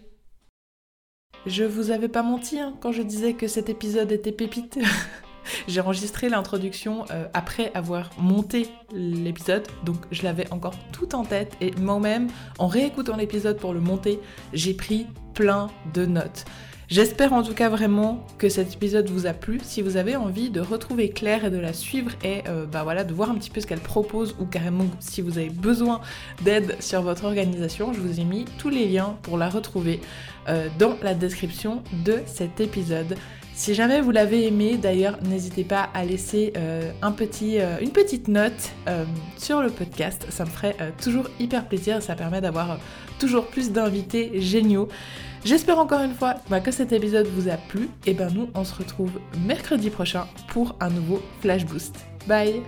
Je 1.46 1.64
vous 1.64 1.90
avais 1.90 2.08
pas 2.08 2.22
menti 2.22 2.60
hein, 2.60 2.74
quand 2.80 2.92
je 2.92 3.02
disais 3.02 3.34
que 3.34 3.48
cet 3.48 3.68
épisode 3.68 4.12
était 4.12 4.32
pépite. 4.32 4.78
J'ai 5.68 5.80
enregistré 5.80 6.28
l'introduction 6.28 7.04
euh, 7.10 7.26
après 7.34 7.72
avoir 7.74 8.10
monté 8.16 8.68
l'épisode, 8.92 9.66
donc 9.84 9.96
je 10.12 10.22
l'avais 10.22 10.50
encore 10.52 10.74
tout 10.92 11.16
en 11.16 11.24
tête 11.24 11.56
et 11.60 11.72
moi-même, 11.72 12.28
en 12.58 12.68
réécoutant 12.68 13.16
l'épisode 13.16 13.58
pour 13.58 13.74
le 13.74 13.80
monter, 13.80 14.20
j'ai 14.52 14.72
pris 14.72 15.06
plein 15.34 15.68
de 15.94 16.06
notes. 16.06 16.44
J'espère 16.92 17.32
en 17.32 17.42
tout 17.42 17.54
cas 17.54 17.70
vraiment 17.70 18.22
que 18.36 18.50
cet 18.50 18.74
épisode 18.74 19.08
vous 19.08 19.24
a 19.24 19.32
plu. 19.32 19.60
Si 19.64 19.80
vous 19.80 19.96
avez 19.96 20.14
envie 20.14 20.50
de 20.50 20.60
retrouver 20.60 21.08
Claire 21.08 21.46
et 21.46 21.50
de 21.50 21.56
la 21.56 21.72
suivre 21.72 22.10
et 22.22 22.42
euh, 22.48 22.66
bah 22.66 22.82
voilà, 22.82 23.02
de 23.02 23.14
voir 23.14 23.30
un 23.30 23.34
petit 23.36 23.48
peu 23.48 23.62
ce 23.62 23.66
qu'elle 23.66 23.80
propose 23.80 24.36
ou 24.38 24.44
carrément 24.44 24.84
si 25.00 25.22
vous 25.22 25.38
avez 25.38 25.48
besoin 25.48 26.02
d'aide 26.42 26.76
sur 26.80 27.00
votre 27.00 27.24
organisation, 27.24 27.94
je 27.94 28.00
vous 28.00 28.20
ai 28.20 28.24
mis 28.24 28.44
tous 28.58 28.68
les 28.68 28.86
liens 28.86 29.16
pour 29.22 29.38
la 29.38 29.48
retrouver 29.48 30.02
euh, 30.50 30.68
dans 30.78 30.98
la 31.02 31.14
description 31.14 31.82
de 32.04 32.18
cet 32.26 32.60
épisode. 32.60 33.16
Si 33.54 33.72
jamais 33.72 34.02
vous 34.02 34.10
l'avez 34.10 34.46
aimé, 34.46 34.76
d'ailleurs, 34.76 35.16
n'hésitez 35.22 35.64
pas 35.64 35.88
à 35.94 36.04
laisser 36.04 36.52
euh, 36.58 36.92
un 37.00 37.12
petit, 37.12 37.56
une 37.80 37.90
petite 37.90 38.28
note 38.28 38.70
sur 39.38 39.62
le 39.62 39.70
podcast. 39.70 40.26
Ça 40.28 40.44
me 40.44 40.50
ferait 40.50 40.76
toujours 41.02 41.28
hyper 41.38 41.68
plaisir. 41.68 42.02
Ça 42.02 42.14
permet 42.16 42.40
d'avoir 42.40 42.78
toujours 43.18 43.46
plus 43.46 43.70
d'invités 43.70 44.40
géniaux. 44.40 44.88
J'espère 45.44 45.78
encore 45.78 46.02
une 46.02 46.14
fois 46.14 46.36
bah, 46.48 46.60
que 46.60 46.70
cet 46.70 46.92
épisode 46.92 47.26
vous 47.26 47.48
a 47.48 47.56
plu. 47.56 47.88
Et 48.06 48.14
ben 48.14 48.30
nous, 48.32 48.48
on 48.54 48.64
se 48.64 48.74
retrouve 48.74 49.18
mercredi 49.46 49.90
prochain 49.90 50.26
pour 50.48 50.76
un 50.80 50.90
nouveau 50.90 51.20
Flash 51.40 51.66
Boost. 51.66 51.96
Bye 52.28 52.62